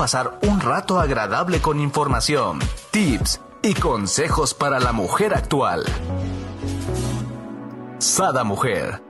pasar 0.00 0.38
un 0.48 0.62
rato 0.62 0.98
agradable 0.98 1.60
con 1.60 1.78
información, 1.78 2.58
tips 2.90 3.38
y 3.62 3.74
consejos 3.74 4.54
para 4.54 4.80
la 4.80 4.92
mujer 4.92 5.34
actual. 5.34 5.84
Sada 7.98 8.42
Mujer. 8.42 9.02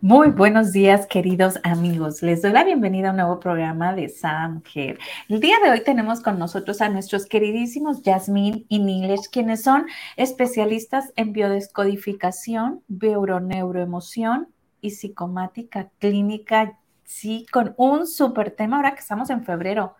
Muy 0.00 0.28
buenos 0.28 0.70
días, 0.70 1.08
queridos 1.08 1.58
amigos. 1.64 2.22
Les 2.22 2.40
doy 2.40 2.52
la 2.52 2.62
bienvenida 2.62 3.08
a 3.08 3.10
un 3.10 3.16
nuevo 3.16 3.40
programa 3.40 3.94
de 3.94 4.08
Sada 4.08 4.46
Mujer. 4.48 5.00
El 5.28 5.40
día 5.40 5.56
de 5.58 5.72
hoy 5.72 5.82
tenemos 5.82 6.20
con 6.20 6.38
nosotros 6.38 6.80
a 6.82 6.88
nuestros 6.88 7.26
queridísimos 7.26 8.02
Yasmín 8.02 8.64
y 8.68 8.78
Nilesh, 8.78 9.28
quienes 9.28 9.64
son 9.64 9.86
especialistas 10.14 11.12
en 11.16 11.32
biodescodificación, 11.32 12.80
neuroemoción 12.88 14.46
y 14.80 14.90
psicomática 14.90 15.90
clínica 15.98 16.78
sí, 17.06 17.46
con 17.50 17.74
un 17.78 18.06
súper 18.06 18.50
tema 18.50 18.76
ahora 18.76 18.92
que 18.92 19.00
estamos 19.00 19.30
en 19.30 19.44
febrero, 19.44 19.94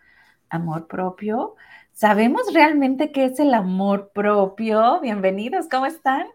amor 0.51 0.87
propio. 0.87 1.55
¿Sabemos 1.93 2.53
realmente 2.53 3.13
qué 3.13 3.25
es 3.25 3.41
el 3.41 3.55
amor 3.55 4.11
propio? 4.13 5.01
Bienvenidos, 5.01 5.67
¿cómo 5.71 5.87
están? 5.87 6.27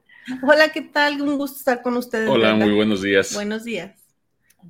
Hola, 0.42 0.70
¿qué 0.72 0.82
tal? 0.82 1.22
Un 1.22 1.38
gusto 1.38 1.58
estar 1.60 1.82
con 1.84 1.98
ustedes. 1.98 2.30
Hola, 2.30 2.56
muy 2.56 2.74
buenos 2.74 3.02
días. 3.02 3.34
Buenos 3.34 3.64
días. 3.64 3.92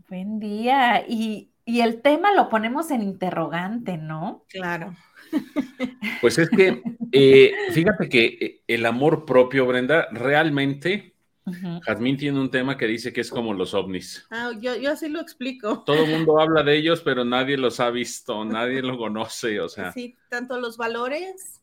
Buen 0.09 0.39
día. 0.39 1.05
Y, 1.07 1.47
el 1.65 2.01
tema 2.01 2.33
lo 2.33 2.49
ponemos 2.49 2.91
en 2.91 3.01
interrogante, 3.01 3.97
¿no? 3.97 4.43
Claro. 4.49 4.93
Pues 6.19 6.37
es 6.37 6.49
que, 6.49 6.83
eh, 7.13 7.53
fíjate 7.71 8.09
que 8.09 8.25
eh, 8.25 8.61
el 8.67 8.85
amor 8.85 9.23
propio, 9.25 9.65
Brenda, 9.65 10.07
realmente 10.11 11.10
Jazmín 11.45 12.17
tiene 12.17 12.39
un 12.39 12.51
tema 12.51 12.77
que 12.77 12.85
dice 12.85 13.11
que 13.11 13.21
es 13.21 13.29
como 13.29 13.53
los 13.53 13.73
ovnis. 13.73 14.25
Ah, 14.29 14.51
yo, 14.59 14.73
así 14.91 15.09
lo 15.09 15.19
explico. 15.19 15.83
Todo 15.83 16.03
el 16.03 16.11
mundo 16.11 16.39
habla 16.41 16.63
de 16.63 16.77
ellos, 16.77 17.01
pero 17.01 17.25
nadie 17.25 17.57
los 17.57 17.79
ha 17.79 17.89
visto, 17.89 18.45
nadie 18.45 18.81
lo 18.81 18.97
conoce, 18.97 19.59
o 19.59 19.67
sea. 19.67 19.91
Sí, 19.91 20.15
tanto 20.29 20.59
los 20.59 20.77
valores, 20.77 21.61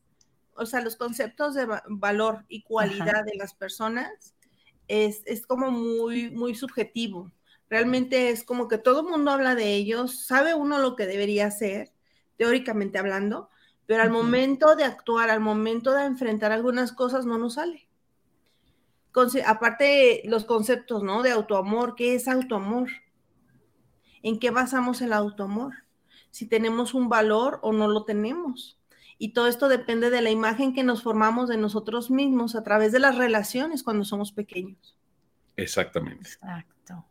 o 0.53 0.65
sea, 0.65 0.81
los 0.81 0.97
conceptos 0.97 1.55
de 1.55 1.65
valor 1.87 2.45
y 2.49 2.63
cualidad 2.63 3.23
de 3.25 3.37
las 3.37 3.53
personas 3.53 4.35
es, 4.87 5.23
como 5.47 5.71
muy, 5.71 6.29
muy 6.29 6.55
subjetivo. 6.55 7.31
Realmente 7.69 8.31
es 8.31 8.43
como 8.43 8.67
que 8.67 8.79
todo 8.79 9.01
el 9.01 9.07
mundo 9.07 9.31
habla 9.31 9.55
de 9.55 9.75
ellos, 9.75 10.25
sabe 10.25 10.55
uno 10.55 10.79
lo 10.79 10.95
que 10.95 11.05
debería 11.05 11.45
hacer, 11.45 11.91
teóricamente 12.35 12.97
hablando, 12.97 13.49
pero 13.85 14.01
al 14.01 14.09
momento 14.09 14.75
de 14.75 14.83
actuar, 14.83 15.29
al 15.29 15.39
momento 15.39 15.93
de 15.93 16.05
enfrentar 16.05 16.51
algunas 16.51 16.91
cosas, 16.91 17.25
no 17.25 17.37
nos 17.37 17.55
sale 17.55 17.88
aparte 19.45 20.21
los 20.25 20.45
conceptos, 20.45 21.03
¿no? 21.03 21.21
De 21.23 21.31
autoamor, 21.31 21.95
¿qué 21.95 22.15
es 22.15 22.27
autoamor? 22.27 22.89
¿En 24.21 24.39
qué 24.39 24.51
basamos 24.51 25.01
el 25.01 25.13
autoamor? 25.13 25.73
Si 26.31 26.45
tenemos 26.45 26.93
un 26.93 27.09
valor 27.09 27.59
o 27.61 27.73
no 27.73 27.87
lo 27.87 28.05
tenemos. 28.05 28.79
Y 29.17 29.33
todo 29.33 29.47
esto 29.47 29.67
depende 29.67 30.09
de 30.09 30.21
la 30.21 30.29
imagen 30.29 30.73
que 30.73 30.83
nos 30.83 31.03
formamos 31.03 31.49
de 31.49 31.57
nosotros 31.57 32.09
mismos 32.09 32.55
a 32.55 32.63
través 32.63 32.91
de 32.91 32.99
las 32.99 33.17
relaciones 33.17 33.83
cuando 33.83 34.05
somos 34.05 34.31
pequeños. 34.31 34.97
Exactamente. 35.57 36.29
Exacto. 36.29 37.05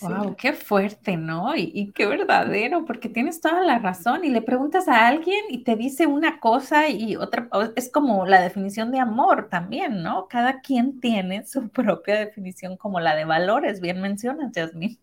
Wow, 0.00 0.36
qué 0.36 0.52
fuerte, 0.52 1.16
¿no? 1.16 1.56
Y, 1.56 1.92
qué 1.94 2.06
verdadero, 2.06 2.84
porque 2.84 3.08
tienes 3.08 3.40
toda 3.40 3.62
la 3.62 3.78
razón 3.78 4.24
y 4.24 4.28
le 4.28 4.42
preguntas 4.42 4.88
a 4.88 5.06
alguien 5.06 5.44
y 5.48 5.64
te 5.64 5.76
dice 5.76 6.06
una 6.06 6.38
cosa 6.40 6.88
y 6.88 7.16
otra, 7.16 7.48
es 7.76 7.90
como 7.90 8.26
la 8.26 8.40
definición 8.40 8.90
de 8.90 9.00
amor 9.00 9.48
también, 9.50 10.02
¿no? 10.02 10.28
Cada 10.28 10.60
quien 10.60 11.00
tiene 11.00 11.46
su 11.46 11.68
propia 11.70 12.16
definición 12.16 12.76
como 12.76 13.00
la 13.00 13.16
de 13.16 13.24
valores, 13.24 13.80
bien 13.80 14.00
mencionas, 14.00 14.52
Jasmine. 14.54 14.98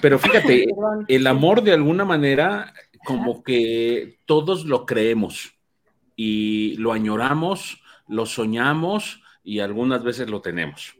Pero 0.00 0.18
fíjate, 0.18 0.66
el 1.08 1.26
amor 1.26 1.62
de 1.62 1.72
alguna 1.72 2.04
manera 2.04 2.72
como 3.04 3.42
que 3.42 4.18
todos 4.26 4.64
lo 4.64 4.86
creemos 4.86 5.54
y 6.16 6.76
lo 6.76 6.92
añoramos, 6.92 7.82
lo 8.08 8.26
soñamos 8.26 9.22
y 9.42 9.60
algunas 9.60 10.02
veces 10.02 10.28
lo 10.28 10.40
tenemos. 10.40 10.96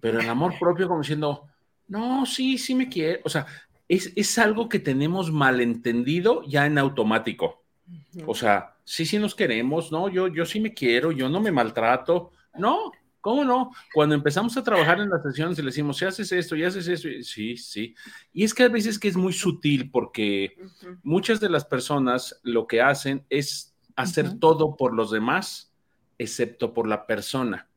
Pero 0.00 0.20
el 0.20 0.28
amor 0.28 0.54
propio 0.58 0.88
como 0.88 1.00
diciendo, 1.00 1.48
no, 1.88 2.26
sí, 2.26 2.58
sí 2.58 2.74
me 2.74 2.88
quiere. 2.88 3.20
O 3.24 3.28
sea, 3.28 3.46
es, 3.88 4.38
algo 4.38 4.68
que 4.68 4.78
tenemos 4.78 5.30
malentendido 5.30 6.42
ya 6.46 6.66
en 6.66 6.78
automático. 6.78 7.64
O 8.26 8.34
sea, 8.34 8.76
sí, 8.84 9.04
sí 9.04 9.18
nos 9.18 9.34
queremos, 9.34 9.92
¿no? 9.92 10.08
Yo, 10.08 10.28
yo 10.28 10.46
sí 10.46 10.60
me 10.60 10.72
quiero, 10.72 11.12
yo 11.12 11.28
no 11.28 11.40
me 11.40 11.52
maltrato. 11.52 12.32
No, 12.56 12.92
¿cómo 13.20 13.44
no? 13.44 13.70
Cuando 13.92 14.14
empezamos 14.14 14.56
a 14.56 14.62
trabajar 14.62 15.00
en 15.00 15.10
las 15.10 15.22
sesiones 15.22 15.58
y 15.58 15.62
le 15.62 15.66
decimos, 15.66 15.98
si 15.98 16.04
haces 16.04 16.30
esto, 16.32 16.56
y 16.56 16.64
haces 16.64 16.88
eso, 16.88 17.08
sí, 17.22 17.56
sí. 17.56 17.94
Y 18.32 18.44
es 18.44 18.54
que 18.54 18.64
a 18.64 18.68
veces 18.68 18.98
que 18.98 19.08
es 19.08 19.16
muy 19.16 19.32
sutil 19.32 19.90
porque 19.90 20.56
muchas 21.02 21.40
de 21.40 21.50
las 21.50 21.64
personas 21.64 22.40
lo 22.42 22.66
que 22.66 22.80
hacen 22.80 23.24
es 23.28 23.74
hacer 23.96 24.38
todo 24.38 24.76
por 24.76 24.94
los 24.94 25.10
demás, 25.10 25.72
excepto 26.18 26.72
por 26.72 26.86
la 26.86 27.06
persona. 27.06 27.68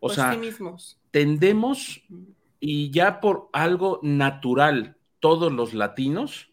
O 0.00 0.10
sea, 0.10 0.32
sí 0.32 0.38
mismos. 0.38 0.98
tendemos 1.10 2.02
y 2.66 2.90
ya 2.90 3.20
por 3.20 3.50
algo 3.52 4.00
natural, 4.02 4.96
todos 5.20 5.52
los 5.52 5.74
latinos, 5.74 6.50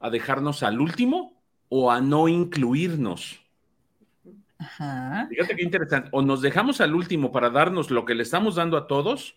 a 0.00 0.10
dejarnos 0.10 0.64
al 0.64 0.80
último 0.80 1.40
o 1.68 1.92
a 1.92 2.00
no 2.00 2.26
incluirnos. 2.26 3.40
Fíjate 4.58 5.54
qué 5.54 5.62
interesante. 5.62 6.08
O 6.10 6.20
nos 6.20 6.42
dejamos 6.42 6.80
al 6.80 6.96
último 6.96 7.30
para 7.30 7.48
darnos 7.48 7.92
lo 7.92 8.04
que 8.04 8.16
le 8.16 8.24
estamos 8.24 8.56
dando 8.56 8.76
a 8.76 8.88
todos, 8.88 9.36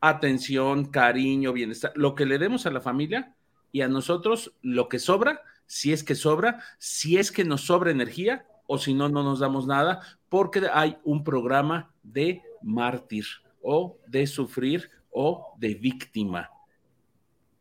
atención, 0.00 0.86
cariño, 0.86 1.52
bienestar, 1.52 1.92
lo 1.96 2.14
que 2.14 2.24
le 2.24 2.38
demos 2.38 2.64
a 2.64 2.70
la 2.70 2.80
familia 2.80 3.34
y 3.70 3.82
a 3.82 3.88
nosotros 3.88 4.54
lo 4.62 4.88
que 4.88 4.98
sobra, 4.98 5.42
si 5.66 5.92
es 5.92 6.02
que 6.02 6.14
sobra, 6.14 6.62
si 6.78 7.18
es 7.18 7.30
que 7.30 7.44
nos 7.44 7.66
sobra 7.66 7.90
energía 7.90 8.46
o 8.66 8.78
si 8.78 8.94
no, 8.94 9.10
no 9.10 9.22
nos 9.22 9.40
damos 9.40 9.66
nada, 9.66 10.00
porque 10.30 10.62
hay 10.72 10.96
un 11.04 11.24
programa 11.24 11.92
de 12.02 12.40
mártir 12.62 13.26
o 13.60 13.98
de 14.06 14.26
sufrir 14.26 14.90
o 15.20 15.54
de 15.58 15.74
víctima. 15.74 16.48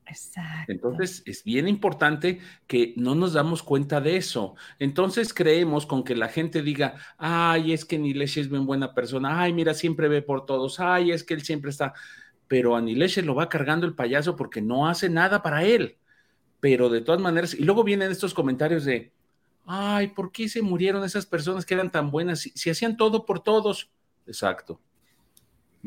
Exacto. 0.06 0.72
Entonces, 0.72 1.23
es 1.25 1.44
bien 1.44 1.68
importante 1.68 2.40
que 2.68 2.94
no 2.97 3.16
nos 3.16 3.34
damos 3.34 3.63
cuenta 3.63 4.00
de 4.00 4.16
eso. 4.16 4.56
Entonces, 4.78 5.34
creemos 5.34 5.88
con 5.88 6.03
que 6.03 6.16
la 6.16 6.29
gente 6.29 6.62
diga, 6.62 6.96
ay, 7.17 7.73
es 7.73 7.84
que 7.84 7.97
Nilesh 7.97 8.38
es 8.38 8.50
bien 8.50 8.67
buena 8.67 8.94
persona, 8.94 9.41
ay, 9.41 9.53
mira, 9.53 9.73
siempre 9.73 10.07
ve 10.07 10.22
por 10.22 10.46
todos, 10.46 10.79
ay, 10.79 11.12
es 11.12 11.23
que 11.23 11.34
él 11.34 11.41
siempre 11.41 11.72
está. 11.72 11.94
Pero 12.47 12.75
a 12.75 12.81
Nilesh 12.81 13.17
lo 13.23 13.34
va 13.34 13.50
cargando 13.50 13.88
el 13.88 13.96
payaso 13.96 14.35
porque 14.35 14.62
no 14.62 14.88
hace 14.88 15.09
nada 15.09 15.41
para 15.41 15.66
él. 15.66 15.97
Pero 16.59 16.90
de 16.90 17.01
todas 17.01 17.19
maneras, 17.19 17.56
y 17.56 17.63
luego 17.63 17.84
vienen 17.84 18.12
estos 18.12 18.35
comentarios 18.35 18.85
de, 18.85 19.12
ay, 19.66 20.09
¿por 20.09 20.31
qué 20.31 20.47
se 20.47 20.62
murieron 20.62 21.03
esas 21.03 21.25
personas 21.25 21.66
que 21.66 21.73
eran 21.73 21.91
tan 21.91 22.12
buenas 22.12 22.41
si 22.41 22.69
hacían 22.69 22.97
todo 22.97 23.25
por 23.25 23.40
todos? 23.40 23.90
Exacto 24.28 24.79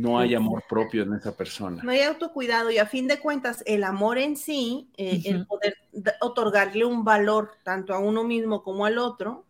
no 0.00 0.18
hay 0.18 0.34
amor 0.34 0.64
propio 0.68 1.02
en 1.02 1.14
esa 1.14 1.36
persona. 1.36 1.82
No 1.82 1.90
hay 1.90 2.00
autocuidado 2.00 2.70
y 2.70 2.78
a 2.78 2.86
fin 2.86 3.06
de 3.06 3.20
cuentas 3.20 3.62
el 3.66 3.84
amor 3.84 4.18
en 4.18 4.36
sí, 4.36 4.88
eh, 4.96 5.22
el 5.26 5.46
poder 5.46 5.76
otorgarle 6.20 6.84
un 6.84 7.04
valor 7.04 7.52
tanto 7.62 7.92
a 7.92 7.98
uno 7.98 8.24
mismo 8.24 8.62
como 8.62 8.86
al 8.86 8.98
otro, 8.98 9.44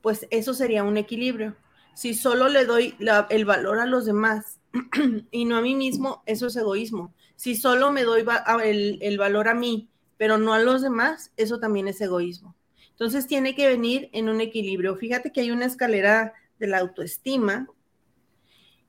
pues 0.00 0.26
eso 0.30 0.54
sería 0.54 0.84
un 0.84 0.96
equilibrio. 0.96 1.56
Si 1.94 2.14
solo 2.14 2.48
le 2.48 2.64
doy 2.64 2.94
el 3.30 3.44
valor 3.44 3.80
a 3.80 3.86
los 3.86 4.06
demás 4.06 4.60
y 5.32 5.44
no 5.44 5.56
a 5.56 5.62
mí 5.62 5.74
mismo, 5.74 6.22
eso 6.26 6.46
es 6.46 6.56
egoísmo. 6.56 7.12
Si 7.34 7.56
solo 7.56 7.90
me 7.90 8.04
doy 8.04 8.24
el, 8.62 8.98
el 9.02 9.18
valor 9.18 9.48
a 9.48 9.54
mí, 9.54 9.88
pero 10.16 10.38
no 10.38 10.54
a 10.54 10.60
los 10.60 10.80
demás, 10.80 11.32
eso 11.36 11.58
también 11.58 11.88
es 11.88 12.00
egoísmo. 12.00 12.54
Entonces 12.90 13.26
tiene 13.26 13.54
que 13.54 13.66
venir 13.66 14.10
en 14.12 14.28
un 14.28 14.40
equilibrio. 14.40 14.96
Fíjate 14.96 15.32
que 15.32 15.40
hay 15.40 15.50
una 15.50 15.66
escalera 15.66 16.34
de 16.58 16.66
la 16.68 16.78
autoestima 16.78 17.68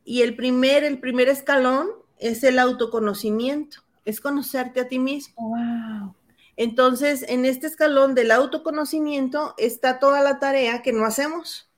y 0.04 0.22
el 0.22 0.36
primer, 0.36 0.84
el 0.84 1.00
primer 1.00 1.30
escalón 1.30 1.90
es 2.18 2.44
el 2.44 2.60
autoconocimiento, 2.60 3.84
es 4.06 4.22
conocerte 4.22 4.82
a 4.82 4.88
ti 4.88 5.00
mismo. 5.00 6.16
Entonces, 6.56 7.24
en 7.30 7.46
este 7.46 7.68
escalón 7.68 8.16
del 8.16 8.32
autoconocimiento 8.32 9.54
está 9.58 10.00
toda 10.00 10.22
la 10.22 10.40
tarea 10.40 10.82
que 10.82 10.92
no 10.92 11.06
hacemos. 11.06 11.70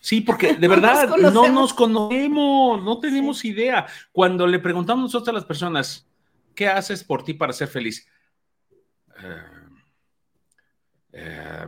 Sí, 0.00 0.20
porque 0.20 0.54
de 0.58 0.68
verdad 0.68 1.16
no 1.16 1.48
nos 1.48 1.72
conocemos, 1.72 2.82
no 2.82 3.00
tenemos 3.00 3.44
idea. 3.44 3.86
Cuando 4.12 4.46
le 4.46 4.58
preguntamos 4.58 5.04
nosotros 5.04 5.28
a 5.28 5.38
las 5.38 5.44
personas, 5.44 6.06
¿qué 6.54 6.68
haces 6.68 7.02
por 7.02 7.24
ti 7.24 7.34
para 7.34 7.52
ser 7.52 7.68
feliz? 7.68 8.06
Eh, 9.22 9.66
eh, 11.12 11.66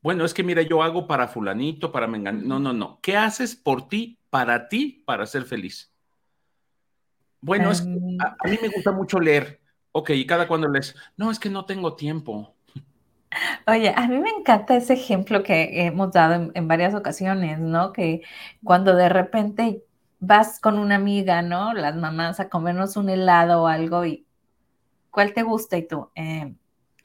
bueno, 0.00 0.24
es 0.24 0.32
que 0.32 0.42
mira, 0.42 0.62
yo 0.62 0.82
hago 0.82 1.06
para 1.06 1.28
fulanito, 1.28 1.92
para 1.92 2.06
mengan. 2.06 2.46
No, 2.48 2.58
no, 2.58 2.72
no. 2.72 2.98
¿Qué 3.02 3.16
haces 3.16 3.54
por 3.54 3.88
ti 3.88 4.15
para 4.36 4.68
ti 4.68 5.02
para 5.06 5.24
ser 5.24 5.44
feliz? 5.44 5.90
Bueno, 7.40 7.70
es 7.70 7.80
em. 7.80 8.18
a, 8.20 8.36
mí 8.46 8.58
me 8.60 8.68
gusta 8.68 8.92
mucho 8.92 9.18
leer. 9.18 9.62
Ok, 9.92 10.10
y 10.10 10.26
cada 10.26 10.46
cuando 10.46 10.68
lees, 10.68 10.94
no, 11.16 11.30
es 11.30 11.38
que 11.38 11.48
no 11.48 11.64
tengo 11.64 11.96
tiempo. 11.96 12.54
Oye, 13.66 13.94
a 13.96 14.06
mí 14.08 14.18
me 14.18 14.28
encanta 14.28 14.76
ese 14.76 14.92
ejemplo 14.92 15.42
que 15.42 15.86
hemos 15.86 16.12
dado 16.12 16.50
en, 16.52 16.68
varias 16.68 16.94
ocasiones, 16.94 17.58
¿no? 17.58 17.94
Que 17.94 18.20
cuando 18.62 18.94
de 18.94 19.08
repente 19.08 19.82
vas 20.20 20.60
con 20.60 20.78
una 20.78 20.96
amiga, 20.96 21.40
¿no? 21.40 21.72
Las 21.72 21.96
mamás 21.96 22.38
a 22.38 22.50
comernos 22.50 22.98
un 22.98 23.08
helado 23.08 23.62
o 23.62 23.66
algo 23.68 24.04
y 24.04 24.26
¿cuál 25.10 25.32
te 25.32 25.42
gusta? 25.42 25.78
Y 25.78 25.88
tú, 25.88 26.10
eh, 26.14 26.54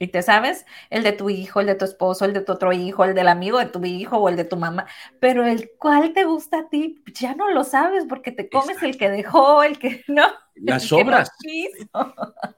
Y 0.02 0.08
te 0.08 0.20
sabes 0.20 0.66
el 0.90 1.04
de 1.04 1.12
tu 1.12 1.30
hijo, 1.30 1.60
el 1.60 1.68
de 1.68 1.76
tu 1.76 1.84
esposo, 1.84 2.24
el 2.24 2.32
de 2.32 2.40
tu 2.40 2.50
otro 2.50 2.72
hijo, 2.72 3.04
el 3.04 3.14
del 3.14 3.28
amigo 3.28 3.60
de 3.60 3.66
tu 3.66 3.84
hijo 3.84 4.16
o 4.16 4.28
el 4.28 4.34
de 4.34 4.44
tu 4.44 4.56
mamá, 4.56 4.84
pero 5.20 5.46
el 5.46 5.70
cual 5.78 6.12
te 6.12 6.24
gusta 6.24 6.58
a 6.58 6.68
ti, 6.68 7.00
ya 7.14 7.36
no 7.36 7.52
lo 7.52 7.62
sabes 7.62 8.04
porque 8.08 8.32
te 8.32 8.48
comes 8.48 8.82
el 8.82 8.98
que 8.98 9.08
dejó, 9.08 9.62
el 9.62 9.78
que 9.78 10.02
no. 10.08 10.26
Las 10.56 10.82
sobras. 10.82 11.30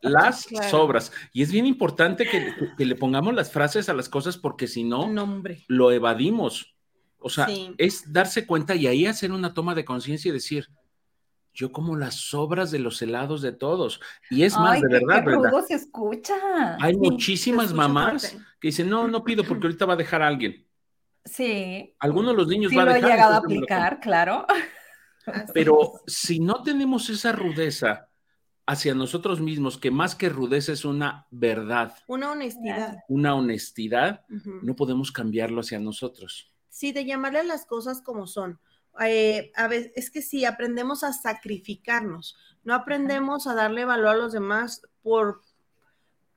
las 0.00 0.46
sobras. 0.70 1.12
Y 1.35 1.43
es 1.43 1.52
bien 1.52 1.67
importante 1.67 2.26
que, 2.26 2.55
le 2.82 2.94
pongamos 2.96 3.35
las 3.35 3.52
frases 3.52 3.90
a 3.90 3.93
las 3.93 4.08
cosas 4.08 4.38
porque 4.38 4.67
si 4.67 4.82
no, 4.82 5.12
lo 5.69 5.93
evadimos. 5.93 6.75
O 7.19 7.29
sea, 7.29 7.47
es 7.76 8.11
darse 8.11 8.47
cuenta 8.47 8.75
y 8.75 8.87
ahí 8.87 9.05
hacer 9.05 9.32
una 9.32 9.52
toma 9.52 9.75
de 9.75 9.85
conciencia 9.85 10.31
y 10.31 10.32
decir, 10.32 10.70
yo 11.54 11.70
como 11.70 11.96
las 11.96 12.16
sobras 12.16 12.70
de 12.70 12.80
los 12.80 13.00
helados 13.00 13.40
de 13.40 13.52
todos. 13.52 14.00
Y 14.28 14.42
es 14.42 14.56
más, 14.56 14.80
de 14.80 14.88
verdad, 14.88 15.24
qué 15.24 15.30
¿verdad? 15.30 15.64
se 15.66 15.74
escucha. 15.74 16.34
Hay 16.80 16.96
muchísimas 16.96 17.72
mamás 17.72 18.36
que 18.60 18.68
dicen, 18.68 18.90
no, 18.90 19.06
no 19.06 19.22
pido 19.22 19.44
porque 19.44 19.68
ahorita 19.68 19.86
va 19.86 19.94
a 19.94 19.96
dejar 19.96 20.20
a 20.20 20.26
alguien. 20.26 20.66
Sí. 21.24 21.94
Algunos 22.00 22.32
de 22.32 22.36
los 22.36 22.48
niños 22.48 22.72
va 22.76 22.82
a 22.82 22.86
dejar. 22.86 23.00
Lo 23.00 23.06
he 23.06 23.10
llegado 23.10 23.34
a 23.34 23.36
aplicar, 23.38 24.00
claro. 24.00 24.46
Pero 25.54 25.92
si 26.06 26.40
no 26.40 26.62
tenemos 26.62 27.08
esa 27.08 27.32
rudeza 27.32 28.08
hacia 28.66 28.94
nosotros 28.94 29.40
mismos, 29.40 29.78
que 29.78 29.90
más 29.90 30.14
que 30.14 30.28
rudeza 30.28 30.72
es 30.72 30.84
una 30.84 31.26
verdad. 31.30 31.94
Una 32.08 32.32
honestidad. 32.32 32.98
Una 33.08 33.34
honestidad, 33.34 34.24
no 34.28 34.74
podemos 34.74 35.12
cambiarlo 35.12 35.60
hacia 35.60 35.78
nosotros. 35.78 36.52
Sí, 36.68 36.92
de 36.92 37.04
llamarle 37.04 37.44
las 37.44 37.64
cosas 37.66 38.02
como 38.02 38.26
son. 38.26 38.58
Eh, 39.00 39.52
a 39.56 39.69
veces, 39.69 39.93
es 39.96 40.11
que 40.11 40.23
si 40.23 40.44
aprendemos 40.44 41.02
a 41.05 41.12
sacrificarnos, 41.12 42.37
no 42.62 42.75
aprendemos 42.75 43.46
a 43.46 43.55
darle 43.55 43.85
valor 43.85 44.08
a 44.08 44.17
los 44.17 44.32
demás 44.32 44.82
por, 45.02 45.43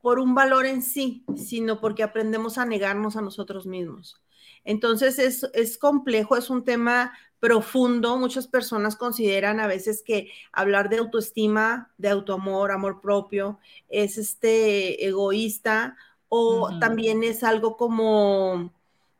por 0.02 0.20
un 0.20 0.36
valor 0.36 0.66
en 0.66 0.82
sí, 0.82 1.24
sino 1.36 1.80
porque 1.80 2.04
aprendemos 2.04 2.58
a 2.58 2.66
negarnos 2.66 3.16
a 3.16 3.22
nosotros 3.22 3.66
mismos. 3.66 4.22
Entonces 4.64 5.20
es, 5.20 5.44
es 5.54 5.78
complejo, 5.78 6.36
es 6.36 6.50
un 6.50 6.64
tema 6.64 7.14
profundo. 7.40 8.18
Muchas 8.18 8.48
personas 8.48 8.96
consideran 8.96 9.60
a 9.60 9.68
veces 9.68 10.04
que 10.04 10.32
hablar 10.52 10.90
de 10.90 10.98
autoestima, 10.98 11.92
de 11.98 12.10
autoamor, 12.10 12.72
amor 12.72 13.00
propio, 13.02 13.60
es 13.90 14.18
este 14.18 15.06
egoísta 15.06 15.96
o 16.30 16.78
también 16.80 17.24
es 17.24 17.44
algo 17.44 17.78
como 17.78 18.74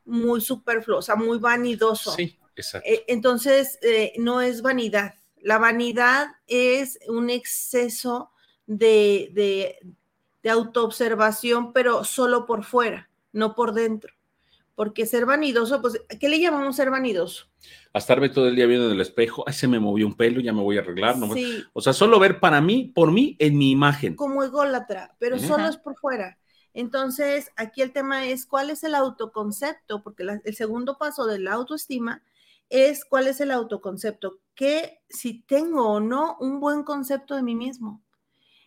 muy 0.04 0.40
superfluo, 0.40 0.98
o 0.98 1.02
sea, 1.02 1.16
muy 1.16 1.38
vanidoso. 1.38 2.12
Sí. 2.12 2.37
Exacto. 2.58 2.88
Eh, 2.90 3.04
entonces, 3.06 3.78
eh, 3.82 4.12
no 4.18 4.40
es 4.40 4.62
vanidad. 4.62 5.14
La 5.40 5.58
vanidad 5.58 6.26
es 6.48 6.98
un 7.08 7.30
exceso 7.30 8.30
de, 8.66 9.30
de, 9.32 10.50
autoobservación, 10.50 11.74
pero 11.74 12.04
solo 12.04 12.46
por 12.46 12.64
fuera, 12.64 13.10
no 13.32 13.54
por 13.54 13.74
dentro. 13.74 14.14
Porque 14.74 15.04
ser 15.04 15.26
vanidoso, 15.26 15.82
pues, 15.82 16.00
¿qué 16.18 16.28
le 16.28 16.40
llamamos 16.40 16.76
ser 16.76 16.90
vanidoso? 16.90 17.46
A 17.92 17.98
estarme 17.98 18.30
todo 18.30 18.48
el 18.48 18.56
día 18.56 18.66
viendo 18.66 18.86
en 18.86 18.92
el 18.92 19.00
espejo, 19.00 19.44
ay, 19.46 19.52
se 19.52 19.68
me 19.68 19.78
movió 19.78 20.06
un 20.06 20.14
pelo, 20.14 20.40
ya 20.40 20.52
me 20.52 20.62
voy 20.62 20.78
a 20.78 20.80
arreglar. 20.80 21.16
O 21.74 21.80
sea, 21.80 21.92
solo 21.92 22.18
ver 22.18 22.40
para 22.40 22.60
mí, 22.60 22.90
por 22.94 23.12
mí, 23.12 23.36
en 23.38 23.58
mi 23.58 23.70
imagen. 23.70 24.16
Como 24.16 24.42
ególatra, 24.42 25.14
pero 25.18 25.38
solo 25.38 25.68
es 25.68 25.76
por 25.76 25.96
fuera. 25.96 26.38
Entonces, 26.72 27.50
aquí 27.56 27.82
el 27.82 27.92
tema 27.92 28.26
es 28.26 28.46
cuál 28.46 28.70
es 28.70 28.84
el 28.84 28.94
autoconcepto, 28.94 30.02
porque 30.02 30.24
el 30.44 30.54
segundo 30.54 30.96
paso 30.96 31.26
de 31.26 31.40
la 31.40 31.52
autoestima 31.52 32.22
es 32.70 33.04
cuál 33.04 33.26
es 33.26 33.40
el 33.40 33.50
autoconcepto, 33.50 34.40
que 34.54 35.00
si 35.08 35.42
tengo 35.42 35.88
o 35.88 36.00
no 36.00 36.36
un 36.40 36.60
buen 36.60 36.82
concepto 36.82 37.34
de 37.34 37.42
mí 37.42 37.54
mismo. 37.54 38.02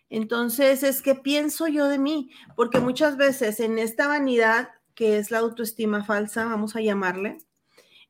Entonces, 0.09 0.83
es 0.83 1.01
que 1.01 1.15
pienso 1.15 1.67
yo 1.67 1.87
de 1.87 1.97
mí, 1.97 2.31
porque 2.55 2.79
muchas 2.79 3.15
veces 3.15 3.59
en 3.59 3.79
esta 3.79 4.07
vanidad, 4.07 4.69
que 4.93 5.17
es 5.17 5.31
la 5.31 5.39
autoestima 5.39 6.03
falsa, 6.03 6.45
vamos 6.45 6.75
a 6.75 6.81
llamarle, 6.81 7.37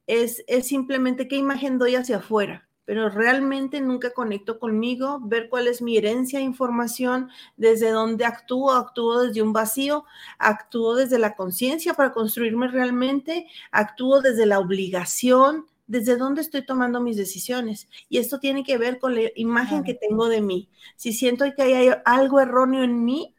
es, 0.08 0.44
es 0.48 0.68
simplemente 0.68 1.28
qué 1.28 1.36
imagen 1.36 1.78
doy 1.78 1.96
hacia 1.96 2.18
afuera, 2.18 2.68
pero 2.86 3.08
realmente 3.10 3.80
nunca 3.82 4.12
conecto 4.12 4.58
conmigo, 4.58 5.20
ver 5.24 5.48
cuál 5.48 5.68
es 5.68 5.82
mi 5.82 5.96
herencia 5.96 6.40
de 6.40 6.46
información, 6.46 7.30
desde 7.56 7.92
dónde 7.92 8.26
actúo, 8.26 8.72
actúo 8.72 9.22
desde 9.22 9.42
un 9.42 9.54
vacío, 9.54 10.04
actúo 10.40 10.96
desde 10.96 11.20
la 11.20 11.36
conciencia 11.36 11.94
para 11.94 12.12
construirme 12.12 12.68
realmente, 12.68 13.48
actúo 13.72 14.22
desde 14.22 14.48
la 14.48 14.60
obligación, 14.60 15.68
desde 15.92 16.16
dónde 16.16 16.40
estoy 16.40 16.66
tomando 16.66 17.02
mis 17.02 17.18
decisiones. 17.18 17.90
Y 18.08 18.20
esto 18.20 18.40
tiene 18.40 18.64
que 18.64 18.78
ver 18.78 18.98
con 18.98 19.14
la 19.14 19.30
imagen 19.36 19.84
que 19.84 19.94
tengo 19.94 20.30
de 20.30 20.40
mí. 20.40 20.70
Si 20.96 21.12
siento 21.12 21.44
que 21.54 21.62
hay 21.62 21.92
algo 22.06 22.40
erróneo 22.40 22.82
en 22.82 23.04
mí 23.04 23.36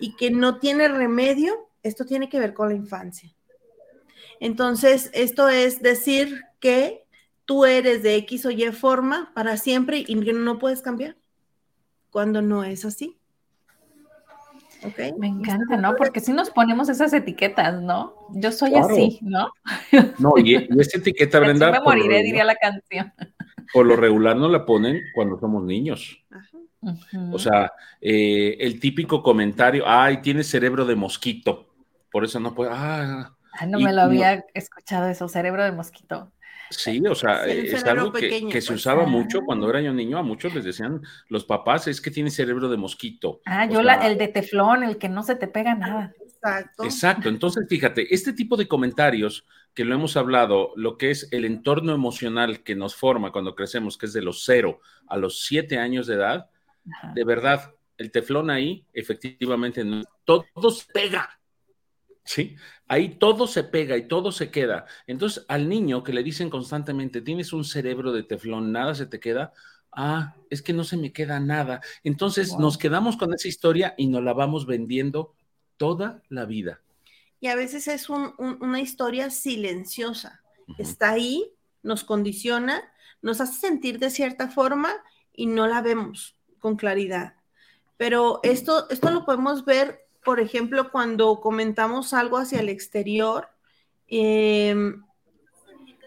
y 0.00 0.16
que 0.16 0.30
no 0.30 0.58
tiene 0.58 0.88
remedio, 0.88 1.68
esto 1.82 2.06
tiene 2.06 2.30
que 2.30 2.40
ver 2.40 2.54
con 2.54 2.70
la 2.70 2.74
infancia. 2.74 3.34
Entonces, 4.40 5.10
esto 5.12 5.50
es 5.50 5.82
decir 5.82 6.40
que 6.60 7.04
tú 7.44 7.66
eres 7.66 8.02
de 8.02 8.16
X 8.16 8.46
o 8.46 8.50
Y 8.50 8.72
forma 8.72 9.30
para 9.34 9.58
siempre 9.58 9.98
y 9.98 10.18
que 10.24 10.32
no 10.32 10.58
puedes 10.58 10.80
cambiar 10.80 11.18
cuando 12.10 12.40
no 12.40 12.64
es 12.64 12.86
así. 12.86 13.18
Me 15.18 15.28
encanta, 15.28 15.76
¿no? 15.76 15.94
Porque 15.96 16.20
si 16.20 16.32
nos 16.32 16.50
ponemos 16.50 16.88
esas 16.88 17.12
etiquetas, 17.12 17.80
¿no? 17.80 18.14
Yo 18.30 18.50
soy 18.52 18.74
así, 18.74 19.18
¿no? 19.22 19.50
No, 20.18 20.34
y, 20.36 20.54
esa 20.54 20.98
etiqueta, 20.98 21.38
Brenda. 21.40 21.70
me 21.70 21.80
moriré, 21.80 22.22
diría 22.22 22.44
la 22.44 22.56
canción. 22.56 23.12
Por 23.72 23.86
lo 23.86 23.96
regular 23.96 24.36
no 24.36 24.48
la 24.48 24.66
ponen 24.66 25.00
cuando 25.14 25.38
somos 25.38 25.62
niños. 25.64 26.18
O 27.32 27.38
sea, 27.38 27.72
eh, 28.00 28.56
el 28.58 28.80
típico 28.80 29.22
comentario, 29.22 29.84
ay, 29.86 30.20
tienes 30.20 30.48
cerebro 30.48 30.84
de 30.84 30.96
mosquito, 30.96 31.72
por 32.10 32.24
eso 32.24 32.40
no 32.40 32.54
puede. 32.54 32.72
Ah, 32.72 33.30
no 33.68 33.78
me 33.78 33.92
lo 33.92 34.02
había 34.02 34.44
escuchado 34.54 35.08
eso, 35.08 35.28
cerebro 35.28 35.62
de 35.62 35.72
mosquito. 35.72 36.32
Sí, 36.72 37.02
o 37.06 37.14
sea, 37.14 37.46
es 37.46 37.84
algo 37.84 38.12
que, 38.12 38.30
se 38.30 38.48
pues. 38.50 38.70
usaba 38.70 39.06
mucho 39.06 39.40
cuando 39.42 39.68
era 39.70 39.80
yo 39.80 39.92
niño, 39.92 40.18
a 40.18 40.22
muchos 40.22 40.54
les 40.54 40.64
decían 40.64 41.02
los 41.28 41.44
papás, 41.44 41.88
es 41.88 42.00
que 42.00 42.10
tiene 42.10 42.30
cerebro 42.30 42.68
de 42.68 42.76
mosquito. 42.76 43.40
Ah, 43.44 43.66
yo 43.66 43.82
la, 43.82 44.06
el 44.06 44.18
de 44.18 44.28
teflón, 44.28 44.82
el 44.82 44.98
que 44.98 45.08
no 45.08 45.22
se 45.22 45.36
te 45.36 45.48
pega 45.48 45.74
nada. 45.74 46.12
Exacto. 46.20 46.84
Exacto, 46.84 47.28
entonces 47.28 47.66
fíjate, 47.68 48.12
este 48.14 48.32
tipo 48.32 48.56
de 48.56 48.66
comentarios 48.66 49.46
que 49.74 49.84
lo 49.84 49.94
hemos 49.94 50.16
hablado, 50.16 50.72
lo 50.76 50.98
que 50.98 51.10
es 51.10 51.28
el 51.32 51.44
entorno 51.44 51.94
emocional 51.94 52.62
que 52.62 52.74
nos 52.74 52.94
forma 52.94 53.32
cuando 53.32 53.54
crecemos, 53.54 53.96
que 53.96 54.06
es 54.06 54.12
de 54.12 54.22
los 54.22 54.44
cero 54.44 54.80
a 55.06 55.16
los 55.16 55.44
siete 55.44 55.78
años 55.78 56.06
de 56.06 56.14
edad, 56.14 56.50
de 57.14 57.24
verdad, 57.24 57.74
el 57.96 58.10
teflón 58.10 58.50
ahí, 58.50 58.84
efectivamente, 58.92 59.84
todo, 60.24 60.44
todo 60.54 60.74
pega, 60.92 61.38
¿sí? 62.24 62.56
Ahí 62.88 63.16
todo 63.16 63.46
se 63.46 63.64
pega 63.64 63.96
y 63.96 64.08
todo 64.08 64.32
se 64.32 64.50
queda. 64.50 64.86
Entonces, 65.06 65.44
al 65.48 65.68
niño 65.68 66.02
que 66.02 66.12
le 66.12 66.22
dicen 66.22 66.50
constantemente, 66.50 67.20
tienes 67.20 67.52
un 67.52 67.64
cerebro 67.64 68.12
de 68.12 68.22
teflón, 68.22 68.72
nada 68.72 68.94
se 68.94 69.06
te 69.06 69.20
queda, 69.20 69.52
ah, 69.92 70.36
es 70.50 70.62
que 70.62 70.72
no 70.72 70.84
se 70.84 70.96
me 70.96 71.12
queda 71.12 71.40
nada. 71.40 71.80
Entonces, 72.04 72.56
nos 72.58 72.78
quedamos 72.78 73.16
con 73.16 73.32
esa 73.32 73.48
historia 73.48 73.94
y 73.96 74.06
nos 74.06 74.22
la 74.22 74.32
vamos 74.32 74.66
vendiendo 74.66 75.34
toda 75.76 76.22
la 76.28 76.44
vida. 76.44 76.80
Y 77.40 77.48
a 77.48 77.56
veces 77.56 77.88
es 77.88 78.08
una 78.08 78.80
historia 78.80 79.30
silenciosa. 79.30 80.42
Está 80.78 81.10
ahí, 81.10 81.52
nos 81.82 82.04
condiciona, 82.04 82.82
nos 83.20 83.40
hace 83.40 83.58
sentir 83.58 83.98
de 83.98 84.10
cierta 84.10 84.48
forma 84.48 84.92
y 85.32 85.46
no 85.46 85.66
la 85.66 85.82
vemos 85.82 86.36
con 86.60 86.76
claridad. 86.76 87.34
Pero 87.96 88.40
esto, 88.42 88.88
esto 88.90 89.10
lo 89.10 89.24
podemos 89.24 89.64
ver 89.64 90.01
por 90.24 90.40
ejemplo, 90.40 90.90
cuando 90.90 91.40
comentamos 91.40 92.14
algo 92.14 92.38
hacia 92.38 92.60
el 92.60 92.68
exterior, 92.68 93.48
em, 94.08 95.04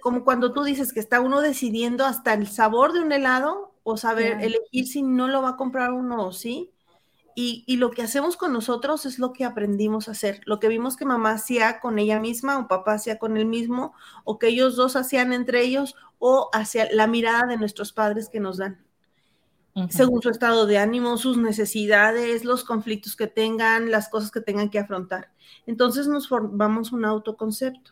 como 0.01 0.23
cuando 0.23 0.53
tú 0.53 0.63
dices 0.63 0.93
que 0.93 0.99
está 0.99 1.19
uno 1.19 1.41
decidiendo 1.41 2.05
hasta 2.05 2.33
el 2.33 2.47
sabor 2.47 2.93
de 2.93 3.01
un 3.01 3.11
helado 3.11 3.73
o 3.83 3.97
saber 3.97 4.41
elegir 4.41 4.87
si 4.87 5.01
no 5.01 5.27
lo 5.27 5.41
va 5.41 5.49
a 5.49 5.57
comprar 5.57 5.91
uno 5.91 6.25
o 6.27 6.31
sí. 6.31 6.71
Y, 7.37 7.65
y, 7.67 7.77
lo 7.77 7.91
que 7.91 8.01
hacemos 8.01 8.37
con 8.37 8.53
nosotros 8.53 9.05
es 9.05 9.19
lo 9.19 9.33
que 9.33 9.43
aprendimos 9.43 10.07
a 10.07 10.11
hacer, 10.11 10.41
lo 10.45 10.61
que 10.61 10.69
vimos 10.69 10.95
que 10.95 11.03
mamá 11.05 11.31
hacía 11.31 11.81
con 11.81 11.99
ella 11.99 12.17
misma 12.19 12.57
o 12.57 12.67
papá 12.69 12.93
hacía 12.93 13.19
con 13.19 13.35
él 13.35 13.45
mismo, 13.45 13.93
o 14.23 14.39
que 14.39 14.47
ellos 14.47 14.77
dos 14.77 14.95
hacían 14.95 15.33
entre 15.33 15.61
ellos, 15.61 15.95
o 16.17 16.49
hacia 16.53 16.87
la 16.93 17.07
mirada 17.07 17.45
de 17.47 17.57
nuestros 17.57 17.91
padres 17.91 18.29
que 18.29 18.39
nos 18.39 18.57
dan 18.57 18.84
según 19.89 20.21
su 20.21 20.29
estado 20.29 20.65
de 20.65 20.77
ánimo, 20.77 21.17
sus 21.17 21.37
necesidades, 21.37 22.45
los 22.45 22.63
conflictos 22.63 23.15
que 23.15 23.27
tengan, 23.27 23.91
las 23.91 24.07
cosas 24.09 24.31
que 24.31 24.39
tengan 24.39 24.69
que 24.69 24.79
afrontar. 24.79 25.31
Entonces 25.65 26.07
nos 26.07 26.27
formamos 26.27 26.91
un 26.93 27.03
autoconcepto. 27.03 27.91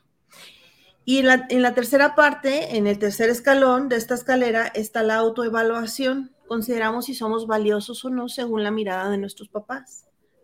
Y 1.05 1.17
en 1.17 1.27
la, 1.27 1.45
en 1.49 1.61
la 1.61 1.73
tercera 1.73 2.15
parte, 2.15 2.77
en 2.77 2.87
el 2.87 2.97
tercer 2.97 3.29
escalón 3.29 3.89
de 3.89 3.97
esta 3.97 4.13
escalera, 4.13 4.67
está 4.67 5.03
la 5.03 5.15
autoevaluación. 5.15 6.33
Consideramos 6.47 7.05
si 7.05 7.13
somos 7.13 7.47
valiosos 7.47 8.05
o 8.05 8.09
no 8.09 8.29
según 8.29 8.63
la 8.63 8.71
mirada 8.71 9.09
de 9.09 9.17
nuestros 9.17 9.49
papás. 9.49 10.02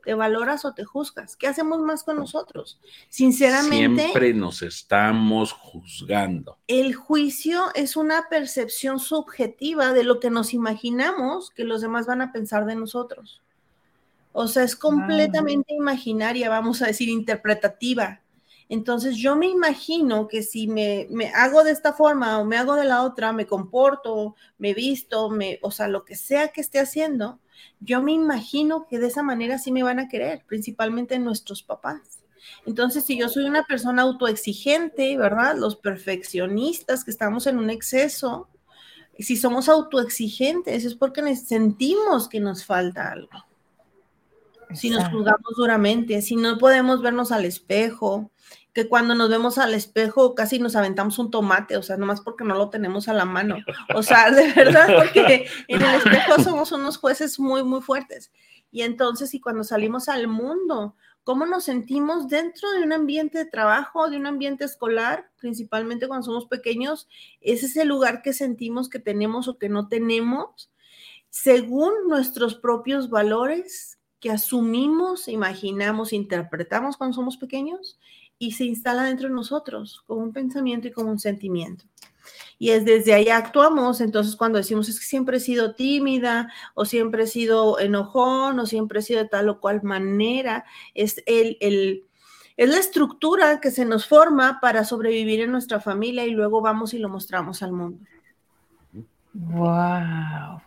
¿Te 0.09 0.15
valoras 0.15 0.65
o 0.65 0.73
te 0.73 0.85
juzgas? 0.85 1.35
¿Qué 1.35 1.45
hacemos 1.45 1.81
más 1.81 2.03
con 2.03 2.17
nosotros? 2.17 2.79
Sinceramente. 3.09 4.01
Siempre 4.01 4.33
nos 4.33 4.63
estamos 4.63 5.51
juzgando. 5.51 6.57
El 6.65 6.95
juicio 6.95 7.65
es 7.75 7.95
una 7.95 8.27
percepción 8.27 8.99
subjetiva 8.99 9.93
de 9.93 10.03
lo 10.03 10.19
que 10.19 10.31
nos 10.31 10.55
imaginamos 10.55 11.51
que 11.51 11.63
los 11.63 11.81
demás 11.81 12.07
van 12.07 12.23
a 12.23 12.31
pensar 12.31 12.65
de 12.65 12.73
nosotros. 12.73 13.43
O 14.31 14.47
sea, 14.47 14.63
es 14.63 14.75
completamente 14.75 15.75
imaginaria, 15.75 16.49
vamos 16.49 16.81
a 16.81 16.87
decir, 16.87 17.07
interpretativa. 17.07 18.21
Entonces 18.67 19.15
yo 19.15 19.35
me 19.35 19.45
imagino 19.45 20.27
que 20.27 20.41
si 20.41 20.67
me, 20.67 21.05
me, 21.11 21.27
hago 21.27 21.63
de 21.63 21.69
esta 21.69 21.93
forma 21.93 22.39
o 22.39 22.45
me 22.45 22.57
hago 22.57 22.73
de 22.73 22.85
la 22.85 23.03
otra, 23.03 23.31
me 23.31 23.45
comporto, 23.45 24.33
me 24.57 24.73
visto, 24.73 25.29
me, 25.29 25.59
o 25.61 25.69
sea, 25.69 25.87
lo 25.87 26.03
que 26.03 26.15
sea 26.15 26.47
que 26.47 26.61
esté 26.61 26.79
haciendo, 26.79 27.37
yo 27.79 28.01
me 28.01 28.11
imagino 28.11 28.87
que 28.87 28.99
de 28.99 29.07
esa 29.07 29.23
manera 29.23 29.57
sí 29.57 29.71
me 29.71 29.83
van 29.83 29.99
a 29.99 30.07
querer, 30.07 30.43
principalmente 30.45 31.19
nuestros 31.19 31.63
papás. 31.63 32.19
Entonces, 32.65 33.03
si 33.05 33.17
yo 33.17 33.29
soy 33.29 33.45
una 33.45 33.63
persona 33.63 34.03
autoexigente, 34.03 35.17
¿verdad? 35.17 35.55
Los 35.57 35.75
perfeccionistas 35.75 37.03
que 37.03 37.11
estamos 37.11 37.47
en 37.47 37.57
un 37.57 37.69
exceso, 37.69 38.47
si 39.17 39.35
somos 39.35 39.69
autoexigentes 39.69 40.85
es 40.85 40.95
porque 40.95 41.35
sentimos 41.35 42.29
que 42.29 42.39
nos 42.39 42.65
falta 42.65 43.11
algo. 43.11 43.45
Si 44.73 44.89
nos 44.89 45.09
juzgamos 45.09 45.55
duramente, 45.57 46.21
si 46.21 46.35
no 46.35 46.57
podemos 46.59 47.01
vernos 47.01 47.31
al 47.31 47.45
espejo, 47.45 48.31
que 48.73 48.87
cuando 48.87 49.15
nos 49.15 49.29
vemos 49.29 49.57
al 49.57 49.73
espejo 49.73 50.35
casi 50.35 50.59
nos 50.59 50.75
aventamos 50.75 51.17
un 51.19 51.31
tomate, 51.31 51.77
o 51.77 51.83
sea, 51.83 51.97
nomás 51.97 52.21
porque 52.21 52.43
no 52.43 52.55
lo 52.55 52.69
tenemos 52.69 53.07
a 53.07 53.13
la 53.13 53.25
mano. 53.25 53.57
O 53.95 54.03
sea, 54.03 54.31
de 54.31 54.51
verdad, 54.55 54.87
porque 54.95 55.47
en 55.67 55.81
el 55.81 55.95
espejo 55.95 56.41
somos 56.43 56.71
unos 56.71 56.97
jueces 56.97 57.39
muy, 57.39 57.63
muy 57.63 57.81
fuertes. 57.81 58.31
Y 58.71 58.83
entonces, 58.83 59.33
y 59.33 59.41
cuando 59.41 59.63
salimos 59.63 60.09
al 60.09 60.27
mundo, 60.27 60.95
¿cómo 61.23 61.47
nos 61.47 61.63
sentimos 61.63 62.27
dentro 62.27 62.69
de 62.71 62.83
un 62.83 62.93
ambiente 62.93 63.39
de 63.39 63.45
trabajo, 63.45 64.09
de 64.09 64.17
un 64.17 64.27
ambiente 64.27 64.65
escolar, 64.65 65.31
principalmente 65.37 66.07
cuando 66.07 66.25
somos 66.25 66.45
pequeños? 66.45 67.07
Ese 67.41 67.65
Es 67.65 67.75
el 67.77 67.87
lugar 67.87 68.21
que 68.21 68.33
sentimos 68.33 68.87
que 68.89 68.99
tenemos 68.99 69.47
o 69.47 69.57
que 69.57 69.69
no 69.69 69.87
tenemos, 69.87 70.71
según 71.31 71.93
nuestros 72.07 72.55
propios 72.55 73.09
valores 73.09 73.99
que 74.19 74.29
asumimos, 74.29 75.27
imaginamos, 75.27 76.13
interpretamos 76.13 76.97
cuando 76.97 77.15
somos 77.15 77.37
pequeños 77.37 77.99
y 78.39 78.53
se 78.53 78.63
instala 78.63 79.03
dentro 79.03 79.27
de 79.27 79.35
nosotros 79.35 80.01
como 80.07 80.21
un 80.21 80.33
pensamiento 80.33 80.87
y 80.87 80.91
como 80.91 81.11
un 81.11 81.19
sentimiento. 81.19 81.85
Y 82.57 82.71
es 82.71 82.85
desde 82.85 83.13
ahí 83.13 83.29
actuamos, 83.29 84.01
entonces 84.01 84.35
cuando 84.35 84.57
decimos 84.57 84.89
es 84.89 84.99
que 84.99 85.05
siempre 85.05 85.37
he 85.37 85.39
sido 85.39 85.75
tímida 85.75 86.51
o 86.73 86.85
siempre 86.85 87.23
he 87.23 87.27
sido 87.27 87.79
enojón 87.79 88.59
o 88.59 88.65
siempre 88.65 88.99
he 88.99 89.03
sido 89.03 89.23
de 89.23 89.29
tal 89.29 89.49
o 89.49 89.59
cual 89.59 89.83
manera, 89.83 90.65
es 90.93 91.21
el, 91.25 91.57
el 91.59 92.05
es 92.57 92.69
la 92.69 92.77
estructura 92.77 93.61
que 93.61 93.71
se 93.71 93.85
nos 93.85 94.05
forma 94.05 94.59
para 94.59 94.83
sobrevivir 94.83 95.39
en 95.39 95.51
nuestra 95.51 95.79
familia 95.79 96.25
y 96.25 96.31
luego 96.31 96.59
vamos 96.59 96.93
y 96.93 96.99
lo 96.99 97.07
mostramos 97.07 97.63
al 97.63 97.71
mundo. 97.71 98.05
Wow. 99.33 100.61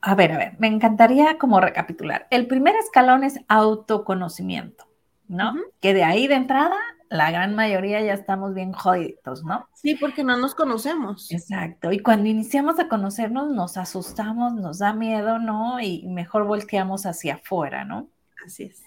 A 0.00 0.14
ver, 0.16 0.32
a 0.32 0.38
ver, 0.38 0.54
me 0.58 0.68
encantaría 0.68 1.36
como 1.36 1.60
recapitular. 1.60 2.26
El 2.30 2.46
primer 2.46 2.74
escalón 2.76 3.22
es 3.22 3.38
autoconocimiento, 3.48 4.86
¿no? 5.28 5.54
Que 5.80 5.92
de 5.92 6.04
ahí 6.04 6.26
de 6.26 6.36
entrada 6.36 6.78
la 7.08 7.30
gran 7.30 7.54
mayoría 7.54 8.00
ya 8.00 8.14
estamos 8.14 8.54
bien 8.54 8.72
jodidos, 8.72 9.44
¿no? 9.44 9.68
Sí, 9.74 9.94
porque 9.94 10.24
no 10.24 10.36
nos 10.36 10.54
conocemos. 10.54 11.30
Exacto. 11.30 11.92
Y 11.92 12.00
cuando 12.00 12.28
iniciamos 12.28 12.78
a 12.78 12.88
conocernos, 12.88 13.50
nos 13.52 13.76
asustamos, 13.76 14.54
nos 14.54 14.78
da 14.78 14.92
miedo, 14.92 15.38
¿no? 15.38 15.80
Y 15.80 16.06
mejor 16.08 16.44
volteamos 16.44 17.06
hacia 17.06 17.34
afuera, 17.34 17.84
¿no? 17.84 18.08
Así 18.44 18.64
es. 18.64 18.82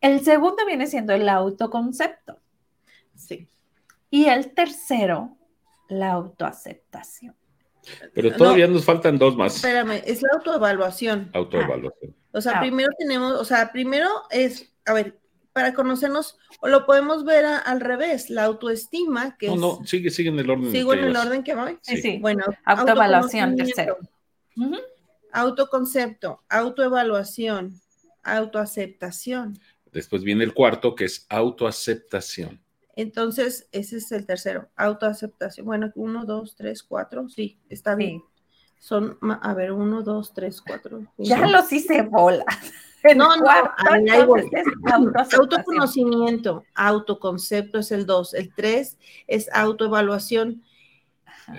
El 0.00 0.20
segundo 0.20 0.64
viene 0.66 0.86
siendo 0.86 1.12
el 1.12 1.28
autoconcepto. 1.28 2.38
Sí. 3.14 3.48
Y 4.10 4.26
el 4.26 4.52
tercero, 4.54 5.36
la 5.88 6.12
autoaceptación. 6.12 7.34
Pero 8.14 8.34
todavía 8.34 8.66
nos 8.66 8.84
faltan 8.84 9.18
dos 9.18 9.36
más. 9.36 9.56
Espérame, 9.56 10.02
es 10.04 10.22
la 10.22 10.30
autoevaluación. 10.34 11.30
Autoevaluación. 11.32 12.14
O 12.32 12.40
sea, 12.40 12.58
ah. 12.58 12.60
primero 12.60 12.90
tenemos, 12.98 13.32
o 13.32 13.44
sea, 13.44 13.72
primero 13.72 14.08
es, 14.30 14.72
a 14.84 14.92
ver, 14.92 15.18
para 15.56 15.72
conocernos, 15.72 16.36
o 16.60 16.68
lo 16.68 16.84
podemos 16.84 17.24
ver 17.24 17.46
al 17.46 17.80
revés, 17.80 18.28
la 18.28 18.44
autoestima, 18.44 19.38
que 19.38 19.48
no, 19.48 19.56
No, 19.56 19.86
sigue, 19.86 20.10
sigue 20.10 20.28
en 20.28 20.38
el 20.38 20.50
orden. 20.50 20.70
¿Sigo 20.70 20.92
en 20.92 21.04
el 21.04 21.16
orden 21.16 21.42
que 21.42 21.54
voy? 21.54 21.78
Sí, 21.80 21.96
sí. 21.96 22.18
Bueno, 22.18 22.44
autoevaluación, 22.66 23.56
tercero. 23.56 23.96
Autoconcepto, 25.32 26.42
autoevaluación, 26.50 27.80
autoaceptación. 28.22 29.58
Después 29.92 30.22
viene 30.22 30.44
el 30.44 30.52
cuarto, 30.52 30.94
que 30.94 31.06
es 31.06 31.24
autoaceptación. 31.30 32.60
Entonces, 32.94 33.66
ese 33.72 33.96
es 33.96 34.12
el 34.12 34.26
tercero, 34.26 34.68
autoaceptación. 34.76 35.64
Bueno, 35.64 35.90
uno, 35.94 36.26
dos, 36.26 36.54
tres, 36.54 36.82
cuatro, 36.82 37.30
sí, 37.30 37.58
está 37.70 37.94
bien. 37.94 38.22
Son, 38.78 39.16
a 39.40 39.54
ver, 39.54 39.72
uno, 39.72 40.02
dos, 40.02 40.34
tres, 40.34 40.60
cuatro. 40.60 41.06
Ya 41.16 41.46
los 41.46 41.72
hice 41.72 42.02
bolas. 42.02 42.44
No, 43.14 43.36
no, 43.36 43.46
autoconocimiento, 45.32 46.64
autoconcepto 46.74 47.78
es 47.78 47.92
el 47.92 48.06
dos, 48.06 48.34
el 48.34 48.52
tres 48.54 48.98
es 49.26 49.48
autoevaluación, 49.52 50.62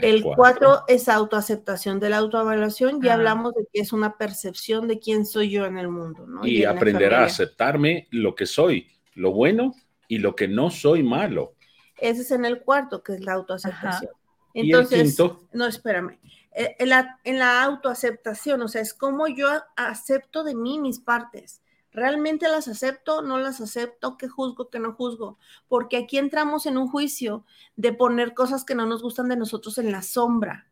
el 0.01 0.23
cuatro 0.23 0.83
es 0.87 1.07
autoaceptación 1.07 1.99
de 1.99 2.09
la 2.09 2.17
autoevaluación, 2.17 3.01
ya 3.01 3.13
hablamos 3.13 3.53
de 3.53 3.65
que 3.71 3.81
es 3.81 3.93
una 3.93 4.17
percepción 4.17 4.87
de 4.87 4.99
quién 4.99 5.25
soy 5.25 5.49
yo 5.49 5.65
en 5.65 5.77
el 5.77 5.87
mundo. 5.87 6.27
¿no? 6.27 6.45
Y, 6.45 6.65
aprender 6.65 7.13
a 7.13 7.23
aceptarme 7.23 8.07
lo 8.11 8.35
que 8.35 8.45
soy, 8.45 8.87
lo 9.15 9.31
bueno 9.31 9.73
y 10.07 10.17
lo 10.17 10.35
que 10.35 10.47
no 10.47 10.69
soy 10.69 11.03
malo. 11.03 11.53
Ese 11.97 12.21
es 12.21 12.31
en 12.31 12.45
el 12.45 12.61
cuarto, 12.61 13.01
que 13.01 13.13
es 13.13 13.21
la 13.21 13.33
autoaceptación. 13.33 14.11
Entonces, 14.61 15.17
no, 15.53 15.65
espérame. 15.65 16.19
Eh, 16.51 16.75
en 16.79 16.89
la, 16.89 17.19
en 17.23 17.39
la 17.39 17.63
autoaceptación, 17.63 18.61
o 18.61 18.67
sea, 18.67 18.81
es 18.81 18.93
como 18.93 19.27
yo 19.27 19.47
acepto 19.75 20.43
de 20.43 20.55
mí 20.55 20.79
mis 20.79 20.99
partes. 20.99 21.61
¿Realmente 21.91 22.47
las 22.47 22.67
acepto? 22.67 23.21
¿No 23.21 23.37
las 23.37 23.61
acepto? 23.61 24.17
¿Qué 24.17 24.27
juzgo? 24.27 24.69
¿Qué 24.69 24.79
no 24.79 24.93
juzgo? 24.93 25.37
Porque 25.67 25.97
aquí 25.97 26.17
entramos 26.17 26.65
en 26.65 26.77
un 26.77 26.87
juicio 26.89 27.45
de 27.75 27.93
poner 27.93 28.33
cosas 28.33 28.65
que 28.65 28.75
no 28.75 28.85
nos 28.85 29.01
gustan 29.01 29.29
de 29.29 29.37
nosotros 29.37 29.77
en 29.77 29.91
la 29.91 30.01
sombra. 30.01 30.71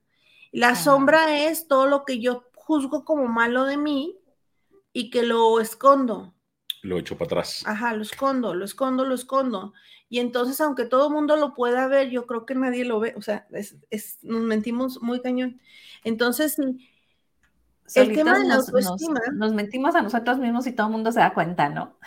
La 0.52 0.76
sombra 0.76 1.46
es 1.46 1.68
todo 1.68 1.88
lo 1.88 2.06
que 2.06 2.20
yo 2.20 2.46
juzgo 2.56 3.06
como 3.06 3.28
malo 3.28 3.66
de 3.66 3.78
mí 3.78 4.18
y 4.94 5.10
que 5.10 5.24
lo 5.24 5.60
escondo 5.60 6.36
lo 6.86 7.00
echo 7.00 7.18
para 7.18 7.26
atrás. 7.26 7.64
Ajá, 7.66 7.94
lo 7.94 8.04
escondo, 8.04 8.54
lo 8.54 8.64
escondo, 8.64 9.06
lo 9.06 9.16
escondo. 9.16 9.74
Y 10.16 10.20
entonces, 10.20 10.62
aunque 10.62 10.86
todo 10.86 11.08
el 11.08 11.14
mundo 11.14 11.36
lo 11.36 11.54
pueda 11.54 11.90
ver, 11.90 12.10
yo 12.10 12.26
creo 12.26 12.46
que 12.46 12.56
nadie 12.56 12.86
lo 12.86 13.02
ve. 13.02 13.14
O 13.18 13.22
sea, 13.22 13.46
es, 13.52 14.24
nos 14.24 14.44
mentimos 14.44 15.02
muy 15.02 15.20
cañón. 15.20 15.60
Entonces, 16.06 16.58
el 16.58 18.16
tema 18.16 18.40
de 18.40 18.46
la 18.46 18.56
autoestima. 18.56 19.20
Nos, 19.34 19.54
mentimos 19.54 19.94
a 19.94 20.02
nosotros 20.02 20.38
mismos 20.38 20.68
y 20.68 20.72
todo 20.72 20.88
el 20.88 20.94
mundo 20.94 21.12
se 21.12 21.20
da 21.20 21.34
cuenta, 21.34 21.68
¿no? 21.68 21.98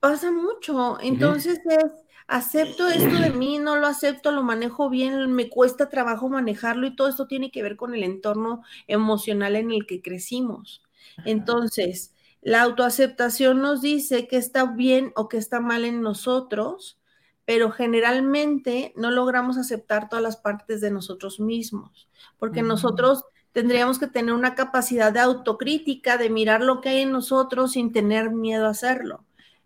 Pasa 0.00 0.30
mucho. 0.32 0.98
Entonces 1.00 1.62
es, 1.64 1.92
acepto 2.26 2.88
esto 2.88 3.18
de 3.18 3.30
mí, 3.30 3.58
no 3.58 3.76
lo 3.76 3.86
acepto, 3.86 4.30
lo 4.30 4.42
manejo 4.42 4.90
bien, 4.90 5.32
me 5.32 5.48
cuesta 5.48 5.88
trabajo 5.88 6.28
manejarlo 6.28 6.86
y 6.86 6.94
todo 6.94 7.08
esto 7.08 7.26
tiene 7.26 7.50
que 7.50 7.62
ver 7.62 7.76
con 7.76 7.94
el 7.94 8.02
entorno 8.02 8.64
emocional 8.86 9.56
en 9.56 9.70
el 9.70 9.86
que 9.86 10.02
crecimos. 10.02 10.82
Entonces, 11.24 12.12
la 12.42 12.60
autoaceptación 12.60 13.62
nos 13.62 13.80
dice 13.80 14.28
que 14.28 14.36
está 14.36 14.66
bien 14.66 15.14
o 15.16 15.30
que 15.30 15.38
está 15.38 15.60
mal 15.60 15.86
en 15.86 16.02
nosotros, 16.02 16.98
pero 17.44 17.70
generalmente 17.70 18.92
no 18.96 19.10
logramos 19.10 19.58
aceptar 19.58 20.08
todas 20.08 20.22
las 20.22 20.36
partes 20.36 20.80
de 20.80 20.90
nosotros 20.90 21.40
mismos, 21.40 22.08
porque 22.38 22.62
nosotros 22.62 23.24
tendríamos 23.52 23.98
que 23.98 24.06
tener 24.06 24.34
una 24.34 24.54
capacidad 24.54 25.12
de 25.12 25.20
autocrítica, 25.20 26.16
de 26.16 26.30
mirar 26.30 26.62
lo 26.62 26.80
que 26.80 26.90
hay 26.90 27.00
en 27.02 27.12
nosotros 27.12 27.72
sin 27.72 27.92
tener 27.92 28.30
miedo 28.30 28.66
a 28.66 28.70
hacerlo 28.70 29.24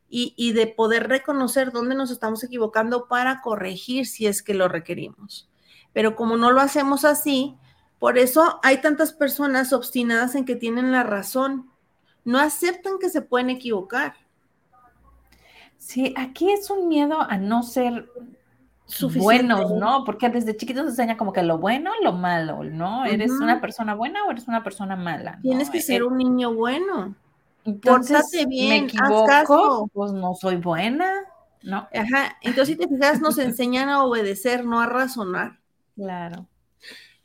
y, 0.09 0.35
y 0.37 0.53
de 0.53 0.67
poder 0.67 1.09
reconocer 1.09 1.73
dónde 1.73 1.95
nos 1.95 2.11
estamos 2.11 2.43
equivocando 2.45 3.09
para 3.09 3.41
corregir 3.41 4.07
si 4.07 4.27
es 4.27 4.43
que 4.43 4.55
lo 4.55 4.69
requerimos. 4.69 5.49
Pero 5.93 6.17
como 6.17 6.37
no 6.37 6.51
lo 6.51 6.61
hacemos 6.61 7.05
así, 7.05 7.57
por 7.99 8.19
eso 8.19 8.61
hay 8.63 8.81
tantas 8.81 9.13
personas 9.13 9.73
obstinadas 9.73 10.35
en 10.35 10.45
que 10.45 10.57
tienen 10.57 10.93
la 10.93 11.03
razón 11.03 11.71
no 12.29 12.39
aceptan 12.39 12.99
que 12.99 13.09
se 13.09 13.23
pueden 13.23 13.49
equivocar. 13.49 14.15
Sí, 15.79 16.13
aquí 16.17 16.51
es 16.51 16.69
un 16.71 16.89
miedo 16.89 17.21
a 17.21 17.39
no 17.39 17.63
ser 17.63 18.09
buenos, 19.17 19.71
¿no? 19.73 20.05
Porque 20.05 20.29
desde 20.29 20.57
chiquitos 20.57 20.85
se 20.85 20.91
enseña 20.91 21.17
como 21.17 21.33
que 21.33 21.43
lo 21.43 21.59
bueno, 21.59 21.93
lo 22.03 22.13
malo, 22.13 22.65
¿no? 22.65 23.05
¿Eres 23.05 23.31
una 23.31 23.61
persona 23.61 23.95
buena 23.95 24.25
o 24.25 24.31
eres 24.31 24.49
una 24.49 24.63
persona 24.63 24.97
mala? 24.97 25.39
Tienes 25.43 25.71
que 25.71 25.81
ser 25.81 26.05
un 26.05 26.17
niño 26.17 26.55
bueno. 26.55 27.15
Entonces, 27.65 28.25
bien, 28.49 28.69
me 28.69 28.77
equivoco, 28.89 29.89
pues 29.93 30.13
no 30.13 30.35
soy 30.35 30.57
buena, 30.57 31.13
¿no? 31.63 31.89
Ajá, 31.95 32.37
entonces 32.41 32.77
si 32.77 32.77
te 32.77 32.89
fijas, 32.89 33.21
nos 33.21 33.39
enseñan 33.39 33.89
a 33.89 34.05
obedecer, 34.05 34.65
no 34.65 34.81
a 34.81 34.87
razonar. 34.87 35.59
Claro. 35.95 36.47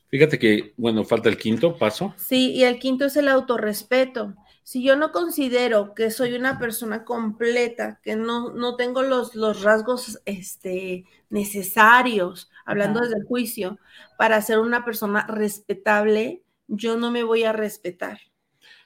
Fíjate 0.10 0.38
que, 0.38 0.74
bueno, 0.78 1.04
falta 1.04 1.30
el 1.30 1.38
quinto 1.38 1.78
paso. 1.78 2.14
Sí, 2.18 2.52
y 2.52 2.64
el 2.64 2.78
quinto 2.78 3.06
es 3.06 3.16
el 3.16 3.30
autorrespeto 3.30 4.36
si 4.64 4.82
yo 4.82 4.96
no 4.96 5.12
considero 5.12 5.94
que 5.94 6.10
soy 6.10 6.34
una 6.36 6.58
persona 6.58 7.04
completa, 7.04 8.00
que 8.02 8.16
no, 8.16 8.54
no 8.54 8.76
tengo 8.76 9.04
los, 9.04 9.36
los 9.36 9.62
rasgos 9.62 10.20
este, 10.26 11.06
necesarios, 11.30 12.50
hablando 12.66 13.02
desde 13.02 13.18
el 13.18 13.26
juicio, 13.26 13.78
para 14.18 14.42
ser 14.42 14.60
una 14.60 14.86
persona 14.86 15.28
respetable, 15.28 16.44
yo 16.68 16.98
no 16.98 17.12
me 17.12 17.24
voy 17.24 17.44
a 17.44 17.52
respetar. 17.52 18.20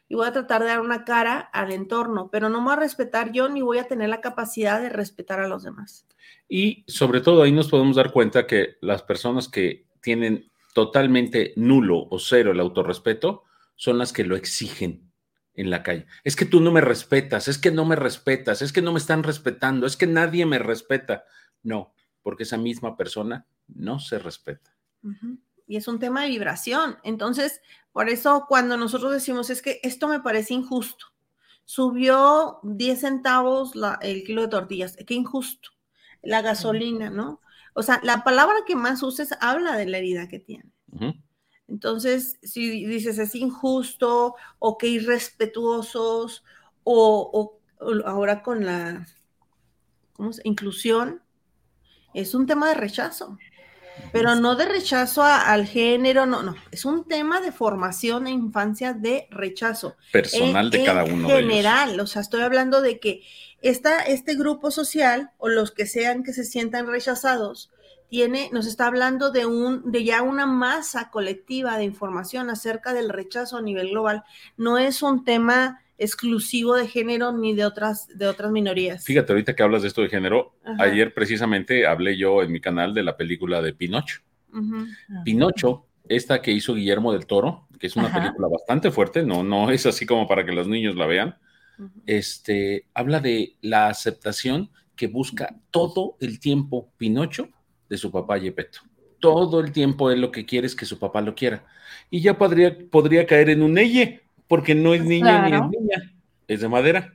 y 0.10 0.15
voy 0.15 0.25
a 0.25 0.31
tratar 0.31 0.62
de 0.62 0.69
dar 0.69 0.81
una 0.81 1.03
cara 1.03 1.39
al 1.39 1.72
entorno, 1.72 2.29
pero 2.31 2.50
no 2.50 2.60
me 2.60 2.65
voy 2.65 2.74
a 2.74 2.79
respetar 2.79 3.31
yo 3.31 3.50
ni 3.50 3.62
voy 3.62 3.77
a 3.77 3.88
tener 3.88 4.10
la 4.10 4.22
capacidad 4.22 4.81
de 4.81 4.89
respetar 4.89 5.41
a 5.41 5.48
los 5.48 5.63
demás. 5.63 6.07
Y 6.50 6.86
sobre 6.88 7.22
todo 7.22 7.43
ahí 7.43 7.51
nos 7.51 7.69
podemos 7.69 7.98
dar 7.98 8.12
cuenta 8.12 8.48
que 8.48 8.77
las 8.81 9.03
personas 9.03 9.48
que 9.50 9.86
tienen 10.01 10.50
totalmente 10.74 11.53
nulo 11.55 12.07
o 12.10 12.19
cero 12.19 12.51
el 12.51 12.60
autorrespeto 12.60 13.43
son 13.75 13.98
las 13.98 14.13
que 14.13 14.24
lo 14.24 14.36
exigen 14.36 15.06
en 15.57 15.69
la 15.69 15.83
calle. 15.83 16.05
Es 16.23 16.37
que 16.37 16.45
tú 16.45 16.61
no 16.61 16.71
me 16.71 16.79
respetas, 16.79 17.49
es 17.49 17.57
que 17.57 17.71
no 17.71 17.83
me 17.83 17.97
respetas, 17.97 18.61
es 18.61 18.71
que 18.71 18.81
no 18.81 18.93
me 18.93 18.99
están 18.99 19.23
respetando, 19.23 19.85
es 19.85 19.97
que 19.97 20.07
nadie 20.07 20.45
me 20.45 20.59
respeta. 20.59 21.25
No, 21.63 21.93
porque 22.21 22.43
esa 22.43 22.57
misma 22.57 22.95
persona 22.95 23.45
no 23.67 23.99
se 23.99 24.19
respeta. 24.19 24.77
Y 25.65 25.75
es 25.75 25.87
un 25.87 25.99
tema 25.99 26.21
de 26.21 26.29
vibración. 26.29 26.97
Entonces, 27.03 27.61
por 27.91 28.07
eso 28.07 28.45
cuando 28.47 28.77
nosotros 28.77 29.11
decimos 29.11 29.49
es 29.49 29.61
que 29.61 29.79
esto 29.83 30.07
me 30.07 30.21
parece 30.21 30.53
injusto, 30.53 31.07
subió 31.65 32.59
10 32.63 32.99
centavos 32.99 33.73
el 34.01 34.23
kilo 34.23 34.43
de 34.43 34.47
tortillas, 34.47 34.95
qué 35.05 35.15
injusto. 35.15 35.71
La 36.21 36.41
gasolina, 36.41 37.09
¿no? 37.09 37.41
O 37.73 37.83
sea, 37.83 37.99
la 38.03 38.23
palabra 38.23 38.55
que 38.65 38.75
más 38.75 39.03
uses 39.03 39.29
habla 39.39 39.75
de 39.75 39.85
la 39.85 39.97
herida 39.97 40.27
que 40.27 40.39
tiene. 40.39 40.71
Entonces, 41.67 42.38
si 42.43 42.86
dices 42.86 43.17
es 43.19 43.36
injusto 43.36 44.36
o 44.59 44.77
que 44.77 44.88
irrespetuosos 44.88 46.43
o, 46.83 47.59
ahora 48.05 48.41
con 48.41 48.65
la 48.65 49.05
inclusión, 50.43 51.21
es 52.13 52.33
un 52.33 52.47
tema 52.47 52.69
de 52.69 52.75
rechazo, 52.75 53.38
pero 54.12 54.36
no 54.36 54.55
de 54.55 54.65
rechazo 54.65 55.24
al 55.24 55.65
género, 55.65 56.25
no, 56.25 56.41
no, 56.41 56.55
es 56.71 56.86
un 56.86 57.05
tema 57.05 57.41
de 57.41 57.51
formación 57.51 58.27
e 58.27 58.31
infancia 58.31 58.93
de 58.93 59.27
rechazo. 59.29 59.97
Personal 60.12 60.69
de 60.69 60.83
cada 60.83 61.03
uno. 61.03 61.29
En 61.29 61.41
general, 61.41 62.00
o 62.00 62.07
sea, 62.07 62.21
estoy 62.21 62.41
hablando 62.41 62.81
de 62.81 63.00
que 63.00 63.24
esta, 63.62 64.03
este 64.03 64.36
grupo 64.36 64.71
social 64.71 65.31
o 65.38 65.50
los 65.50 65.71
que 65.71 65.86
sean 65.86 66.24
que 66.24 66.31
se 66.31 66.45
sientan 66.45 66.88
rechazados, 66.88 67.71
tiene, 68.09 68.49
nos 68.53 68.67
está 68.67 68.87
hablando 68.87 69.31
de 69.31 69.45
un, 69.45 69.91
de 69.91 70.03
ya 70.03 70.21
una 70.21 70.45
masa 70.45 71.09
colectiva 71.09 71.77
de 71.77 71.83
información 71.83 72.49
acerca 72.49 72.93
del 72.93 73.09
rechazo 73.09 73.57
a 73.57 73.61
nivel 73.61 73.89
global. 73.89 74.23
No 74.55 74.77
es 74.77 75.01
un 75.01 75.23
tema 75.23 75.81
exclusivo 75.97 76.75
de 76.75 76.87
género 76.87 77.31
ni 77.31 77.53
de 77.55 77.65
otras, 77.65 78.07
de 78.15 78.27
otras 78.27 78.51
minorías. 78.51 79.03
Fíjate, 79.03 79.33
ahorita 79.33 79.55
que 79.55 79.63
hablas 79.63 79.81
de 79.81 79.87
esto 79.87 80.01
de 80.01 80.09
género, 80.09 80.55
ayer 80.79 81.13
precisamente 81.13 81.87
hablé 81.87 82.17
yo 82.17 82.43
en 82.43 82.51
mi 82.51 82.61
canal 82.61 82.93
de 82.93 83.03
la 83.03 83.17
película 83.17 83.61
de 83.61 83.73
Pinocho. 83.73 84.21
Pinocho, 85.23 85.87
esta 86.07 86.41
que 86.41 86.51
hizo 86.51 86.75
Guillermo 86.75 87.13
del 87.13 87.25
Toro, 87.25 87.67
que 87.79 87.87
es 87.87 87.95
una 87.95 88.13
película 88.13 88.47
bastante 88.47 88.91
fuerte, 88.91 89.23
no, 89.23 89.43
no 89.43 89.71
es 89.71 89.85
así 89.85 90.05
como 90.05 90.27
para 90.27 90.45
que 90.45 90.51
los 90.51 90.67
niños 90.67 90.95
la 90.95 91.07
vean. 91.07 91.37
Este 92.05 92.85
habla 92.93 93.19
de 93.19 93.55
la 93.61 93.87
aceptación 93.87 94.71
que 94.95 95.07
busca 95.07 95.55
todo 95.69 96.17
el 96.19 96.39
tiempo 96.39 96.91
Pinocho 96.97 97.49
de 97.89 97.98
su 97.98 98.12
papá 98.12 98.38
Yepeto. 98.38 98.79
Todo 99.20 99.60
el 99.60 99.72
tiempo 99.72 100.12
él 100.12 100.22
lo 100.22 100.32
que 100.32 100.46
quiere 100.46 100.67
es 100.67 100.75
que 100.75 100.86
su 100.86 101.00
papá 101.00 101.22
lo 101.22 101.36
quiera. 101.36 101.65
Y 102.10 102.22
ya 102.22 102.38
podría, 102.38 102.77
podría 102.89 103.25
caer 103.25 103.50
en 103.50 103.63
un 103.63 103.77
elle, 103.77 104.22
porque 104.48 104.75
no 104.75 104.94
es 104.94 105.03
niña 105.03 105.48
ni 105.48 105.56
es 105.56 105.62
niña, 105.62 106.13
es 106.48 106.62
de 106.62 106.70
madera. 106.70 107.13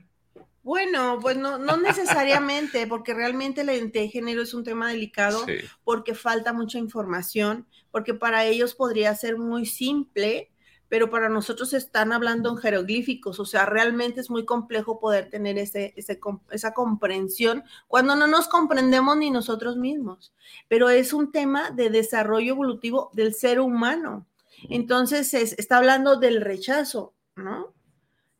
Bueno, 0.63 1.19
pues 1.21 1.35
no, 1.35 1.57
no 1.57 1.75
necesariamente, 1.75 2.87
porque 2.87 3.13
realmente 3.13 3.65
la 3.65 3.73
identidad 3.73 4.03
de 4.03 4.09
género 4.09 4.41
es 4.41 4.53
un 4.53 4.63
tema 4.63 4.89
delicado, 4.89 5.45
porque 5.83 6.15
falta 6.15 6.53
mucha 6.53 6.77
información, 6.77 7.67
porque 7.91 8.13
para 8.13 8.45
ellos 8.45 8.73
podría 8.73 9.13
ser 9.13 9.37
muy 9.37 9.65
simple 9.65 10.52
pero 10.93 11.09
para 11.09 11.27
nosotros 11.27 11.73
están 11.73 12.13
hablando 12.13 12.51
en 12.51 12.57
jeroglíficos, 12.57 13.39
o 13.39 13.45
sea, 13.45 13.65
realmente 13.65 14.21
es 14.21 14.29
muy 14.29 14.45
complejo 14.45 14.99
poder 14.99 15.27
tener 15.27 15.57
ese, 15.57 15.95
esa 15.97 16.73
comprensión 16.75 17.63
cuando 17.87 18.15
no 18.15 18.27
nos 18.27 18.47
comprendemos 18.47 19.17
ni 19.17 19.31
nosotros 19.31 19.75
mismos, 19.75 20.35
pero 20.67 20.91
es 20.91 21.11
un 21.11 21.31
tema 21.31 21.71
de 21.71 21.89
desarrollo 21.89 22.53
evolutivo 22.53 23.09
del 23.13 23.33
ser 23.33 23.59
humano. 23.59 24.27
Entonces, 24.69 25.33
está 25.33 25.77
hablando 25.77 26.17
del 26.17 26.41
rechazo, 26.41 27.15
¿no? 27.35 27.73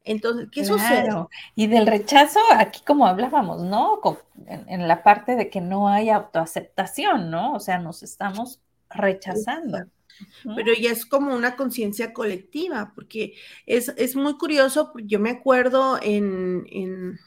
Entonces, 0.04 0.48
¿qué 0.52 0.64
sucede? 0.64 1.10
Y 1.56 1.66
del 1.66 1.88
rechazo, 1.88 2.40
aquí 2.56 2.82
como 2.86 3.08
hablábamos, 3.08 3.64
¿no? 3.64 4.00
En, 4.46 4.70
en, 4.70 4.88
la 4.88 5.02
parte 5.02 5.36
de 5.36 5.50
que 5.50 5.60
no 5.60 5.88
hay 5.88 6.12
autoaceptación, 6.12 7.32
¿no? 7.32 7.54
O 7.54 7.60
sea, 7.60 7.80
nos 7.80 8.04
estamos 8.04 8.60
rechazando 8.96 9.88
pero 10.56 10.74
ya 10.74 10.92
es 10.92 11.06
como 11.06 11.34
una 11.34 11.56
conciencia 11.56 12.14
colectiva, 12.14 12.92
porque 12.96 13.36
es, 13.66 14.16
muy 14.16 14.38
curioso, 14.38 14.94
yo 15.04 15.20
me 15.20 15.32
acuerdo 15.32 16.00
en, 16.02 17.20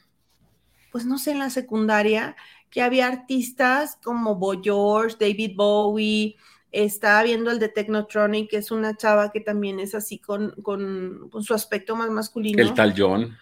pues 0.91 1.05
no 1.05 1.17
sé, 1.17 1.31
en 1.31 1.39
la 1.39 1.49
secundaria, 1.49 2.35
que 2.69 2.81
había 2.81 3.07
artistas 3.07 3.97
como 4.03 4.35
Boy 4.35 4.59
George, 4.63 5.17
David 5.19 5.53
Bowie, 5.55 6.35
estaba 6.71 7.23
viendo 7.23 7.49
el 7.49 7.59
de 7.59 7.69
Technotronic, 7.69 8.49
que 8.49 8.57
es 8.57 8.71
una 8.71 8.95
chava 8.95 9.31
que 9.31 9.39
también 9.39 9.79
es 9.79 9.95
así 9.95 10.19
con, 10.19 10.51
con, 10.61 11.29
su 11.41 11.53
aspecto 11.53 11.95
más 11.95 12.09
masculino. 12.09 12.61
El 12.61 12.73
tal 12.73 12.93
John. 12.95 13.37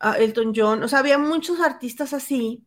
Ah, 0.00 0.16
Elton 0.18 0.52
John, 0.56 0.82
o 0.82 0.88
sea, 0.88 1.00
había 1.00 1.18
muchos 1.18 1.60
artistas 1.60 2.14
así, 2.14 2.64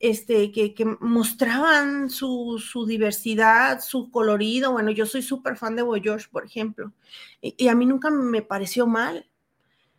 este, 0.00 0.50
que, 0.50 0.74
mostraban 1.00 2.08
su, 2.08 2.58
diversidad, 2.88 3.82
su 3.82 4.10
colorido. 4.10 4.72
Bueno, 4.72 4.90
yo 4.90 5.04
soy 5.04 5.20
súper 5.20 5.56
fan 5.56 5.76
de 5.76 5.82
Boy 5.82 6.00
George, 6.00 6.26
por 6.32 6.44
ejemplo, 6.44 6.92
y, 7.42 7.68
a 7.68 7.74
mí 7.74 7.84
nunca 7.84 8.10
me 8.10 8.40
pareció 8.42 8.86
mal. 8.86 9.26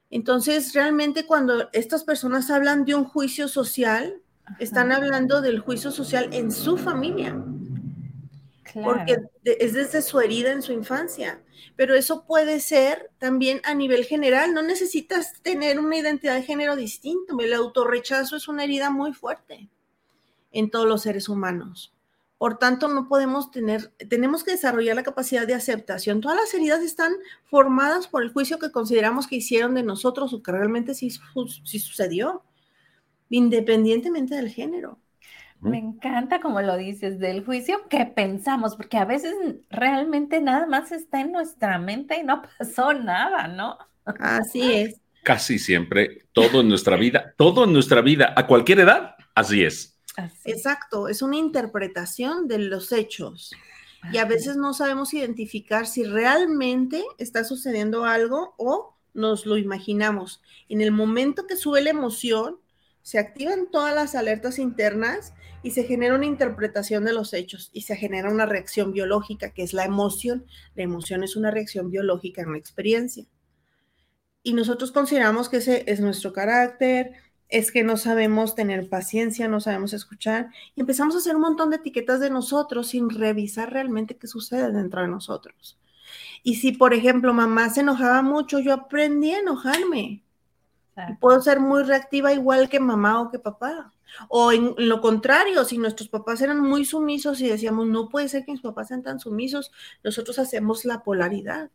Entonces, 0.09 0.73
realmente 0.73 1.25
cuando 1.25 1.69
estas 1.71 2.03
personas 2.03 2.49
hablan 2.49 2.83
de 2.83 2.95
un 2.95 3.05
juicio 3.05 3.47
social, 3.47 4.21
están 4.59 4.91
hablando 4.91 5.39
del 5.39 5.59
juicio 5.59 5.91
social 5.91 6.29
en 6.33 6.51
su 6.51 6.77
familia. 6.77 7.41
Porque 8.73 9.17
es 9.43 9.73
desde 9.73 10.01
su 10.01 10.19
herida 10.19 10.51
en 10.51 10.61
su 10.61 10.71
infancia. 10.71 11.41
Pero 11.75 11.93
eso 11.93 12.25
puede 12.25 12.59
ser 12.59 13.11
también 13.17 13.61
a 13.65 13.73
nivel 13.73 14.05
general. 14.05 14.53
No 14.53 14.61
necesitas 14.61 15.41
tener 15.41 15.79
una 15.79 15.97
identidad 15.97 16.35
de 16.35 16.43
género 16.43 16.75
distinto. 16.75 17.37
El 17.39 17.53
autorrechazo 17.53 18.37
es 18.37 18.47
una 18.47 18.63
herida 18.63 18.89
muy 18.89 19.13
fuerte 19.13 19.69
en 20.51 20.69
todos 20.69 20.87
los 20.87 21.01
seres 21.01 21.29
humanos. 21.29 21.93
Por 22.41 22.57
tanto, 22.57 22.87
no 22.87 23.07
podemos 23.07 23.51
tener, 23.51 23.93
tenemos 24.09 24.43
que 24.43 24.49
desarrollar 24.49 24.95
la 24.95 25.03
capacidad 25.03 25.45
de 25.45 25.53
aceptación. 25.53 26.21
Todas 26.21 26.37
las 26.37 26.51
heridas 26.55 26.81
están 26.81 27.13
formadas 27.43 28.07
por 28.07 28.23
el 28.23 28.33
juicio 28.33 28.57
que 28.57 28.71
consideramos 28.71 29.27
que 29.27 29.35
hicieron 29.35 29.75
de 29.75 29.83
nosotros 29.83 30.33
o 30.33 30.41
que 30.41 30.51
realmente 30.51 30.95
sí, 30.95 31.11
sucedió, 31.11 32.43
independientemente 33.29 34.33
del 34.33 34.49
género. 34.49 34.97
Me 35.59 35.77
encanta 35.77 36.39
como 36.41 36.59
lo 36.63 36.77
dices, 36.77 37.19
del 37.19 37.45
juicio 37.45 37.87
que 37.87 38.07
pensamos, 38.07 38.75
porque 38.75 38.97
a 38.97 39.05
veces 39.05 39.35
realmente 39.69 40.41
nada 40.41 40.65
más 40.65 40.91
está 40.91 41.21
en 41.21 41.31
nuestra 41.31 41.77
mente 41.77 42.19
y 42.19 42.23
no 42.23 42.41
pasó 42.57 42.93
nada, 42.93 43.49
¿no? 43.49 43.77
Así 44.03 44.61
es. 44.73 44.99
Casi 45.21 45.59
siempre, 45.59 46.25
todo 46.33 46.61
en 46.61 46.69
nuestra 46.69 46.97
vida, 46.97 47.35
todo 47.37 47.65
en 47.65 47.73
nuestra 47.73 48.01
vida, 48.01 48.33
a 48.35 48.47
cualquier 48.47 48.79
edad, 48.79 49.13
así 49.35 49.63
es. 49.63 50.00
Exacto, 50.45 51.07
es 51.07 51.21
una 51.21 51.37
interpretación 51.37 52.47
de 52.47 52.59
los 52.59 52.91
hechos. 52.91 53.51
Y 54.11 54.17
a 54.17 54.25
veces 54.25 54.57
no 54.57 54.73
sabemos 54.73 55.13
identificar 55.13 55.85
si 55.85 56.03
realmente 56.03 57.03
está 57.17 57.43
sucediendo 57.43 58.03
algo 58.03 58.55
o 58.57 58.97
nos 59.13 59.45
lo 59.45 59.57
imaginamos. 59.57 60.41
En 60.69 60.81
el 60.81 60.91
momento 60.91 61.45
que 61.45 61.55
sube 61.55 61.81
la 61.81 61.91
emoción, 61.91 62.57
se 63.03 63.19
activan 63.19 63.69
todas 63.71 63.93
las 63.93 64.15
alertas 64.15 64.59
internas 64.59 65.33
y 65.63 65.71
se 65.71 65.83
genera 65.83 66.15
una 66.15 66.25
interpretación 66.25 67.05
de 67.05 67.13
los 67.13 67.33
hechos 67.33 67.69
y 67.73 67.81
se 67.81 67.95
genera 67.95 68.31
una 68.31 68.45
reacción 68.45 68.91
biológica, 68.91 69.53
que 69.53 69.63
es 69.63 69.73
la 69.73 69.85
emoción. 69.85 70.45
La 70.75 70.83
emoción 70.83 71.23
es 71.23 71.35
una 71.35 71.51
reacción 71.51 71.91
biológica 71.91 72.41
en 72.41 72.53
la 72.53 72.57
experiencia. 72.57 73.25
Y 74.43 74.53
nosotros 74.53 74.91
consideramos 74.91 75.49
que 75.49 75.57
ese 75.57 75.83
es 75.85 75.99
nuestro 75.99 76.33
carácter, 76.33 77.13
es 77.51 77.71
que 77.71 77.83
no 77.83 77.97
sabemos 77.97 78.55
tener 78.55 78.89
paciencia, 78.89 79.49
no 79.49 79.59
sabemos 79.59 79.91
escuchar 79.93 80.49
y 80.73 80.81
empezamos 80.81 81.13
a 81.13 81.17
hacer 81.19 81.35
un 81.35 81.41
montón 81.41 81.69
de 81.69 81.75
etiquetas 81.75 82.21
de 82.21 82.29
nosotros 82.29 82.87
sin 82.87 83.09
revisar 83.09 83.71
realmente 83.71 84.15
qué 84.15 84.25
sucede 84.25 84.71
dentro 84.71 85.01
de 85.01 85.09
nosotros. 85.09 85.77
Y 86.43 86.55
si, 86.55 86.71
por 86.71 86.93
ejemplo, 86.93 87.33
mamá 87.33 87.69
se 87.69 87.81
enojaba 87.81 88.21
mucho, 88.21 88.59
yo 88.59 88.73
aprendí 88.73 89.31
a 89.31 89.39
enojarme. 89.39 90.23
Puedo 91.19 91.41
ser 91.41 91.59
muy 91.59 91.83
reactiva 91.83 92.33
igual 92.33 92.69
que 92.69 92.79
mamá 92.79 93.21
o 93.21 93.29
que 93.29 93.39
papá. 93.39 93.93
O 94.29 94.51
en 94.51 94.73
lo 94.77 95.01
contrario, 95.01 95.65
si 95.65 95.77
nuestros 95.77 96.09
papás 96.09 96.41
eran 96.41 96.59
muy 96.59 96.85
sumisos 96.85 97.41
y 97.41 97.49
decíamos, 97.49 97.87
no 97.87 98.09
puede 98.09 98.29
ser 98.29 98.45
que 98.45 98.51
mis 98.53 98.61
papás 98.61 98.87
sean 98.89 99.03
tan 99.03 99.19
sumisos, 99.19 99.71
nosotros 100.03 100.39
hacemos 100.39 100.85
la 100.85 101.03
polaridad. 101.03 101.69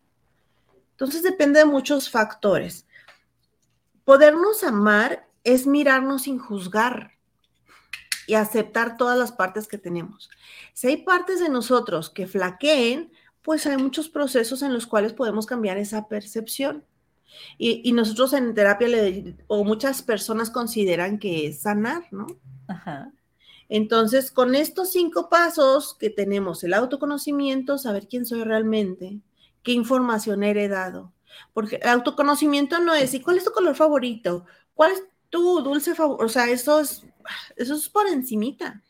Entonces 0.92 1.22
depende 1.22 1.60
de 1.60 1.66
muchos 1.66 2.10
factores. 2.10 2.86
Podernos 4.04 4.64
amar 4.64 5.25
es 5.46 5.66
mirarnos 5.66 6.22
sin 6.22 6.38
juzgar 6.38 7.12
y 8.26 8.34
aceptar 8.34 8.96
todas 8.96 9.16
las 9.16 9.30
partes 9.30 9.68
que 9.68 9.78
tenemos. 9.78 10.28
Si 10.74 10.88
hay 10.88 10.96
partes 10.98 11.38
de 11.38 11.48
nosotros 11.48 12.10
que 12.10 12.26
flaqueen, 12.26 13.12
pues 13.42 13.64
hay 13.66 13.76
muchos 13.76 14.08
procesos 14.08 14.62
en 14.62 14.74
los 14.74 14.88
cuales 14.88 15.12
podemos 15.12 15.46
cambiar 15.46 15.78
esa 15.78 16.08
percepción. 16.08 16.84
Y, 17.58 17.92
nosotros 17.92 18.32
en 18.32 18.54
terapia 18.54 18.88
le, 18.88 19.36
o 19.46 19.62
muchas 19.62 20.02
personas 20.02 20.50
consideran 20.50 21.18
que 21.18 21.46
es 21.46 21.60
sanar, 21.60 22.08
¿no? 22.10 22.26
Ajá. 22.66 23.12
Entonces, 23.68 24.32
con 24.32 24.54
estos 24.56 24.90
cinco 24.90 25.28
pasos 25.28 25.94
que 25.94 26.10
tenemos, 26.10 26.64
el 26.64 26.74
autoconocimiento, 26.74 27.78
saber 27.78 28.08
quién 28.08 28.26
soy 28.26 28.42
realmente, 28.42 29.20
qué 29.62 29.72
información 29.72 30.42
he 30.42 30.50
heredado. 30.50 31.12
Porque 31.52 31.76
el 31.76 31.88
autoconocimiento 31.88 32.80
no 32.80 32.94
es, 32.94 33.14
¿y 33.14 33.20
cuál 33.20 33.36
es 33.36 33.44
tu 33.44 33.52
color 33.52 33.76
favorito? 33.76 34.44
¿Cuál 34.74 34.92
es 34.92 35.02
tu 35.30 35.62
dulce 35.62 35.94
favorito? 35.94 36.24
O 36.24 36.28
sea, 36.28 36.50
eso 36.50 36.80
es, 36.80 37.04
eso 37.56 37.74
es 37.74 37.88
por 37.88 38.06
encimita. 38.08 38.82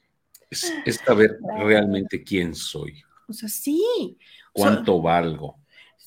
Es, 0.51 0.73
saber 1.05 1.39
realmente 1.59 2.23
quién 2.23 2.55
soy. 2.55 3.03
O 3.29 3.33
sea, 3.33 3.49
sí. 3.49 4.17
¿Cuánto 4.53 5.03
valgo? 5.03 5.59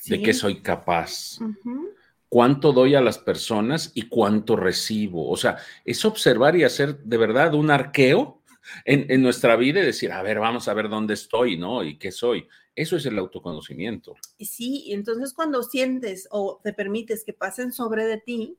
¿De 0.05 0.21
qué 0.21 0.33
soy 0.33 0.61
capaz? 0.61 1.39
cuánto 2.29 2.71
doy 2.71 2.95
a 2.95 3.01
las 3.01 3.17
personas 3.17 3.91
y 3.95 4.03
cuánto 4.03 4.55
recibo. 4.55 5.29
O 5.29 5.35
sea, 5.35 5.57
es 5.83 6.05
observar 6.05 6.55
y 6.55 6.63
hacer 6.63 6.99
de 6.99 7.17
verdad 7.17 7.55
un 7.55 7.71
arqueo 7.71 8.41
en, 8.85 9.21
nuestra 9.21 9.55
vida 9.55 9.81
y 9.81 9.85
decir, 9.85 10.11
a 10.11 10.21
ver, 10.21 10.39
vamos 10.39 10.67
a 10.67 10.73
ver 10.73 10.89
dónde 10.89 11.15
estoy, 11.15 11.57
¿no? 11.57 11.83
Y 11.83 11.97
qué 11.97 12.11
soy. 12.11 12.47
Eso 12.75 12.95
es 12.95 13.05
el 13.07 13.17
autoconocimiento. 13.17 14.15
Sí, 14.39 14.85
entonces 14.93 15.33
cuando 15.33 15.63
sientes 15.63 16.27
o 16.31 16.61
te 16.63 16.71
permites 16.71 17.25
que 17.25 17.33
pasen 17.33 17.73
sobre 17.73 18.05
de 18.05 18.17
ti, 18.17 18.57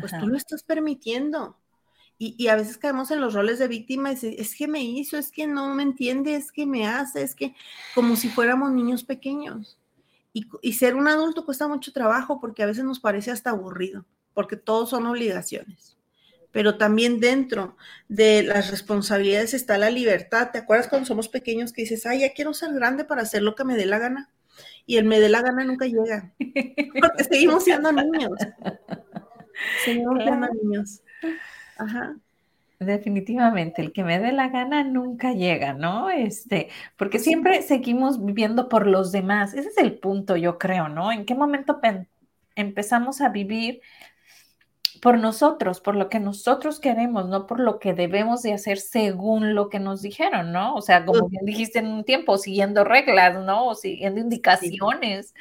pues 0.00 0.12
tú 0.18 0.26
lo 0.26 0.36
estás 0.36 0.62
permitiendo. 0.62 1.56
Y, 2.18 2.46
a 2.46 2.54
veces 2.54 2.78
caemos 2.78 3.10
en 3.10 3.20
los 3.20 3.34
roles 3.34 3.58
de 3.58 3.66
víctima, 3.66 4.12
es, 4.12 4.22
es 4.22 4.54
que 4.54 4.68
me 4.68 4.80
hizo, 4.80 5.18
es 5.18 5.32
que 5.32 5.48
no 5.48 5.74
me 5.74 5.82
entiende, 5.82 6.36
es 6.36 6.52
que 6.52 6.66
me 6.66 6.86
hace, 6.86 7.22
es 7.22 7.34
que 7.34 7.56
como 7.96 8.14
si 8.14 8.28
fuéramos 8.28 8.70
niños 8.70 9.02
pequeños. 9.02 9.76
Y, 10.32 10.72
ser 10.72 10.94
un 10.94 11.08
adulto 11.08 11.44
cuesta 11.44 11.68
mucho 11.68 11.92
trabajo 11.92 12.40
porque 12.40 12.62
a 12.62 12.66
veces 12.66 12.84
nos 12.84 13.00
parece 13.00 13.30
hasta 13.30 13.50
aburrido, 13.50 14.06
porque 14.32 14.56
todos 14.56 14.90
son 14.90 15.06
obligaciones. 15.06 15.98
Pero 16.52 16.78
también 16.78 17.20
dentro 17.20 17.76
de 18.08 18.42
las 18.42 18.70
responsabilidades 18.70 19.52
está 19.52 19.76
la 19.76 19.90
libertad. 19.90 20.50
¿Te 20.52 20.58
acuerdas 20.58 20.88
cuando 20.88 21.06
somos 21.06 21.28
pequeños 21.28 21.72
que 21.72 21.82
dices, 21.82 22.06
ay, 22.06 22.20
ya 22.20 22.32
quiero 22.32 22.54
ser 22.54 22.72
grande 22.72 23.04
para 23.04 23.22
hacer 23.22 23.42
lo 23.42 23.54
que 23.54 23.64
me 23.64 23.76
dé 23.76 23.84
la 23.84 23.98
gana? 23.98 24.30
Y 24.86 24.96
el 24.96 25.04
me 25.04 25.20
dé 25.20 25.28
la 25.28 25.42
gana 25.42 25.64
nunca 25.64 25.86
llega, 25.86 26.32
porque 27.00 27.24
seguimos 27.24 27.64
siendo 27.64 27.92
niños. 27.92 28.32
Seguimos 29.84 30.22
siendo 30.22 30.48
niños. 30.62 31.02
Ajá. 31.78 32.16
Definitivamente, 32.78 33.80
el 33.80 33.92
que 33.92 34.04
me 34.04 34.18
dé 34.18 34.32
la 34.32 34.48
gana 34.48 34.82
nunca 34.84 35.32
llega, 35.32 35.72
¿no? 35.72 36.10
Este, 36.10 36.68
porque 36.96 37.18
siempre 37.18 37.62
seguimos 37.62 38.24
viviendo 38.24 38.68
por 38.68 38.86
los 38.86 39.12
demás. 39.12 39.54
Ese 39.54 39.68
es 39.68 39.78
el 39.78 39.98
punto, 39.98 40.36
yo 40.36 40.58
creo, 40.58 40.88
¿no? 40.88 41.12
¿En 41.12 41.24
qué 41.24 41.34
momento 41.34 41.80
empezamos 42.56 43.20
a 43.20 43.28
vivir 43.28 43.80
por 45.00 45.18
nosotros, 45.18 45.80
por 45.80 45.96
lo 45.96 46.08
que 46.08 46.20
nosotros 46.20 46.78
queremos, 46.78 47.28
no 47.28 47.46
por 47.46 47.58
lo 47.58 47.80
que 47.80 47.92
debemos 47.92 48.42
de 48.42 48.52
hacer 48.52 48.78
según 48.78 49.54
lo 49.54 49.68
que 49.68 49.80
nos 49.80 50.00
dijeron, 50.00 50.52
¿no? 50.52 50.74
O 50.74 50.80
sea, 50.80 51.04
como 51.04 51.28
bien 51.28 51.44
dijiste 51.44 51.80
en 51.80 51.88
un 51.88 52.04
tiempo, 52.04 52.38
siguiendo 52.38 52.84
reglas, 52.84 53.44
¿no? 53.44 53.66
O 53.66 53.74
siguiendo 53.74 54.20
indicaciones. 54.20 55.34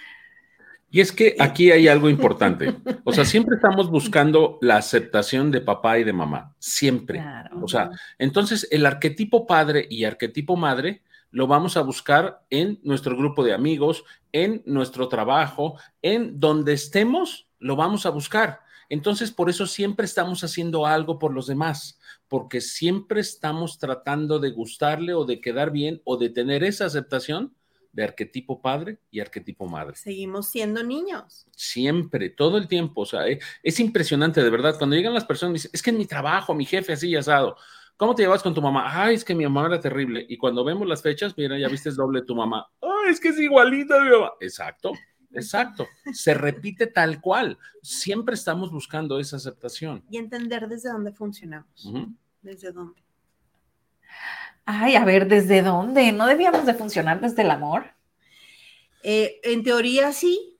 Y 0.91 0.99
es 0.99 1.13
que 1.13 1.37
aquí 1.39 1.71
hay 1.71 1.87
algo 1.87 2.09
importante. 2.09 2.75
O 3.05 3.13
sea, 3.13 3.23
siempre 3.23 3.55
estamos 3.55 3.89
buscando 3.89 4.59
la 4.61 4.75
aceptación 4.75 5.49
de 5.49 5.61
papá 5.61 5.97
y 5.97 6.03
de 6.03 6.11
mamá. 6.11 6.53
Siempre. 6.59 7.23
O 7.61 7.67
sea, 7.69 7.89
entonces 8.19 8.67
el 8.71 8.85
arquetipo 8.85 9.47
padre 9.47 9.87
y 9.89 10.03
arquetipo 10.03 10.57
madre 10.57 11.01
lo 11.31 11.47
vamos 11.47 11.77
a 11.77 11.81
buscar 11.81 12.43
en 12.49 12.79
nuestro 12.83 13.15
grupo 13.15 13.41
de 13.43 13.53
amigos, 13.53 14.03
en 14.33 14.61
nuestro 14.65 15.07
trabajo, 15.07 15.79
en 16.01 16.39
donde 16.41 16.73
estemos, 16.73 17.47
lo 17.59 17.77
vamos 17.77 18.05
a 18.05 18.09
buscar. 18.09 18.59
Entonces, 18.89 19.31
por 19.31 19.49
eso 19.49 19.67
siempre 19.67 20.05
estamos 20.05 20.43
haciendo 20.43 20.85
algo 20.85 21.17
por 21.17 21.33
los 21.33 21.47
demás, 21.47 21.97
porque 22.27 22.59
siempre 22.59 23.21
estamos 23.21 23.79
tratando 23.79 24.39
de 24.39 24.49
gustarle 24.49 25.13
o 25.13 25.23
de 25.23 25.39
quedar 25.39 25.71
bien 25.71 26.01
o 26.03 26.17
de 26.17 26.29
tener 26.29 26.65
esa 26.65 26.87
aceptación 26.87 27.53
de 27.93 28.03
arquetipo 28.03 28.61
padre 28.61 28.99
y 29.09 29.19
arquetipo 29.19 29.67
madre. 29.67 29.95
Seguimos 29.95 30.49
siendo 30.49 30.83
niños. 30.83 31.47
Siempre, 31.55 32.29
todo 32.29 32.57
el 32.57 32.67
tiempo. 32.67 33.01
O 33.01 33.05
sea, 33.05 33.27
eh, 33.27 33.39
es 33.63 33.79
impresionante, 33.79 34.43
de 34.43 34.49
verdad. 34.49 34.77
Cuando 34.77 34.95
llegan 34.95 35.13
las 35.13 35.25
personas, 35.25 35.53
dicen, 35.53 35.71
es 35.73 35.81
que 35.81 35.89
en 35.89 35.97
mi 35.97 36.05
trabajo, 36.05 36.53
mi 36.53 36.65
jefe 36.65 36.93
así 36.93 37.09
y 37.09 37.15
asado. 37.15 37.57
¿Cómo 37.97 38.15
te 38.15 38.23
llevas 38.23 38.41
con 38.41 38.53
tu 38.53 38.61
mamá? 38.61 38.85
Ay, 38.87 39.15
es 39.15 39.23
que 39.23 39.35
mi 39.35 39.43
mamá 39.43 39.67
era 39.67 39.79
terrible. 39.79 40.25
Y 40.27 40.37
cuando 40.37 40.63
vemos 40.63 40.87
las 40.87 41.03
fechas, 41.03 41.37
mira, 41.37 41.59
ya 41.59 41.67
viste 41.67 41.89
es 41.89 41.95
doble 41.95 42.23
tu 42.23 42.35
mamá. 42.35 42.67
Ay, 42.81 43.11
es 43.11 43.19
que 43.19 43.27
es 43.27 43.39
igualita 43.39 44.01
mi 44.01 44.09
mamá. 44.09 44.31
Exacto, 44.39 44.93
exacto. 45.33 45.87
Se 46.11 46.33
repite 46.33 46.87
tal 46.87 47.21
cual. 47.21 47.59
Siempre 47.83 48.33
estamos 48.33 48.71
buscando 48.71 49.19
esa 49.19 49.35
aceptación. 49.35 50.03
Y 50.09 50.17
entender 50.17 50.67
desde 50.67 50.89
dónde 50.89 51.11
funcionamos. 51.11 51.91
Desde 52.41 52.71
dónde. 52.71 53.03
Ay, 54.65 54.95
a 54.95 55.05
ver, 55.05 55.27
¿desde 55.27 55.61
dónde? 55.61 56.11
¿No 56.11 56.27
debíamos 56.27 56.65
de 56.65 56.73
funcionar 56.73 57.19
desde 57.19 57.41
el 57.41 57.51
amor? 57.51 57.85
Eh, 59.03 59.39
en 59.43 59.63
teoría 59.63 60.11
sí. 60.13 60.57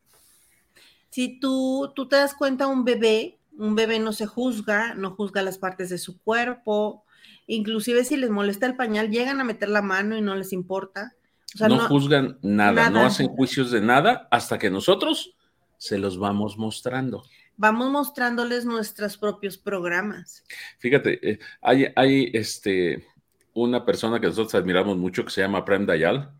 Si 1.09 1.39
tú, 1.39 1.91
tú 1.95 2.07
te 2.07 2.15
das 2.15 2.33
cuenta, 2.33 2.67
un 2.67 2.85
bebé, 2.85 3.39
un 3.57 3.75
bebé 3.75 3.99
no 3.99 4.13
se 4.13 4.25
juzga, 4.25 4.93
no 4.95 5.11
juzga 5.11 5.41
las 5.41 5.57
partes 5.57 5.89
de 5.89 5.97
su 5.97 6.21
cuerpo, 6.21 7.03
inclusive 7.47 8.03
si 8.05 8.17
les 8.17 8.29
molesta 8.29 8.65
el 8.65 8.75
pañal, 8.75 9.09
llegan 9.09 9.41
a 9.41 9.43
meter 9.43 9.69
la 9.69 9.81
mano 9.81 10.17
y 10.17 10.21
no 10.21 10.35
les 10.35 10.53
importa. 10.53 11.13
no, 11.59 11.79
juzgan 11.87 12.39
nada, 12.41 12.89
no 12.89 13.01
hacen 13.01 13.27
juicios 13.27 13.71
de 13.71 13.81
nada 13.81 14.27
hasta 14.31 14.57
que 14.57 14.69
nosotros 14.69 15.35
se 15.77 15.97
los 15.97 16.17
vamos 16.17 16.57
mostrando. 16.57 17.23
Vamos 17.57 17.91
mostrándoles 17.91 18.65
nuestros 18.65 19.17
propios 19.17 19.57
programas. 19.57 20.43
Fíjate, 20.79 21.29
eh, 21.29 21.39
hay, 21.61 21.87
hay 21.95 22.31
este, 22.33 23.05
una 23.53 23.85
persona 23.85 24.19
que 24.19 24.27
nosotros 24.27 24.55
admiramos 24.55 24.97
mucho 24.97 25.25
que 25.25 25.31
se 25.31 25.41
llama 25.41 25.65
Prem 25.65 25.85
Dayal. 25.85 26.31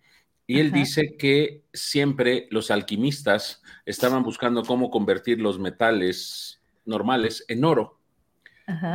Y 0.48 0.60
él 0.60 0.72
dice 0.72 1.16
que 1.18 1.64
siempre 1.72 2.48
los 2.52 2.72
alquimistas 2.72 3.62
estaban 3.86 4.24
buscando 4.24 4.64
cómo 4.64 4.90
convertir 4.90 5.40
los 5.40 5.60
metales 5.60 6.62
normales 6.86 7.46
en 7.48 7.64
oro. 7.64 8.00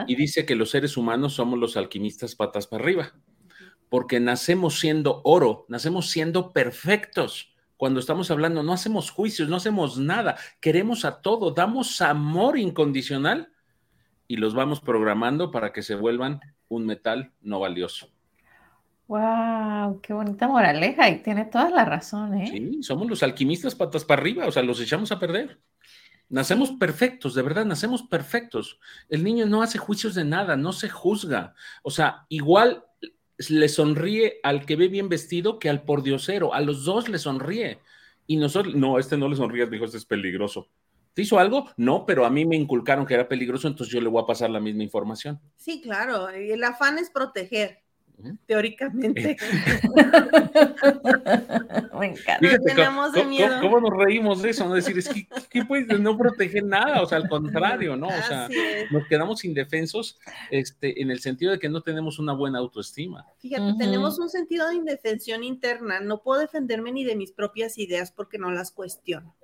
Y 0.06 0.16
dice 0.16 0.46
que 0.46 0.54
los 0.54 0.70
seres 0.70 0.96
humanos 0.96 1.34
somos 1.34 1.58
los 1.58 1.76
alquimistas 1.76 2.34
patas 2.34 2.66
para 2.66 2.82
arriba, 2.82 3.14
porque 3.90 4.20
nacemos 4.20 4.78
siendo 4.78 5.20
oro, 5.24 5.66
nacemos 5.68 6.08
siendo 6.10 6.52
perfectos. 6.52 7.54
Cuando 7.76 8.00
estamos 8.00 8.30
hablando, 8.30 8.62
no 8.62 8.72
hacemos 8.72 9.10
juicios, 9.10 9.50
no 9.50 9.56
hacemos 9.56 9.98
nada, 9.98 10.36
queremos 10.60 11.04
a 11.04 11.20
todo, 11.20 11.50
damos 11.50 12.00
amor 12.00 12.58
incondicional 12.58 13.52
y 14.26 14.36
los 14.36 14.54
vamos 14.54 14.80
programando 14.80 15.50
para 15.50 15.72
que 15.72 15.82
se 15.82 15.94
vuelvan 15.94 16.40
un 16.68 16.86
metal 16.86 17.32
no 17.42 17.60
valioso. 17.60 18.08
Wow, 19.08 20.00
qué 20.00 20.12
bonita 20.12 20.48
moraleja 20.48 21.08
y 21.08 21.22
tiene 21.22 21.44
toda 21.44 21.70
la 21.70 21.84
razón, 21.84 22.34
¿eh? 22.34 22.48
Sí, 22.50 22.82
somos 22.82 23.08
los 23.08 23.22
alquimistas 23.22 23.74
patas 23.74 24.04
para 24.04 24.20
arriba, 24.20 24.46
o 24.46 24.52
sea, 24.52 24.62
los 24.62 24.80
echamos 24.80 25.12
a 25.12 25.20
perder. 25.20 25.60
Nacemos 26.28 26.72
perfectos, 26.72 27.34
de 27.34 27.42
verdad, 27.42 27.64
nacemos 27.64 28.02
perfectos. 28.02 28.80
El 29.08 29.22
niño 29.22 29.46
no 29.46 29.62
hace 29.62 29.78
juicios 29.78 30.16
de 30.16 30.24
nada, 30.24 30.56
no 30.56 30.72
se 30.72 30.88
juzga. 30.88 31.54
O 31.84 31.90
sea, 31.92 32.26
igual 32.28 32.84
le 33.48 33.68
sonríe 33.68 34.40
al 34.42 34.66
que 34.66 34.74
ve 34.74 34.88
bien 34.88 35.08
vestido 35.08 35.60
que 35.60 35.70
al 35.70 35.82
pordiosero, 35.82 36.52
a 36.52 36.60
los 36.60 36.84
dos 36.84 37.08
le 37.08 37.18
sonríe. 37.18 37.78
Y 38.26 38.36
nosotros, 38.38 38.74
no, 38.74 38.98
este 38.98 39.16
no 39.16 39.28
le 39.28 39.36
sonríe, 39.36 39.66
dijo, 39.66 39.84
este 39.84 39.98
es 39.98 40.04
peligroso. 40.04 40.68
¿Te 41.16 41.22
hizo 41.22 41.38
algo? 41.38 41.70
No, 41.78 42.04
pero 42.04 42.26
a 42.26 42.30
mí 42.30 42.44
me 42.44 42.56
inculcaron 42.56 43.06
que 43.06 43.14
era 43.14 43.26
peligroso, 43.26 43.68
entonces 43.68 43.90
yo 43.90 44.02
le 44.02 44.08
voy 44.10 44.22
a 44.22 44.26
pasar 44.26 44.50
la 44.50 44.60
misma 44.60 44.82
información. 44.82 45.40
Sí, 45.56 45.80
claro, 45.80 46.28
el 46.28 46.62
afán 46.62 46.98
es 46.98 47.08
proteger, 47.08 47.78
teóricamente. 48.44 49.38
me 51.98 52.08
encanta. 52.08 52.58
tenemos 52.62 53.12
¿cómo, 53.14 53.30
miedo. 53.30 53.60
¿cómo, 53.62 53.80
nos 53.80 53.96
reímos 53.96 54.42
de 54.42 54.50
eso? 54.50 54.68
No 54.68 54.74
decir, 54.74 54.98
es 54.98 55.08
que, 55.08 55.26
¿qué 55.48 55.64
puedes 55.64 55.98
no 55.98 56.18
proteger 56.18 56.64
nada? 56.64 57.00
O 57.00 57.06
sea, 57.06 57.16
al 57.16 57.28
contrario, 57.30 57.96
¿no? 57.96 58.08
O 58.08 58.22
sea, 58.28 58.50
nos 58.90 59.08
quedamos 59.08 59.42
indefensos 59.46 60.18
este, 60.50 61.00
en 61.00 61.10
el 61.10 61.20
sentido 61.20 61.50
de 61.50 61.58
que 61.58 61.70
no 61.70 61.80
tenemos 61.80 62.18
una 62.18 62.34
buena 62.34 62.58
autoestima. 62.58 63.24
Fíjate, 63.38 63.72
tenemos 63.78 64.18
un 64.18 64.28
sentido 64.28 64.68
de 64.68 64.74
indefensión 64.74 65.44
interna. 65.44 66.00
No 66.00 66.22
puedo 66.22 66.42
defenderme 66.42 66.92
ni 66.92 67.04
de 67.04 67.16
mis 67.16 67.32
propias 67.32 67.78
ideas 67.78 68.12
porque 68.12 68.36
no 68.36 68.50
las 68.50 68.70
cuestiono. 68.70 69.34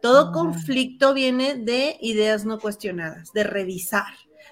Todo 0.00 0.28
ah. 0.28 0.32
conflicto 0.32 1.14
viene 1.14 1.54
de 1.54 1.96
ideas 2.00 2.44
no 2.44 2.58
cuestionadas, 2.58 3.32
de 3.32 3.44
revisar 3.44 4.06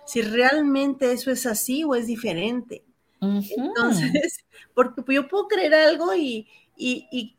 si 0.05 0.23
realmente 0.23 1.13
eso 1.13 1.31
es 1.31 1.47
así 1.47 1.85
o 1.85 1.95
es 1.95 2.07
diferente. 2.07 2.85
Entonces, 3.21 4.45
porque 4.75 5.03
yo 5.09 5.29
puedo 5.29 5.49
creer 5.49 5.75
algo 5.75 6.15
y, 6.15 6.47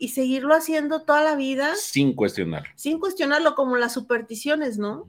seguirlo 0.07 0.55
haciendo 0.55 1.03
toda 1.03 1.23
la 1.23 1.35
vida. 1.35 1.75
Sin 1.75 2.13
cuestionar. 2.13 2.63
Sin 2.75 2.99
cuestionarlo, 2.99 3.55
como 3.55 3.75
las 3.77 3.93
supersticiones, 3.93 4.77
¿no? 4.77 5.05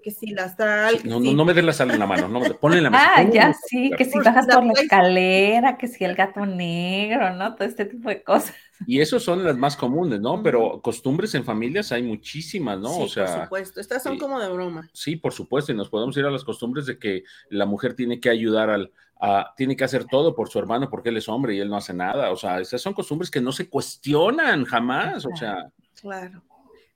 que 0.00 0.12
si 0.12 0.28
la 0.28 0.54
sal. 0.54 1.00
no, 1.04 1.18
no, 1.18 1.32
no, 1.32 1.44
me 1.44 1.52
des 1.52 1.64
la 1.64 1.72
sal 1.72 1.90
en 1.90 1.98
la 1.98 2.06
mano, 2.06 2.28
no, 2.28 2.40
ponle 2.60 2.78
en 2.78 2.84
la 2.84 2.90
mesa. 2.90 3.10
Ah, 3.16 3.22
ya 3.24 3.52
sí, 3.52 3.90
que 3.98 4.04
si 4.04 4.16
bajas 4.18 4.46
por 4.46 4.64
la 4.64 4.72
escalera, 4.72 5.76
que 5.76 5.88
si 5.88 6.04
el 6.04 6.14
gato 6.14 6.46
negro, 6.46 7.34
¿no? 7.34 7.56
Todo 7.56 7.66
este 7.66 7.84
tipo 7.84 8.08
de 8.08 8.22
cosas. 8.22 8.54
Y 8.86 9.00
esos 9.00 9.24
son 9.24 9.44
las 9.44 9.56
más 9.56 9.76
comunes, 9.76 10.20
¿no? 10.20 10.42
Pero 10.42 10.80
costumbres 10.80 11.34
en 11.34 11.44
familias 11.44 11.90
hay 11.92 12.02
muchísimas, 12.02 12.78
¿no? 12.78 12.88
Sí, 12.90 13.02
o 13.02 13.08
sea, 13.08 13.26
por 13.26 13.44
supuesto, 13.44 13.80
estas 13.80 14.02
son 14.02 14.18
como 14.18 14.38
de 14.38 14.48
broma. 14.48 14.88
Sí, 14.92 15.16
por 15.16 15.32
supuesto, 15.32 15.72
y 15.72 15.74
nos 15.76 15.88
podemos 15.88 16.16
ir 16.16 16.24
a 16.24 16.30
las 16.30 16.44
costumbres 16.44 16.86
de 16.86 16.98
que 16.98 17.24
la 17.50 17.66
mujer 17.66 17.94
tiene 17.94 18.20
que 18.20 18.30
ayudar 18.30 18.70
al, 18.70 18.92
a, 19.20 19.52
tiene 19.56 19.76
que 19.76 19.84
hacer 19.84 20.04
todo 20.04 20.34
por 20.34 20.48
su 20.48 20.58
hermano 20.58 20.88
porque 20.88 21.08
él 21.08 21.16
es 21.16 21.28
hombre 21.28 21.54
y 21.54 21.60
él 21.60 21.68
no 21.68 21.76
hace 21.76 21.92
nada. 21.92 22.30
O 22.30 22.36
sea, 22.36 22.60
esas 22.60 22.80
son 22.80 22.94
costumbres 22.94 23.30
que 23.30 23.40
no 23.40 23.52
se 23.52 23.68
cuestionan 23.68 24.64
jamás, 24.64 25.26
o 25.26 25.36
sea. 25.36 25.70
Claro, 26.00 26.42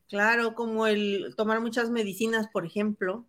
claro, 0.09 0.55
como 0.55 0.87
el 0.87 1.35
tomar 1.37 1.61
muchas 1.61 1.91
medicinas, 1.91 2.49
por 2.49 2.65
ejemplo. 2.65 3.27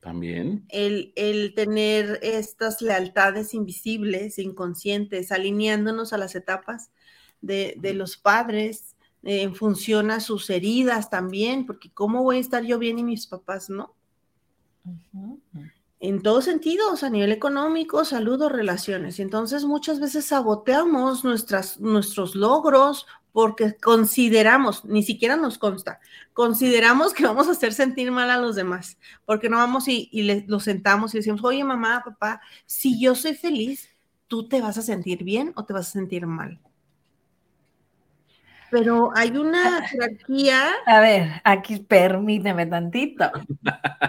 También. 0.00 0.64
El, 0.68 1.12
el, 1.16 1.54
tener 1.54 2.20
estas 2.22 2.82
lealtades 2.82 3.52
invisibles, 3.52 4.38
inconscientes, 4.38 5.32
alineándonos 5.32 6.12
a 6.12 6.18
las 6.18 6.36
etapas 6.36 6.90
de, 7.40 7.92
los 7.94 8.16
padres 8.16 8.96
eh, 9.22 9.42
en 9.42 9.54
función 9.54 10.10
a 10.10 10.20
sus 10.20 10.50
heridas 10.50 11.10
también, 11.10 11.66
porque 11.66 11.90
¿cómo 11.90 12.22
voy 12.22 12.38
a 12.38 12.40
estar 12.40 12.64
yo 12.64 12.78
bien 12.78 12.98
y 12.98 13.04
mis 13.04 13.26
papás 13.26 13.70
no? 13.70 13.94
En 16.00 16.22
todos 16.22 16.44
sentidos, 16.44 17.02
a 17.02 17.10
nivel 17.10 17.32
económico, 17.32 18.04
salud 18.04 18.40
o 18.42 18.48
relaciones. 18.48 19.18
Entonces 19.18 19.64
muchas 19.64 19.98
veces 19.98 20.26
saboteamos 20.26 21.24
nuestras, 21.24 21.80
nuestros 21.80 22.36
logros 22.36 23.06
porque 23.32 23.76
consideramos, 23.76 24.84
ni 24.84 25.02
siquiera 25.02 25.36
nos 25.36 25.58
consta, 25.58 26.00
consideramos 26.32 27.12
que 27.12 27.24
vamos 27.24 27.46
a 27.46 27.52
hacer 27.52 27.72
sentir 27.72 28.10
mal 28.10 28.30
a 28.30 28.38
los 28.38 28.56
demás, 28.56 28.98
porque 29.26 29.48
no 29.48 29.58
vamos 29.58 29.86
y, 29.86 30.08
y 30.10 30.46
los 30.46 30.64
sentamos 30.64 31.14
y 31.14 31.18
decimos, 31.18 31.44
oye 31.44 31.62
mamá, 31.62 32.02
papá, 32.04 32.40
si 32.66 32.98
yo 32.98 33.14
soy 33.14 33.34
feliz, 33.34 33.90
¿tú 34.26 34.48
te 34.48 34.60
vas 34.60 34.78
a 34.78 34.82
sentir 34.82 35.24
bien 35.24 35.52
o 35.56 35.64
te 35.64 35.72
vas 35.72 35.88
a 35.88 35.92
sentir 35.92 36.26
mal? 36.26 36.60
Pero 38.70 39.10
hay 39.14 39.36
una 39.36 39.86
jerarquía. 39.86 40.70
A 40.86 41.00
ver, 41.00 41.40
aquí 41.44 41.78
permíteme 41.78 42.66
tantito, 42.66 43.30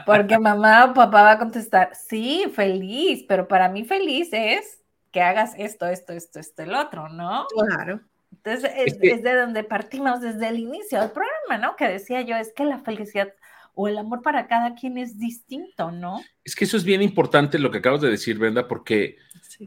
porque 0.05 0.37
mamá 0.37 0.85
o 0.85 0.93
papá 0.93 1.23
va 1.23 1.31
a 1.33 1.39
contestar, 1.39 1.91
sí, 1.93 2.51
feliz, 2.53 3.25
pero 3.27 3.47
para 3.47 3.69
mí 3.69 3.83
feliz 3.85 4.29
es 4.31 4.79
que 5.11 5.21
hagas 5.21 5.53
esto, 5.57 5.87
esto, 5.87 6.13
esto, 6.13 6.39
esto, 6.39 6.63
el 6.63 6.73
otro, 6.73 7.09
¿no? 7.09 7.45
Claro. 7.47 8.01
Entonces, 8.31 8.71
es, 9.01 9.23
de 9.23 9.35
donde 9.35 9.63
partimos 9.63 10.21
desde 10.21 10.47
el 10.47 10.59
inicio 10.59 10.99
del 10.99 11.11
programa, 11.11 11.57
¿no? 11.57 11.75
Que 11.75 11.87
decía 11.87 12.21
yo, 12.21 12.35
es 12.35 12.53
que 12.53 12.63
la 12.63 12.79
felicidad 12.79 13.33
o 13.81 13.87
el 13.87 13.97
amor 13.97 14.21
para 14.21 14.45
cada 14.47 14.75
quien 14.75 14.97
es 14.97 15.17
distinto, 15.17 15.89
¿no? 15.89 16.21
Es 16.43 16.53
que 16.53 16.65
eso 16.65 16.75
es 16.75 16.83
bien 16.83 17.01
importante 17.01 17.57
lo 17.57 17.71
que 17.71 17.77
acabas 17.77 18.01
de 18.01 18.09
decir, 18.09 18.37
Brenda, 18.37 18.67
porque 18.67 19.15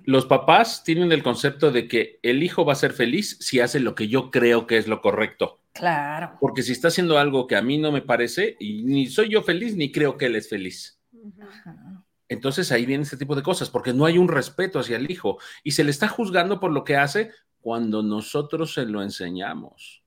los 0.05 0.27
papás 0.27 0.85
tienen 0.85 1.13
el 1.13 1.23
concepto 1.23 1.73
de 1.73 1.89
que 1.89 2.21
el 2.23 2.43
hijo 2.43 2.67
va 2.67 2.75
a 2.75 2.77
ser 2.77 2.93
feliz 2.93 3.39
si 3.41 3.61
hace 3.61 3.81
lo 3.81 3.95
que 3.95 4.09
yo 4.09 4.31
creo 4.31 4.67
que 4.67 4.77
es 4.77 4.87
lo 4.87 5.01
correcto. 5.01 5.63
Claro. 5.73 6.37
Porque 6.43 6.63
si 6.63 6.73
está 6.73 6.89
haciendo 6.89 7.17
algo 7.17 7.47
que 7.47 7.57
a 7.57 7.63
mí 7.63 7.79
no 7.79 7.91
me 7.91 8.03
parece, 8.03 8.55
y 8.61 8.83
ni 8.83 9.07
soy 9.07 9.31
yo 9.31 9.43
feliz, 9.43 9.77
ni 9.77 9.91
creo 9.91 10.19
que 10.19 10.27
él 10.27 10.37
es 10.37 10.47
feliz. 10.51 11.01
Entonces 12.29 12.71
ahí 12.71 12.85
viene 12.85 13.05
este 13.05 13.17
tipo 13.17 13.35
de 13.35 13.43
cosas, 13.43 13.71
porque 13.71 13.95
no 13.95 14.05
hay 14.05 14.19
un 14.19 14.29
respeto 14.29 14.79
hacia 14.79 14.99
el 14.99 15.11
hijo 15.11 15.39
y 15.65 15.71
se 15.71 15.85
le 15.85 15.91
está 15.91 16.09
juzgando 16.09 16.61
por 16.61 16.71
lo 16.71 16.85
que 16.85 16.99
hace 16.99 17.31
cuando 17.63 18.03
nosotros 18.03 18.75
se 18.75 18.85
lo 18.85 19.03
enseñamos. 19.03 20.03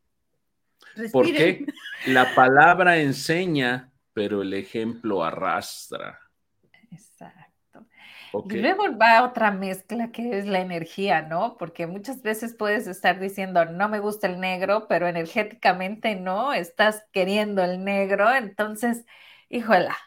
Porque 1.11 1.65
la 2.05 2.35
palabra 2.35 2.99
enseña, 2.99 3.91
pero 4.15 4.41
el 4.41 4.53
ejemplo 4.53 5.23
arrastra. 5.25 6.21
Y 8.49 8.57
luego 8.57 8.97
va 8.97 9.23
otra 9.23 9.51
mezcla 9.51 10.11
que 10.11 10.39
es 10.39 10.45
la 10.45 10.61
energía, 10.61 11.21
¿no? 11.21 11.57
Porque 11.57 11.85
muchas 11.85 12.21
veces 12.21 12.55
puedes 12.55 12.87
estar 12.87 13.19
diciendo, 13.19 13.65
no 13.65 13.89
me 13.89 13.99
gusta 13.99 14.27
el 14.27 14.39
negro, 14.39 14.87
pero 14.87 15.07
energéticamente 15.07 16.15
no, 16.15 16.53
estás 16.53 17.03
queriendo 17.11 17.61
el 17.63 17.83
negro, 17.83 18.33
entonces, 18.33 19.05
híjola, 19.49 19.97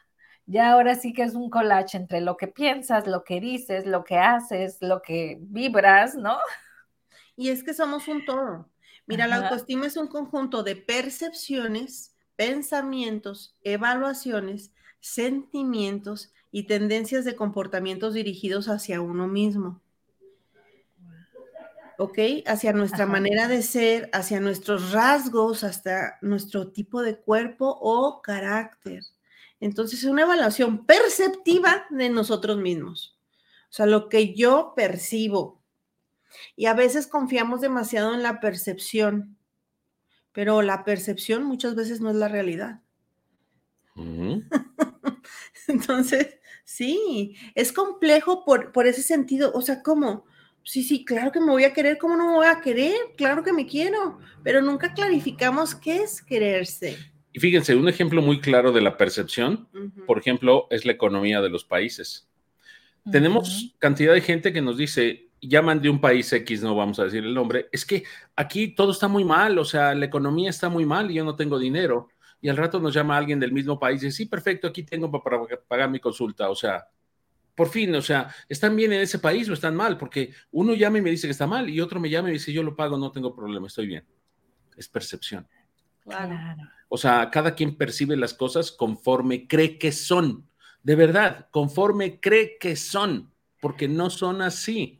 ya 0.47 0.73
ahora 0.73 0.95
sí 0.95 1.13
que 1.13 1.23
es 1.23 1.35
un 1.35 1.51
collage 1.51 1.99
entre 1.99 2.23
lo 2.23 2.39
que 2.39 2.49
piensas, 2.49 3.07
lo 3.07 3.25
que 3.25 3.41
dices, 3.41 3.85
lo 3.85 4.05
que 4.05 4.17
haces, 4.17 4.79
lo 4.81 5.03
que 5.03 5.37
vibras, 5.41 6.15
¿no? 6.15 6.39
Y 7.37 7.51
es 7.51 7.63
que 7.63 7.75
somos 7.75 8.09
un 8.09 8.25
todo. 8.25 8.71
Mira, 9.07 9.27
la 9.27 9.37
autoestima 9.37 9.87
es 9.87 9.97
un 9.97 10.09
conjunto 10.09 10.63
de 10.63 10.77
percepciones, 10.77 12.15
pensamientos, 12.39 13.57
evaluaciones, 13.65 14.73
sentimientos 15.01 16.33
y 16.53 16.69
tendencias 16.69 17.25
de 17.25 17.35
comportamientos 17.35 18.15
dirigidos 18.15 18.69
hacia 18.69 19.01
uno 19.01 19.27
mismo. 19.27 19.83
¿Ok? 21.99 22.17
Hacia 22.47 22.73
nuestra 22.73 23.07
manera 23.07 23.49
de 23.49 23.63
ser, 23.63 24.09
hacia 24.13 24.39
nuestros 24.39 24.93
rasgos, 24.93 25.65
hasta 25.65 26.17
nuestro 26.23 26.71
tipo 26.71 27.03
de 27.03 27.19
cuerpo 27.19 27.77
o 27.81 28.23
carácter. 28.23 29.03
Entonces, 29.59 29.99
es 29.99 30.05
una 30.05 30.23
evaluación 30.23 30.87
perceptiva 30.87 31.87
de 31.91 32.09
nosotros 32.09 32.59
mismos. 32.59 33.19
O 33.65 33.73
sea, 33.73 33.87
lo 33.87 34.09
que 34.09 34.33
yo 34.37 34.75
percibo. 34.77 35.61
Y 36.55 36.67
a 36.67 36.75
veces 36.75 37.09
confiamos 37.09 37.63
demasiado 37.63 38.15
en 38.15 38.23
la 38.23 38.39
percepción, 38.39 39.38
pero 40.39 40.63
la 40.63 40.85
percepción 40.85 41.43
muchas 41.43 41.75
veces 41.75 42.01
no 42.01 42.11
es 42.11 42.15
la 42.15 42.29
realidad. 42.29 42.81
Entonces, 45.67 46.39
sí, 46.63 47.35
es 47.57 47.73
complejo 47.73 48.45
por, 48.45 48.71
por 48.71 48.87
ese 48.87 49.03
sentido. 49.03 49.51
O 49.53 49.63
sea, 49.63 49.83
¿cómo? 49.83 50.27
Sí, 50.63 50.85
sí, 50.85 51.05
claro 51.05 51.33
que 51.33 51.41
me 51.41 51.51
voy 51.51 51.65
a 51.65 51.73
querer, 51.73 51.99
¿cómo 51.99 52.17
no 52.17 52.29
me 52.29 52.35
voy 52.35 52.47
a 52.47 52.61
querer? 52.61 52.95
Claro 53.17 53.43
que 53.43 53.53
me 53.53 53.67
quiero, 53.67 54.21
pero 54.45 54.63
nunca 54.63 54.95
clarificamos 54.95 55.75
qué 55.75 56.03
es 56.05 56.23
quererse. 56.23 56.97
Y 57.33 57.41
fíjense, 57.41 57.75
un 57.75 57.89
ejemplo 57.89 58.23
muy 58.23 58.41
claro 58.41 58.71
de 58.71 58.81
la 58.81 58.97
percepción, 58.97 59.69
por 60.07 60.21
ejemplo, 60.21 60.69
es 60.71 60.85
la 60.85 60.93
economía 60.93 61.41
de 61.41 61.51
los 61.51 61.65
países. 61.65 62.29
Tenemos 63.11 63.75
cantidad 63.81 64.15
de 64.15 64.21
gente 64.21 64.53
que 64.53 64.63
nos 64.63 64.79
dice, 64.79 65.28
llaman 65.41 65.81
de 65.81 65.91
un 65.91 66.01
país 66.01 66.33
X, 66.33 66.63
no 66.63 66.75
vamos 66.75 66.99
a 66.99 67.05
decir 67.05 67.25
el 67.25 67.35
nombre, 67.35 67.69
es 67.73 67.85
que 67.85 68.05
aquí 68.37 68.69
todo 68.69 68.93
está 68.93 69.09
muy 69.09 69.25
mal, 69.25 69.59
o 69.59 69.65
sea, 69.65 69.95
la 69.95 70.07
economía 70.07 70.51
está 70.51 70.69
muy 70.69 70.87
mal 70.87 71.11
y 71.11 71.15
yo 71.15 71.25
no 71.25 71.37
tengo 71.37 71.59
dinero 71.59 72.09
y 72.41 72.49
al 72.49 72.57
rato 72.57 72.79
nos 72.79 72.95
llama 72.95 73.17
alguien 73.17 73.41
del 73.41 73.53
mismo 73.53 73.79
país 73.79 74.03
y 74.03 74.07
dice, 74.07 74.19
sí, 74.19 74.27
perfecto, 74.27 74.69
aquí 74.69 74.83
tengo 74.85 75.11
para 75.11 75.41
pagar 75.67 75.91
mi 75.91 75.99
consulta. 75.99 76.49
O 76.51 76.55
sea, 76.55 76.87
por 77.55 77.69
fin, 77.69 77.95
o 77.95 78.03
sea, 78.03 78.33
¿están 78.49 78.77
bien 78.77 78.93
en 78.93 79.01
ese 79.01 79.19
país 79.19 79.49
o 79.49 79.53
están 79.53 79.75
mal? 79.75 79.99
Porque 79.99 80.33
uno 80.53 80.75
llama 80.75 80.99
y 80.99 81.03
me 81.03 81.11
dice 81.11 81.27
que 81.27 81.33
está 81.33 81.47
mal 81.47 81.69
y 81.69 81.81
otro 81.81 81.99
me 81.99 82.09
llama 82.09 82.31
y 82.31 82.35
dice, 82.35 82.53
yo 82.53 82.63
lo 82.63 82.77
pago, 82.77 82.97
no 82.97 83.11
tengo 83.11 83.35
problema, 83.35 83.67
estoy 83.67 83.89
bien. 83.89 84.05
Es 84.77 84.89
percepción. 84.89 85.49
Claro. 86.05 86.37
O 86.89 86.97
sea, 86.97 87.29
cada 87.31 87.55
quien 87.55 87.77
percibe 87.77 88.17
las 88.17 88.33
cosas 88.33 88.71
conforme 88.71 89.49
cree 89.49 89.77
que 89.77 89.91
son. 89.91 90.49
De 90.85 90.95
verdad, 90.95 91.49
conforme 91.51 92.21
cree 92.21 92.57
que 92.59 92.77
son, 92.77 93.33
porque 93.61 93.89
no 93.89 94.09
son 94.09 94.41
así. 94.41 94.98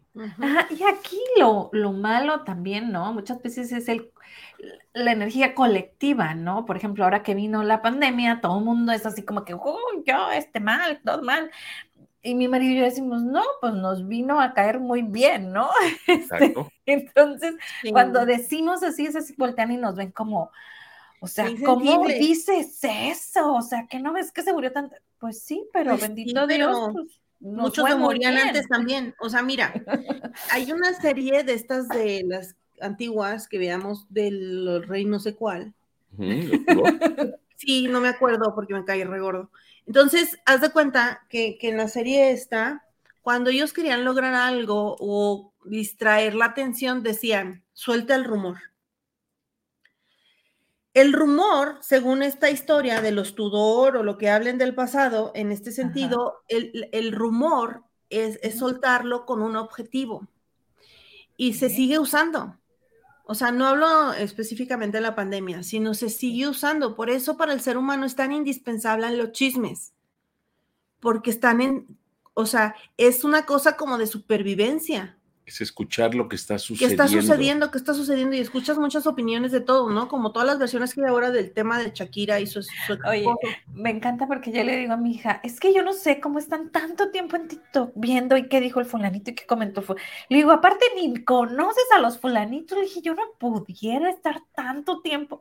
Y 0.71 0.83
aquí 0.85 1.21
lo, 1.39 1.71
lo, 1.73 1.93
malo 1.93 2.43
también, 2.45 2.91
¿no? 2.93 3.13
Muchas 3.13 3.41
veces 3.43 3.73
es 3.73 3.89
el, 3.89 4.11
la 4.93 5.13
energía 5.13 5.55
colectiva, 5.55 6.35
¿no? 6.35 6.67
Por 6.67 6.77
ejemplo, 6.77 7.05
ahora 7.05 7.23
que 7.23 7.35
vino 7.35 7.63
la 7.63 7.83
pandemia, 7.83 8.41
todo 8.41 8.59
el 8.59 8.65
mundo 8.65 8.93
es 8.93 9.07
así 9.07 9.25
como 9.25 9.45
que, 9.45 9.55
oh, 9.55 9.79
yo, 10.05 10.31
este 10.33 10.61
mal, 10.61 11.01
todo 11.05 11.23
mal. 11.23 11.51
Y 12.21 12.35
mi 12.35 12.49
marido 12.49 12.73
y 12.73 12.79
yo 12.79 12.85
decimos, 12.85 13.23
no, 13.23 13.43
pues 13.61 13.75
nos 13.75 14.07
vino 14.07 14.41
a 14.41 14.53
caer 14.53 14.81
muy 14.81 15.03
bien, 15.03 15.53
¿no? 15.53 15.71
Este, 16.07 16.55
entonces, 16.87 17.55
cuando 17.91 18.27
decimos 18.27 18.83
así, 18.83 19.07
es 19.07 19.15
así, 19.15 19.35
voltean 19.37 19.73
y 19.73 19.77
nos 19.77 19.95
ven 19.95 20.11
como, 20.11 20.51
o 21.21 21.27
sea, 21.27 21.49
¿cómo 21.65 22.07
dices 22.07 22.79
eso? 22.83 23.55
O 23.55 23.63
sea, 23.63 23.87
que 23.87 24.01
no 24.01 24.13
ves 24.13 24.33
que 24.33 24.43
se 24.43 24.53
murió 24.53 24.73
tanto. 24.73 24.97
Pues 25.19 25.43
sí, 25.43 25.69
pero 25.73 25.91
pues 25.93 26.03
bendito 26.03 26.47
Dios. 26.47 26.91
Pues, 26.93 27.21
muchos 27.41 27.89
se 27.89 27.97
morían 27.97 28.37
antes 28.37 28.69
también. 28.69 29.15
O 29.21 29.29
sea, 29.29 29.43
mira, 29.43 29.73
hay 30.51 30.73
una 30.73 30.93
serie 30.95 31.45
de 31.45 31.55
estas 31.55 31.89
de 31.89 32.23
las 32.27 32.57
antiguas 32.81 33.49
que 33.49 33.59
veamos 33.59 34.07
del 34.11 34.83
rey 34.87 35.05
no 35.05 35.19
sé 35.21 35.35
cuál. 35.35 35.75
sí, 37.57 37.89
no 37.89 38.01
me 38.01 38.09
acuerdo 38.09 38.55
porque 38.55 38.75
me 38.75 38.85
caí 38.85 39.05
regordo. 39.05 39.51
Entonces, 39.87 40.39
haz 40.45 40.61
de 40.61 40.71
cuenta 40.71 41.27
que, 41.29 41.59
que 41.59 41.71
en 41.71 41.77
la 41.77 41.89
serie 41.89 42.31
esta, 42.31 42.85
cuando 43.23 43.51
ellos 43.51 43.73
querían 43.73 44.05
lograr 44.05 44.35
algo 44.35 44.97
o 45.01 45.53
distraer 45.65 46.35
la 46.35 46.47
atención, 46.47 47.03
decían, 47.03 47.63
suelta 47.73 48.15
el 48.15 48.25
rumor. 48.25 48.59
El 50.99 51.13
rumor, 51.13 51.79
según 51.81 52.25
esta 52.25 52.51
historia 52.51 53.01
de 53.01 53.13
los 53.13 53.37
Tudor 53.37 53.97
o 53.97 54.03
lo 54.03 54.19
que 54.19 54.31
hablen 54.31 54.59
del 54.59 54.75
pasado, 54.75 55.31
en 55.37 55.53
este 55.53 55.71
sentido, 55.71 56.43
el, 56.49 57.13
rumor 57.13 57.85
es, 58.11 58.41
es, 58.43 58.59
soltarlo 58.59 59.25
con 59.25 59.41
un 59.41 59.55
objetivo 59.55 60.27
y 61.37 61.55
se 61.55 61.71
sigue 61.71 62.01
usando. 62.01 62.59
O 63.23 63.37
sea, 63.37 63.53
no 63.53 63.69
hablo 63.69 64.13
específicamente 64.15 64.97
de 64.97 65.03
la 65.03 65.15
pandemia, 65.15 65.63
sino 65.63 65.95
se 65.95 66.09
sigue 66.09 66.49
usando. 66.49 66.97
Por 66.97 67.11
eso 67.11 67.37
para 67.37 67.53
el 67.53 67.61
ser 67.61 67.79
humano 67.79 68.05
es 68.05 68.17
tan 68.17 68.33
indispensable 68.33 69.09
los 69.17 69.31
chismes. 69.31 69.95
porque 70.99 71.31
están 71.31 71.61
en, 71.61 71.97
o 72.35 72.45
sea, 72.45 72.75
es 72.97 73.23
una 73.23 73.47
cosa 73.47 73.77
como 73.77 73.99
de 73.99 74.09
supervivencia 74.09 75.17
es 75.49 75.61
escuchar 75.61 76.15
lo 76.15 76.29
que 76.29 76.37
está 76.37 76.59
sucediendo. 76.59 77.03
¿Qué 77.03 77.07
está 77.07 77.21
sucediendo? 77.21 77.71
¿Qué 77.71 77.79
está 77.79 77.95
sucediendo? 77.95 78.37
Y 78.37 78.41
escuchas 78.41 78.79
muchas 78.79 79.07
opiniones 79.07 79.51
de 79.51 79.61
todo, 79.61 79.91
¿no? 79.91 80.09
Como 80.09 80.33
todas 80.33 80.47
las 80.47 80.59
versiones 80.59 80.95
que 80.95 81.01
hay 81.01 81.09
ahora 81.09 81.31
del 81.31 81.53
tema 81.53 81.79
de 81.79 81.91
Shakira 81.95 82.39
y 82.41 82.47
su, 82.47 82.61
Oye, 83.09 83.27
me 83.73 83.91
encanta 83.91 84.27
porque 84.27 84.53
yo 84.53 84.63
le 84.63 84.77
digo 84.77 84.93
a 84.93 84.97
mi 84.97 85.13
hija, 85.13 85.41
es 85.43 85.59
que 85.59 85.73
yo 85.73 85.83
no 85.83 85.93
sé 85.93 86.21
cómo 86.21 86.39
están 86.39 86.71
tanto 86.71 87.11
tiempo 87.11 87.37
en 87.37 87.49
TikTok 87.49 87.93
viendo 87.95 88.37
y 88.37 88.49
qué 88.49 88.61
dijo 88.61 88.81
el 88.81 88.87
fulanito 88.87 89.31
y 89.31 89.35
qué 89.35 89.47
comentó. 89.47 89.83
Le 90.29 90.37
digo, 90.37 90.51
aparte 90.51 90.85
ni 90.97 91.25
conoces 91.25 91.87
a 91.95 92.01
los 92.01 92.19
fulanitos. 92.19 92.77
Le 92.77 92.85
dije, 92.85 93.01
yo 93.01 93.15
no 93.15 93.23
pudiera 93.39 94.11
estar 94.11 94.43
tanto 94.55 95.01
tiempo. 95.01 95.41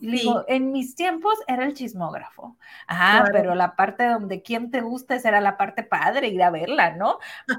Le 0.00 0.18
digo, 0.18 0.44
en 0.48 0.72
mis 0.72 0.94
tiempos 0.94 1.38
era 1.46 1.64
el 1.64 1.74
chismógrafo. 1.74 2.56
Ah, 2.88 3.24
pero 3.32 3.54
la 3.54 3.76
parte 3.76 4.06
donde 4.06 4.42
quién 4.42 4.70
te 4.70 4.80
gusta, 4.80 5.14
esa 5.14 5.28
era 5.28 5.40
la 5.40 5.56
parte 5.56 5.82
padre, 5.82 6.28
ir 6.28 6.42
a 6.42 6.50
verla, 6.50 6.94
¿no? 6.96 7.18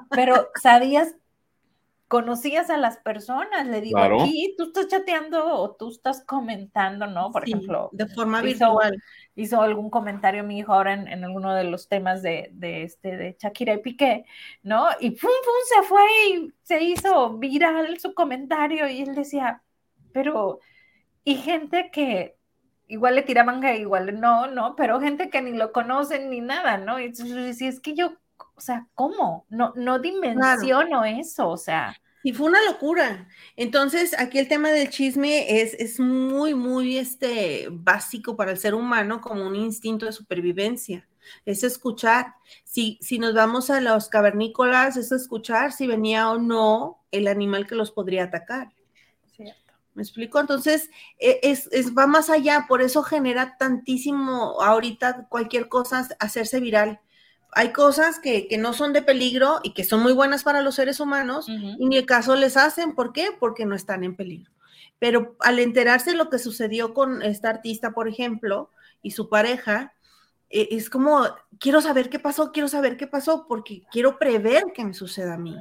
Pero 0.09 0.49
sabías 0.61 1.15
conocías 2.07 2.69
a 2.69 2.77
las 2.77 2.97
personas, 2.97 3.67
le 3.67 3.81
digo, 3.81 3.99
aquí 3.99 4.55
tú 4.57 4.65
estás 4.65 4.87
chateando 4.87 5.45
o 5.45 5.75
tú 5.75 5.89
estás 5.89 6.23
comentando, 6.25 7.05
¿no? 7.05 7.31
Por 7.31 7.43
ejemplo, 7.43 7.89
de 7.91 8.07
forma 8.07 8.41
virtual. 8.41 8.97
Hizo 9.35 9.61
algún 9.61 9.89
comentario 9.89 10.43
mi 10.43 10.59
hijo 10.59 10.73
ahora 10.73 10.93
en, 10.93 11.23
alguno 11.23 11.53
de 11.53 11.65
los 11.65 11.89
temas 11.89 12.21
de, 12.23 12.51
este, 12.61 13.17
de 13.17 13.37
Shakira 13.39 13.73
y 13.73 13.79
Piqué, 13.79 14.25
¿no? 14.63 14.87
Y 14.99 15.11
pum, 15.11 15.29
pum, 15.43 15.53
se 15.75 15.87
fue 15.87 16.01
y 16.29 16.53
se 16.63 16.81
hizo 16.81 17.37
viral 17.37 17.99
su 17.99 18.13
comentario 18.13 18.87
y 18.87 19.01
él 19.01 19.13
decía, 19.13 19.61
pero, 20.13 20.59
y 21.25 21.35
gente 21.35 21.89
que 21.91 22.37
igual 22.87 23.15
le 23.15 23.21
tiraban 23.23 23.59
que 23.59 23.77
igual 23.77 24.19
no, 24.19 24.47
no, 24.47 24.75
pero 24.77 25.01
gente 25.01 25.29
que 25.29 25.41
ni 25.41 25.51
lo 25.51 25.73
conocen 25.73 26.29
ni 26.29 26.39
nada, 26.39 26.77
¿no? 26.77 26.99
Y 26.99 27.05
entonces, 27.05 27.57
si 27.57 27.67
es 27.67 27.81
que 27.81 27.93
yo 27.95 28.13
o 28.57 28.61
sea, 28.61 28.87
¿cómo? 28.95 29.45
No, 29.49 29.71
no 29.75 29.99
dimensiono 29.99 31.05
eso, 31.05 31.47
o 31.47 31.57
sea. 31.57 31.95
Y 32.23 32.33
fue 32.33 32.47
una 32.47 32.61
locura. 32.63 33.29
Entonces, 33.55 34.15
aquí 34.17 34.39
el 34.39 34.47
tema 34.47 34.69
del 34.71 34.89
chisme 34.89 35.61
es, 35.61 35.75
es 35.75 35.99
muy, 35.99 36.55
muy 36.55 36.97
este, 36.97 37.67
básico 37.69 38.35
para 38.35 38.51
el 38.51 38.57
ser 38.57 38.73
humano 38.73 39.21
como 39.21 39.45
un 39.45 39.55
instinto 39.55 40.07
de 40.07 40.11
supervivencia. 40.11 41.07
Es 41.45 41.63
escuchar. 41.63 42.33
Si, 42.63 42.97
si 42.99 43.19
nos 43.19 43.35
vamos 43.35 43.69
a 43.69 43.79
los 43.79 44.09
cavernícolas, 44.09 44.97
es 44.97 45.11
escuchar 45.11 45.71
si 45.71 45.85
venía 45.85 46.31
o 46.31 46.39
no 46.39 47.05
el 47.11 47.27
animal 47.27 47.67
que 47.67 47.75
los 47.75 47.91
podría 47.91 48.23
atacar. 48.23 48.73
Cierto. 49.35 49.73
¿Me 49.93 50.01
explico? 50.01 50.39
Entonces, 50.39 50.89
e, 51.19 51.39
es, 51.43 51.69
es, 51.71 51.95
va 51.95 52.07
más 52.07 52.31
allá, 52.31 52.65
por 52.67 52.81
eso 52.81 53.03
genera 53.03 53.55
tantísimo 53.57 54.59
ahorita 54.61 55.27
cualquier 55.29 55.69
cosa 55.69 56.07
hacerse 56.19 56.59
viral 56.59 56.99
hay 57.53 57.71
cosas 57.71 58.19
que, 58.19 58.47
no 58.59 58.73
son 58.73 58.93
de 58.93 59.01
peligro 59.01 59.59
y 59.63 59.73
que 59.73 59.83
son 59.83 60.01
muy 60.01 60.13
buenas 60.13 60.43
para 60.43 60.61
los 60.61 60.75
seres 60.75 60.99
humanos 60.99 61.47
y 61.47 61.85
ni 61.85 61.97
el 61.97 62.05
caso 62.05 62.35
les 62.35 62.57
hacen. 62.57 62.93
¿Por 62.93 63.13
qué? 63.13 63.29
Porque 63.39 63.65
no 63.65 63.75
están 63.75 64.03
en 64.03 64.15
peligro. 64.15 64.51
Pero 64.99 65.35
al 65.39 65.59
enterarse 65.59 66.11
de 66.11 66.17
lo 66.17 66.29
que 66.29 66.39
sucedió 66.39 66.93
con 66.93 67.21
esta 67.21 67.49
artista, 67.49 67.91
por 67.91 68.07
ejemplo, 68.07 68.71
y 69.01 69.11
su 69.11 69.29
pareja, 69.29 69.93
e, 70.49 70.69
es 70.71 70.89
como, 70.89 71.23
quiero 71.59 71.81
saber 71.81 72.09
qué 72.09 72.19
pasó, 72.19 72.51
quiero 72.51 72.67
saber 72.67 72.97
qué 72.97 73.07
pasó, 73.07 73.45
porque 73.47 73.83
quiero 73.91 74.17
prever 74.17 74.65
que 74.73 74.83
me 74.83 74.93
suceda 74.93 75.35
a 75.35 75.37
mí. 75.37 75.55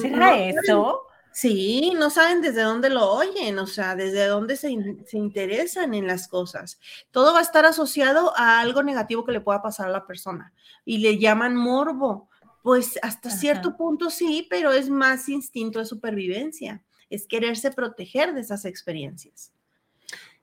¿Será 0.00 0.38
eso? 0.38 1.02
Sí, 1.38 1.92
no 1.96 2.10
saben 2.10 2.42
desde 2.42 2.62
dónde 2.62 2.90
lo 2.90 3.12
oyen, 3.12 3.60
o 3.60 3.66
sea, 3.68 3.94
desde 3.94 4.26
dónde 4.26 4.56
se, 4.56 4.72
interesan 5.12 5.94
en 5.94 6.08
las 6.08 6.26
cosas. 6.26 6.80
Todo 7.12 7.32
va 7.32 7.38
a 7.38 7.42
estar 7.42 7.64
asociado 7.64 8.36
a 8.36 8.58
algo 8.58 8.82
negativo 8.82 9.24
que 9.24 9.30
le 9.30 9.40
pueda 9.40 9.62
pasar 9.62 9.86
a 9.86 9.92
la 9.92 10.04
persona 10.04 10.52
y 10.84 10.98
le 10.98 11.16
llaman 11.16 11.54
morbo. 11.54 12.28
Pues 12.64 12.98
hasta 13.02 13.30
cierto 13.30 13.76
punto 13.76 14.10
sí, 14.10 14.48
pero 14.50 14.72
es 14.72 14.90
más 14.90 15.28
instinto 15.28 15.78
de 15.78 15.84
supervivencia, 15.84 16.82
es 17.08 17.28
quererse 17.28 17.70
proteger 17.70 18.34
de 18.34 18.40
esas 18.40 18.64
experiencias. 18.64 19.52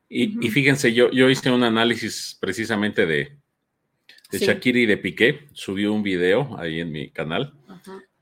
Y, 0.08 0.50
fíjense, 0.50 0.94
yo, 0.94 1.12
yo 1.12 1.30
hice 1.30 1.52
un 1.52 1.64
análisis 1.64 2.38
precisamente 2.40 3.06
de, 3.06 3.38
de 4.32 4.40
Shakira 4.40 4.80
y 4.80 4.86
de 4.86 4.96
Piqué, 4.96 5.50
subió 5.52 5.92
un 5.92 6.04
video 6.04 6.58
ahí 6.58 6.80
en 6.80 6.94
mi 6.94 7.10
canal 7.10 7.54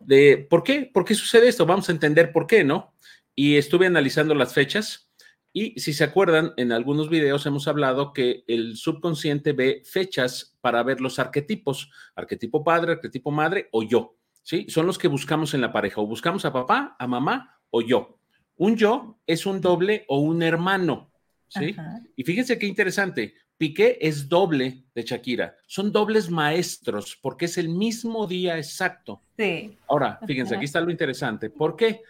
de 0.06 0.48
por 0.50 0.64
qué, 0.64 0.90
por 0.94 1.06
qué 1.06 1.16
sucede 1.16 1.48
esto, 1.48 1.66
vamos 1.66 1.90
a 1.90 1.92
entender 1.92 2.32
por 2.32 2.48
qué, 2.48 2.64
¿no? 2.64 2.94
Y 3.36 3.58
estuve 3.58 3.88
analizando 3.88 4.36
las 4.36 4.54
fechas 4.54 5.12
y 5.56 5.80
si 5.80 5.94
se 5.94 6.04
acuerdan, 6.04 6.54
en 6.58 6.72
algunos 6.72 7.10
videos 7.10 7.46
hemos 7.46 7.68
hablado 7.68 8.12
que 8.12 8.44
el 8.48 8.76
subconsciente 8.76 9.54
ve 9.54 9.84
fechas 9.86 10.58
para 10.62 10.82
ver 10.82 11.00
los 11.00 11.20
arquetipos, 11.20 11.92
arquetipo 12.16 12.64
padre, 12.64 12.94
arquetipo 12.94 13.30
madre 13.30 13.70
o 13.72 13.84
yo, 13.84 14.18
¿sí? 14.42 14.66
Son 14.70 14.88
los 14.88 14.98
que 14.98 15.08
buscamos 15.08 15.54
en 15.54 15.62
la 15.62 15.72
pareja, 15.72 16.02
o 16.02 16.08
buscamos 16.08 16.44
a 16.46 16.52
papá, 16.52 16.96
a 16.98 17.06
mamá 17.06 17.62
o 17.70 17.84
yo. 17.84 18.18
Un 18.56 18.76
yo 18.76 19.20
es 19.28 19.46
un 19.46 19.62
doble 19.62 20.06
o 20.08 20.22
un 20.22 20.42
hermano, 20.42 21.13
¿sí? 21.48 21.76
Y 22.16 22.24
fíjense 22.24 22.58
qué 22.58 22.66
interesante, 22.66 23.36
Piqué 23.58 23.98
es 24.02 24.28
doble 24.28 24.84
de 24.94 25.04
Shakira. 25.04 25.56
Son 25.68 25.92
dobles 25.92 26.30
maestros 26.30 27.18
porque 27.22 27.46
es 27.46 27.58
el 27.58 27.70
mismo 27.70 28.28
día 28.28 28.58
exacto. 28.58 29.22
Sí. 29.38 29.78
Ahora, 29.88 30.20
fíjense, 30.26 30.56
aquí 30.56 30.66
está 30.66 30.82
lo 30.82 30.92
interesante. 30.92 31.50
¿Por 31.50 31.76
qué? 31.76 32.02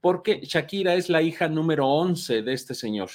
Porque 0.00 0.40
Shakira 0.42 0.94
es 0.94 1.08
la 1.08 1.22
hija 1.22 1.48
número 1.48 1.88
11 1.88 2.42
de 2.42 2.52
este 2.52 2.74
señor. 2.74 3.10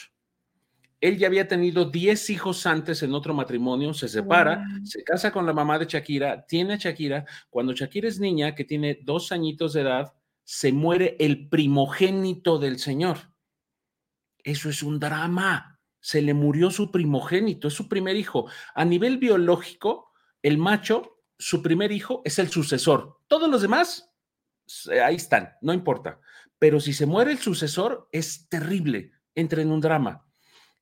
Él 1.00 1.18
ya 1.18 1.28
había 1.28 1.48
tenido 1.48 1.86
10 1.86 2.32
hijos 2.32 2.66
antes 2.66 3.04
en 3.04 3.14
otro 3.14 3.34
matrimonio, 3.34 3.94
se 3.94 4.08
separa, 4.08 4.66
se 4.84 5.04
casa 5.04 5.32
con 5.32 5.46
la 5.46 5.54
mamá 5.54 5.78
de 5.78 5.86
Shakira, 5.86 6.46
tiene 6.46 6.74
a 6.74 6.78
Shakira. 6.78 7.26
Cuando 7.50 7.74
Shakira 7.74 8.08
es 8.08 8.20
niña, 8.20 8.56
que 8.56 8.64
tiene 8.64 9.00
dos 9.04 9.32
añitos 9.32 9.74
de 9.74 9.82
edad, 9.82 10.14
se 10.44 10.72
muere 10.72 11.16
el 11.20 11.48
primogénito 11.48 12.58
del 12.58 12.80
señor. 12.80 13.18
Eso 14.46 14.70
es 14.70 14.82
un 14.82 15.00
drama 15.00 15.76
se 16.06 16.22
le 16.22 16.36
murió 16.36 16.70
su 16.70 16.92
primogénito, 16.92 17.68
es 17.68 17.74
su 17.74 17.90
primer 17.90 18.16
hijo. 18.16 18.48
A 18.76 18.86
nivel 18.86 19.18
biológico, 19.18 20.12
el 20.44 20.60
macho, 20.60 21.18
su 21.40 21.64
primer 21.64 21.92
hijo, 21.92 22.22
es 22.26 22.38
el 22.38 22.50
sucesor. 22.50 23.22
Todos 23.28 23.50
los 23.50 23.64
demás, 23.64 24.14
ahí 25.04 25.16
están, 25.16 25.54
no 25.62 25.74
importa. 25.74 26.20
Pero 26.60 26.80
si 26.80 26.94
se 26.94 27.08
muere 27.08 27.32
el 27.32 27.40
sucesor, 27.40 28.08
es 28.12 28.48
terrible, 28.50 29.14
entra 29.34 29.64
en 29.64 29.72
un 29.72 29.82
drama. 29.82 30.28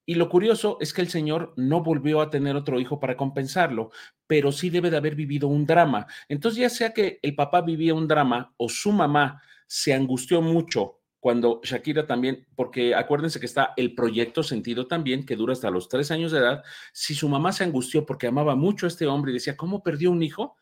Y 0.05 0.15
lo 0.15 0.27
curioso 0.27 0.75
es 0.81 0.91
que 0.91 0.99
el 0.99 1.07
señor 1.07 1.53
no 1.55 1.81
volvió 1.81 2.19
a 2.19 2.29
tener 2.29 2.57
otro 2.57 2.81
hijo 2.81 2.99
para 2.99 3.15
compensarlo, 3.15 3.91
pero 4.27 4.51
sí 4.51 4.69
debe 4.69 4.89
de 4.89 4.97
haber 4.97 5.15
vivido 5.15 5.47
un 5.47 5.65
drama. 5.65 6.05
Entonces, 6.27 6.59
ya 6.59 6.69
sea 6.69 6.93
que 6.93 7.19
el 7.21 7.33
papá 7.33 7.61
vivía 7.61 7.93
un 7.93 8.09
drama 8.09 8.53
o 8.57 8.67
su 8.67 8.91
mamá 8.91 9.41
se 9.67 9.93
angustió 9.93 10.41
mucho 10.41 11.02
cuando 11.23 11.61
Shakira 11.63 12.05
también, 12.05 12.45
porque 12.53 12.93
acuérdense 12.93 13.39
que 13.39 13.45
está 13.45 13.73
el 13.77 13.95
proyecto 13.95 14.43
Sentido 14.43 14.87
también, 14.87 15.25
que 15.25 15.37
dura 15.37 15.53
hasta 15.53 15.71
los 15.71 15.87
tres 15.87 16.11
años 16.11 16.33
de 16.33 16.39
edad, 16.39 16.63
si 16.91 17.15
su 17.15 17.29
mamá 17.29 17.53
se 17.53 17.63
angustió 17.63 18.05
porque 18.05 18.27
amaba 18.27 18.57
mucho 18.57 18.85
a 18.85 18.89
este 18.89 19.07
hombre 19.07 19.31
y 19.31 19.35
decía, 19.35 19.55
¿cómo 19.55 19.81
perdió 19.81 20.11
un 20.11 20.21
hijo? 20.21 20.57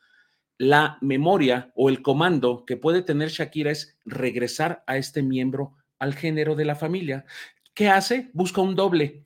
La 0.60 1.00
memoria 1.02 1.72
o 1.74 1.90
el 1.90 2.04
comando 2.04 2.64
que 2.64 2.78
puede 2.78 3.02
tener 3.02 3.30
Shakira 3.30 3.72
es 3.72 3.98
regresar 4.06 4.84
a 4.86 4.98
este 4.98 5.24
miembro 5.24 5.78
al 5.98 6.14
género 6.14 6.54
de 6.54 6.66
la 6.66 6.76
familia. 6.76 7.26
¿Qué 7.74 7.90
hace? 7.90 8.30
Busca 8.32 8.62
un 8.62 8.76
doble. 8.76 9.26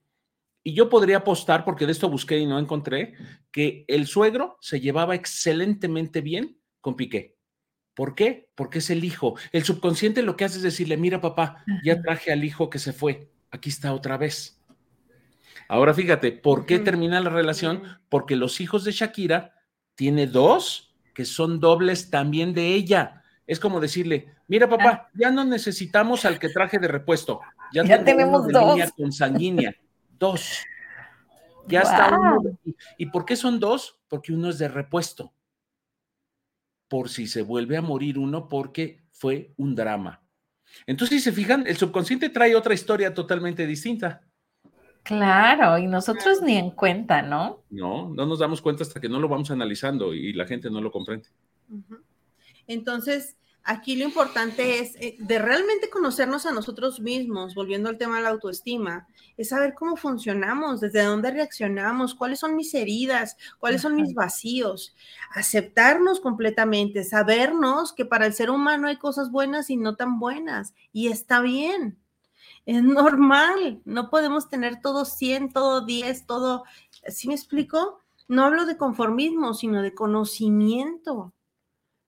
Y 0.64 0.74
yo 0.74 0.88
podría 0.88 1.18
apostar, 1.18 1.66
porque 1.66 1.86
de 1.86 1.92
esto 1.92 2.08
busqué 2.08 2.38
y 2.40 2.46
no 2.46 2.58
encontré, 2.58 3.14
que 3.52 3.84
el 3.90 4.08
suegro 4.08 4.56
se 4.62 4.80
llevaba 4.80 5.16
excelentemente 5.16 6.22
bien 6.22 6.58
con 6.80 6.96
Piqué 6.96 7.35
¿Por 7.96 8.14
qué? 8.14 8.50
Porque 8.56 8.80
es 8.80 8.90
el 8.90 9.04
hijo. 9.04 9.36
El 9.54 9.64
subconsciente 9.64 10.22
lo 10.22 10.36
que 10.36 10.46
hace 10.46 10.58
es 10.58 10.64
decirle, 10.64 10.98
mira 10.98 11.22
papá, 11.22 11.64
ya 11.84 12.02
traje 12.02 12.32
al 12.32 12.44
hijo 12.44 12.70
que 12.70 12.78
se 12.78 12.94
fue, 12.94 13.30
aquí 13.52 13.70
está 13.70 13.94
otra 13.94 14.18
vez. 14.18 14.62
Ahora 15.70 15.94
fíjate, 15.94 16.34
¿por 16.34 16.66
qué 16.66 16.78
termina 16.78 17.22
la 17.22 17.30
relación? 17.30 17.84
Porque 18.10 18.36
los 18.36 18.60
hijos 18.60 18.84
de 18.84 18.92
Shakira 18.92 19.54
tiene 19.96 20.28
dos 20.28 20.94
que 21.14 21.24
son 21.24 21.62
dobles 21.62 22.10
también 22.10 22.54
de 22.54 22.74
ella. 22.74 23.24
Es 23.48 23.60
como 23.60 23.80
decirle, 23.80 24.34
mira 24.48 24.70
papá, 24.70 25.10
ya 25.14 25.32
no 25.32 25.46
necesitamos 25.46 26.26
al 26.26 26.38
que 26.38 26.50
traje 26.50 26.78
de 26.78 26.90
repuesto, 26.90 27.40
ya, 27.72 28.04
tenemos 28.04 28.48
dos. 28.50 28.76
Línea 28.76 28.92
consanguínea, 28.92 29.76
dos. 30.20 30.60
Ya 31.68 31.82
está 31.82 32.16
uno. 32.16 32.60
¿Y 32.98 33.08
por 33.08 33.26
qué 33.26 33.36
son 33.36 33.60
dos? 33.60 34.00
Porque 34.08 34.34
uno 34.34 34.50
es 34.50 34.60
de 34.60 34.68
repuesto 34.68 35.34
por 36.96 37.10
si 37.10 37.28
se 37.28 37.42
vuelve 37.42 37.76
a 37.76 37.82
morir 37.82 38.18
uno 38.18 38.48
porque 38.48 39.04
fue 39.12 39.52
un 39.58 39.76
drama. 39.76 40.24
Entonces, 40.88 41.18
si 41.18 41.24
se 41.26 41.36
fijan, 41.36 41.68
el 41.68 41.76
subconsciente 41.76 42.30
trae 42.30 42.56
otra 42.56 42.74
historia 42.74 43.14
totalmente 43.14 43.68
distinta. 43.68 44.22
Claro, 45.04 45.78
y 45.78 45.88
nosotros 45.88 46.42
ni 46.42 46.56
en 46.56 46.72
cuenta, 46.72 47.22
¿no? 47.22 47.66
No, 47.70 48.14
no 48.14 48.26
nos 48.26 48.40
damos 48.40 48.62
cuenta 48.62 48.84
hasta 48.84 49.02
que 49.02 49.10
no 49.10 49.20
lo 49.20 49.28
vamos 49.28 49.52
analizando 49.52 50.14
y 50.14 50.32
la 50.32 50.48
gente 50.48 50.70
no 50.70 50.80
lo 50.80 50.90
comprende. 50.90 51.28
Entonces, 52.66 53.36
Aquí 53.68 53.96
lo 53.96 54.06
importante 54.06 54.78
es 54.78 54.96
eh, 54.98 55.16
de 55.18 55.40
realmente 55.40 55.90
conocernos 55.90 56.46
a 56.46 56.52
nosotros 56.52 57.00
mismos, 57.00 57.56
volviendo 57.56 57.90
al 57.90 57.98
tema 57.98 58.18
de 58.18 58.22
la 58.22 58.30
autoestima, 58.30 59.08
es 59.38 59.50
saber 59.50 59.74
cómo 59.74 59.96
funcionamos, 59.96 60.82
desde 60.82 61.04
dónde 61.04 61.32
reaccionamos, 61.32 62.14
cuáles 62.14 62.38
son 62.38 62.56
mis 62.56 62.76
heridas, 62.76 63.38
cuáles 63.58 63.82
son 63.82 63.96
mis 63.96 64.14
vacíos, 64.14 64.96
aceptarnos 65.32 66.20
completamente, 66.20 67.04
sabernos 67.04 67.92
que 67.92 68.06
para 68.06 68.28
el 68.28 68.36
ser 68.36 68.52
humano 68.52 68.88
hay 68.88 68.98
cosas 68.98 69.32
buenas 69.32 69.72
y 69.72 69.78
no 69.78 69.96
tan 69.96 70.20
buenas, 70.20 70.76
y 70.94 71.08
está 71.08 71.42
bien. 71.42 71.98
Es 72.68 72.84
normal, 72.84 73.82
no 73.84 74.12
podemos 74.12 74.48
tener 74.48 74.80
todo 74.80 75.06
100, 75.06 75.54
todo 75.54 75.82
10, 75.84 76.28
todo, 76.28 76.66
¿sí 77.08 77.28
me 77.28 77.34
explico? 77.34 78.00
No 78.28 78.44
hablo 78.44 78.68
de 78.68 78.78
conformismo, 78.78 79.56
sino 79.56 79.82
de 79.82 79.96
conocimiento 79.96 81.34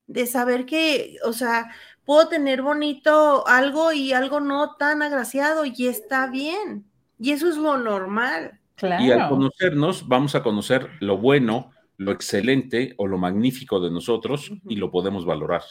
de 0.08 0.26
saber 0.26 0.66
que, 0.66 1.18
o 1.24 1.34
sea, 1.34 1.70
puedo 2.06 2.30
tener 2.30 2.62
bonito 2.62 3.46
algo 3.48 3.92
y 3.92 4.14
algo 4.14 4.40
no 4.40 4.76
tan 4.76 5.02
agraciado 5.02 5.66
y 5.66 5.88
está 5.88 6.28
bien. 6.28 6.86
Y 7.20 7.32
eso 7.32 7.50
es 7.50 7.58
lo 7.58 7.78
normal. 7.78 8.60
Y 9.00 9.12
al 9.12 9.30
conocernos, 9.30 10.08
vamos 10.08 10.36
a 10.36 10.44
conocer 10.44 10.90
lo 11.00 11.18
bueno, 11.18 11.72
lo 11.98 12.12
excelente 12.12 12.94
o 12.98 13.08
lo 13.08 13.18
magnífico 13.18 13.80
de 13.80 13.92
nosotros 13.92 14.52
y 14.68 14.76
lo 14.76 14.92
podemos 14.92 15.26
valorar. 15.26 15.64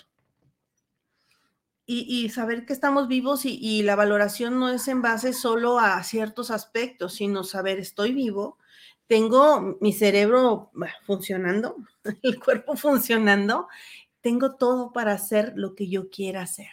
Y, 1.89 2.29
saber 2.31 2.67
que 2.67 2.73
estamos 2.73 3.07
vivos 3.07 3.45
y, 3.45 3.61
y, 3.61 3.85
la 3.85 3.95
valoración 3.95 4.59
no 4.59 4.71
es 4.71 4.89
en 4.89 5.03
base 5.03 5.33
solo 5.33 5.79
a 5.79 6.03
ciertos 6.03 6.51
aspectos, 6.51 7.15
sino 7.15 7.45
saber 7.45 7.79
estoy 7.79 8.13
vivo, 8.13 8.59
tengo 9.07 9.79
mi 9.81 9.93
cerebro 9.93 10.73
funcionando, 11.05 11.77
el 12.23 12.41
cuerpo 12.41 12.75
funcionando 12.75 13.69
tengo 14.27 14.57
todo 14.57 14.91
para 14.93 15.13
hacer 15.13 15.53
lo 15.55 15.77
que 15.77 15.89
yo 15.89 16.11
quiera 16.11 16.43
hacer. 16.43 16.73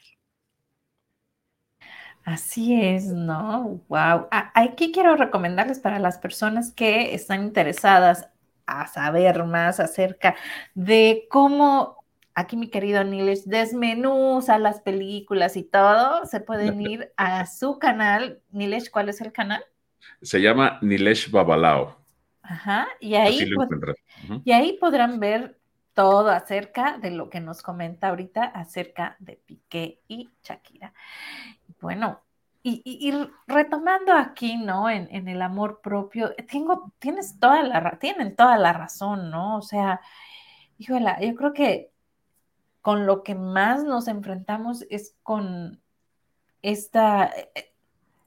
Así 2.25 2.81
es, 2.83 3.05
¿no? 3.05 3.79
Wow. 3.89 4.27
Aquí 4.31 4.91
quiero 4.91 5.15
recomendarles 5.15 5.79
para 5.79 5.99
las 5.99 6.17
personas 6.17 6.71
que 6.71 7.13
están 7.13 7.43
interesadas 7.43 8.27
a 8.65 8.87
saber 8.87 9.43
más 9.43 9.79
acerca 9.79 10.35
de 10.73 11.27
cómo 11.29 12.03
aquí 12.33 12.57
mi 12.57 12.71
querido 12.71 13.03
Nilesh 13.03 13.43
desmenuza 13.43 14.57
las 14.57 14.81
películas 14.81 15.55
y 15.55 15.61
todo, 15.61 16.25
se 16.25 16.39
pueden 16.39 16.81
ir 16.81 17.13
a 17.17 17.45
su 17.45 17.77
canal. 17.77 18.41
Nilesh, 18.49 18.89
¿cuál 18.89 19.09
es 19.09 19.21
el 19.21 19.31
canal? 19.31 19.63
Se 20.23 20.41
llama 20.41 20.79
Nilesh 20.81 21.29
Babalao. 21.29 22.03
Ajá, 22.41 22.87
y 22.99 23.13
ahí, 23.13 23.47
y 24.43 24.51
ahí 24.51 24.75
podrán 24.79 25.19
ver 25.19 25.59
todo 25.93 26.29
acerca 26.29 26.97
de 26.97 27.11
lo 27.11 27.29
que 27.29 27.39
nos 27.39 27.61
comenta 27.61 28.09
ahorita 28.09 28.43
acerca 28.43 29.15
de 29.19 29.37
Piqué 29.37 30.01
y 30.07 30.29
Shakira. 30.43 30.93
Bueno, 31.79 32.21
y, 32.65 33.13
retomando 33.45 34.13
aquí, 34.13 34.57
¿no? 34.57 34.89
En, 34.89 35.27
el 35.27 35.41
amor 35.41 35.81
propio, 35.81 36.33
tengo, 36.49 36.93
tienes 36.99 37.37
toda 37.39 37.61
la, 37.63 37.97
tienen 37.99 38.35
toda 38.35 38.57
la 38.57 38.71
razón, 38.73 39.29
¿no? 39.29 39.57
O 39.57 39.61
sea, 39.61 39.99
híjola, 40.77 41.19
yo 41.21 41.35
creo 41.35 41.53
que 41.53 41.91
con 42.81 43.05
lo 43.05 43.23
que 43.23 43.35
más 43.35 43.83
nos 43.83 44.07
enfrentamos 44.07 44.85
es 44.89 45.15
con 45.23 45.81
esta, 46.61 47.31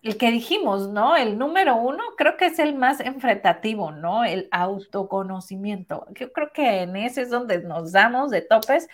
el 0.03 0.16
que 0.16 0.30
dijimos, 0.30 0.88
¿no? 0.88 1.16
El 1.16 1.38
número 1.38 1.76
uno 1.76 2.03
creo 2.16 2.36
que 2.36 2.47
es 2.47 2.59
el 2.59 2.74
más 2.74 3.01
enfrentativo, 3.01 3.90
¿no? 3.90 4.24
El 4.24 4.49
autoconocimiento. 4.51 6.07
Yo 6.14 6.32
creo 6.32 6.53
que 6.53 6.82
en 6.82 6.97
ese 6.97 7.22
es 7.22 7.30
donde 7.30 7.62
nos 7.62 7.92
damos 7.92 8.30
de 8.30 8.42
topes 8.42 8.88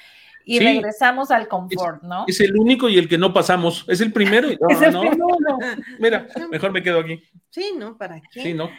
y 0.45 0.59
regresamos 0.59 1.31
al 1.31 1.49
confort, 1.49 2.03
¿no? 2.03 2.25
Es 2.27 2.41
el 2.41 2.57
único 2.57 2.89
y 2.89 2.99
el 2.99 3.09
que 3.09 3.19
no 3.19 3.33
pasamos. 3.33 3.85
Es 3.89 4.01
el 4.01 4.13
primero. 4.13 4.49
es 4.69 4.83
el 4.83 4.99
primero. 4.99 5.29
Mira, 5.99 6.27
mejor 6.51 6.73
me 6.73 6.83
quedo 6.83 7.01
aquí. 7.01 7.23
Sí, 7.51 7.73
¿no? 7.79 7.97
¿Para 7.97 8.21
qué? 8.33 8.43
Sí, 8.43 8.55
¿no? 8.55 8.71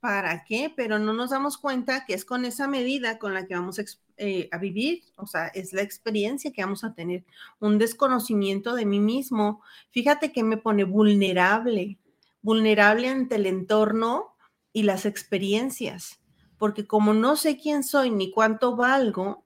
¿Para 0.00 0.44
qué? 0.44 0.72
Pero 0.74 0.98
no 0.98 1.12
nos 1.12 1.30
damos 1.30 1.58
cuenta 1.58 2.04
que 2.06 2.14
es 2.14 2.24
con 2.24 2.44
esa 2.44 2.68
medida 2.68 3.18
con 3.18 3.34
la 3.34 3.46
que 3.46 3.54
vamos 3.54 3.78
a, 3.80 3.84
eh, 4.16 4.48
a, 4.52 4.58
vivir, 4.58 5.02
o 5.16 5.26
sea, 5.26 5.48
es 5.48 5.72
la 5.72 5.82
experiencia 5.82 6.52
que 6.52 6.62
vamos 6.62 6.84
a 6.84 6.94
tener, 6.94 7.24
un 7.58 7.78
desconocimiento 7.78 8.74
de 8.74 8.84
mí 8.84 9.00
mismo. 9.00 9.62
Fíjate 9.90 10.32
que 10.32 10.44
me 10.44 10.56
pone 10.56 10.84
vulnerable, 10.84 11.98
vulnerable 12.42 13.08
ante 13.08 13.36
el 13.36 13.46
entorno 13.46 14.36
y 14.72 14.84
las 14.84 15.04
experiencias, 15.06 16.20
porque 16.58 16.86
como 16.86 17.12
no 17.14 17.36
sé 17.36 17.56
quién 17.56 17.82
soy 17.82 18.10
ni 18.10 18.30
cuánto 18.30 18.76
valgo, 18.76 19.44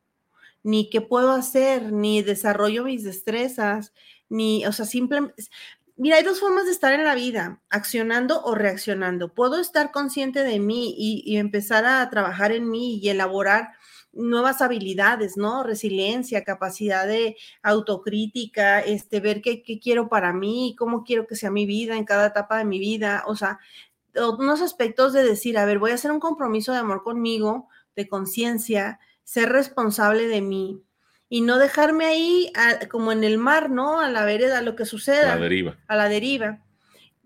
ni 0.63 0.91
qué 0.91 1.01
puedo 1.01 1.33
hacer, 1.33 1.93
ni 1.93 2.23
desarrollo 2.23 2.85
mis 2.85 3.05
destrezas, 3.05 3.93
ni, 4.29 4.65
o 4.67 4.73
sea, 4.73 4.87
simplemente, 4.87 5.45
Mira, 6.03 6.17
hay 6.17 6.25
dos 6.25 6.41
formas 6.41 6.65
de 6.65 6.73
estar 6.73 6.93
en 6.95 7.05
la 7.05 7.15
vida, 7.15 7.63
accionando 7.71 8.43
o 8.43 8.57
reaccionando. 8.57 9.33
Puedo 9.33 9.61
estar 9.61 9.93
consciente 9.93 10.43
de 10.43 10.59
mí 10.59 10.93
y, 10.99 11.37
empezar 11.37 11.85
a 11.85 12.11
trabajar 12.11 12.51
en 12.51 12.69
mí 12.69 12.99
y 12.99 13.09
elaborar 13.09 13.69
nuevas 14.13 14.63
habilidades, 14.63 15.37
¿no? 15.37 15.63
Resiliencia, 15.63 16.43
capacidad 16.43 17.07
de 17.07 17.37
autocrítica, 17.63 18.81
este, 18.81 19.21
ver 19.21 19.43
qué, 19.43 19.63
qué, 19.63 19.79
quiero 19.79 20.09
para 20.09 20.33
mí, 20.33 20.75
cómo 20.77 21.05
quiero 21.05 21.29
que 21.29 21.37
sea 21.37 21.53
mi 21.53 21.67
vida 21.67 21.97
en 21.97 22.05
cada 22.05 22.27
etapa 22.27 22.59
de 22.59 22.65
mi 22.65 22.81
vida, 22.81 23.23
o 23.29 23.37
sea, 23.37 23.61
unos 24.17 24.61
aspectos 24.61 25.13
de 25.13 25.23
decir, 25.23 25.57
a 25.57 25.67
ver, 25.67 25.79
voy 25.79 25.93
a 25.93 25.95
hacer 25.95 26.11
un 26.11 26.19
compromiso 26.19 26.73
de 26.73 26.79
amor 26.79 27.05
conmigo, 27.05 27.69
de 27.95 28.09
conciencia, 28.09 28.99
ser 29.23 29.51
responsable 29.51 30.27
de 30.27 30.41
mí, 30.41 30.83
y 31.33 31.41
no 31.41 31.59
dejarme 31.59 32.05
ahí 32.05 32.53
como 32.91 33.11
en 33.11 33.25
el 33.25 33.39
mar, 33.39 33.71
¿no? 33.71 34.01
A 34.01 34.11
la 34.11 34.27
vereda, 34.27 34.59
a 34.59 34.61
lo 34.61 34.77
que 34.77 34.85
suceda. 34.85 35.33
A 35.33 35.37
la 35.37 35.41
deriva. 35.41 35.79
A 35.87 35.97
la 35.97 36.09
deriva. 36.11 36.63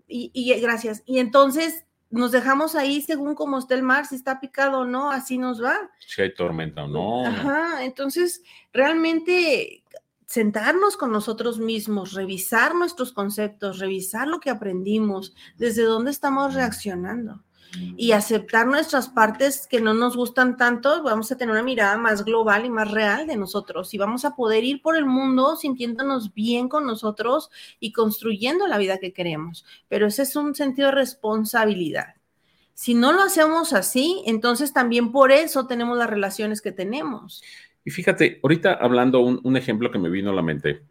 Y, 0.07 0.57
gracias. 0.61 1.03
Y 1.05 1.19
entonces 1.19 1.83
nos 2.09 2.31
dejamos 2.31 2.75
ahí 2.75 3.01
según 3.01 3.35
cómo 3.35 3.59
está 3.59 3.75
el 3.75 3.83
mar, 3.83 4.05
si 4.05 4.15
está 4.15 4.39
picado 4.39 4.79
o 4.79 4.85
no, 4.85 5.11
así 5.11 5.37
nos 5.37 5.61
va. 5.61 5.75
Si 5.99 6.21
hay 6.21 6.33
tormenta 6.33 6.85
o 6.85 6.87
no. 6.87 7.25
Ajá, 7.25 7.83
entonces 7.83 8.43
realmente 8.71 9.83
sentarnos 10.25 10.95
con 10.95 11.11
nosotros 11.11 11.59
mismos, 11.59 12.13
revisar 12.13 12.75
nuestros 12.75 13.11
conceptos, 13.11 13.79
revisar 13.79 14.29
lo 14.29 14.39
que 14.39 14.49
aprendimos, 14.49 15.35
desde 15.57 15.83
dónde 15.83 16.11
estamos 16.11 16.53
reaccionando 16.53 17.43
y 17.95 18.11
aceptar 18.11 18.67
nuestras 18.67 19.09
partes 19.09 19.67
que 19.67 19.81
no 19.81 19.93
nos 19.93 20.15
gustan 20.15 20.57
tanto, 20.57 21.03
vamos 21.03 21.31
a 21.31 21.37
tener 21.37 21.51
una 21.51 21.63
mirada 21.63 21.97
más 21.97 22.23
global 22.23 22.65
y 22.65 22.69
más 22.69 22.91
real 22.91 23.27
de 23.27 23.35
nosotros 23.35 23.93
y 23.93 23.97
vamos 23.97 24.25
a 24.25 24.35
poder 24.35 24.63
ir 24.63 24.81
por 24.81 24.95
el 24.95 25.05
mundo 25.05 25.55
sintiéndonos 25.55 26.33
bien 26.33 26.69
con 26.69 26.85
nosotros 26.85 27.49
y 27.79 27.91
construyendo 27.91 28.67
la 28.67 28.77
vida 28.77 28.97
que 28.97 29.13
queremos. 29.13 29.65
Pero 29.87 30.07
ese 30.07 30.23
es 30.23 30.35
un 30.35 30.55
sentido 30.55 30.89
de 30.89 30.95
responsabilidad. 30.95 32.15
Si 32.73 32.93
no 32.93 33.11
lo 33.11 33.23
hacemos 33.23 33.73
así, 33.73 34.21
entonces 34.25 34.71
también 34.71 35.11
por 35.11 35.31
eso 35.31 35.65
tenemos 35.65 35.97
las 35.97 36.09
relaciones 36.09 36.61
que 36.61 36.71
tenemos. 36.71 37.41
Y 37.83 37.89
fíjate, 37.89 38.39
ahorita 38.43 38.73
hablando 38.73 39.21
un, 39.21 39.57
ejemplo 39.57 39.91
que 39.91 39.97
me 39.97 40.09
vino 40.09 40.29
a 40.29 40.33
la 40.33 40.41
mente, 40.41 40.83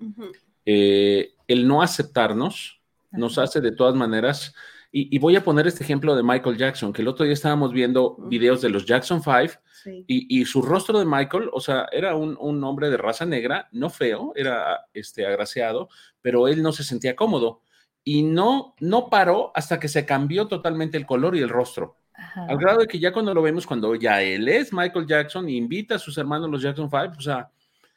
eh, 0.65 1.35
el 1.47 1.69
no 1.69 1.83
aceptarnos 1.83 2.81
nos 3.13 3.39
hace 3.39 3.61
de 3.61 3.73
todas 3.73 3.95
maneras 3.95 4.55
y, 4.93 5.19
voy 5.19 5.37
a 5.37 5.45
poner 5.45 5.67
este 5.67 5.85
ejemplo 5.85 6.17
de 6.17 6.23
Michael 6.23 6.57
Jackson, 6.57 6.93
que 6.93 7.03
el 7.03 7.09
otro 7.09 7.25
día 7.25 7.35
estábamos 7.35 7.73
viendo 7.73 8.17
videos 8.29 8.63
de 8.63 8.71
los 8.71 8.87
Jackson 8.87 9.23
Five 9.23 9.53
y, 10.07 10.45
su 10.45 10.63
rostro 10.63 10.99
de 10.99 11.05
Michael, 11.05 11.51
o 11.53 11.61
sea, 11.61 11.87
era 11.93 12.15
un, 12.15 12.65
hombre 12.65 12.91
de 12.91 12.97
raza 12.97 13.27
negra, 13.27 13.69
no 13.73 13.91
feo, 13.91 14.33
era 14.35 14.87
este, 14.95 15.27
agraciado, 15.27 15.89
pero 16.23 16.49
él 16.49 16.63
no 16.63 16.73
se 16.73 16.85
sentía 16.85 17.15
cómodo 17.15 17.61
y 18.05 18.23
no, 18.23 18.75
no 18.81 19.11
paró 19.11 19.53
hasta 19.55 19.79
que 19.81 19.89
se 19.89 20.07
cambió 20.07 20.47
totalmente 20.47 20.97
el 20.97 21.07
color 21.07 21.37
y 21.37 21.41
el 21.41 21.49
rostro. 21.49 21.97
Al 22.35 22.57
grado 22.57 22.79
de 22.79 22.87
que 22.87 22.99
ya 22.99 23.13
cuando 23.13 23.35
lo 23.35 23.43
vemos, 23.43 23.67
cuando 23.67 23.95
ya 23.95 24.23
él 24.23 24.49
es 24.49 24.73
Michael 24.73 25.07
Jackson 25.07 25.49
y 25.49 25.57
invita 25.57 25.97
a 25.97 25.99
sus 25.99 26.17
hermanos 26.17 26.49
los 26.49 26.63
Jackson 26.63 26.91
Five, 26.91 27.13
o 27.19 27.21
sea, 27.21 27.51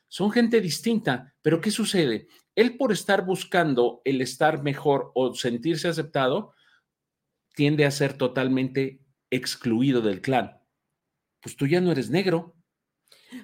son 0.10 0.32
gente 0.32 0.60
distinta, 0.60 1.34
pero 1.42 1.62
¿qué 1.62 1.72
sucede? 1.72 2.28
Él 2.56 2.76
por 2.76 2.92
estar 2.92 3.24
buscando 3.24 4.02
el 4.04 4.22
estar 4.22 4.62
mejor 4.62 5.12
o 5.14 5.34
sentirse 5.36 5.88
aceptado, 5.88 6.54
tiende 7.60 7.86
a 7.86 7.92
ser 7.92 8.14
totalmente 8.14 9.02
excluido 9.30 10.00
del 10.00 10.22
clan. 10.22 10.62
Pues 11.42 11.58
tú 11.58 11.68
ya 11.68 11.82
no 11.82 11.92
eres 11.92 12.10
negro. 12.10 12.56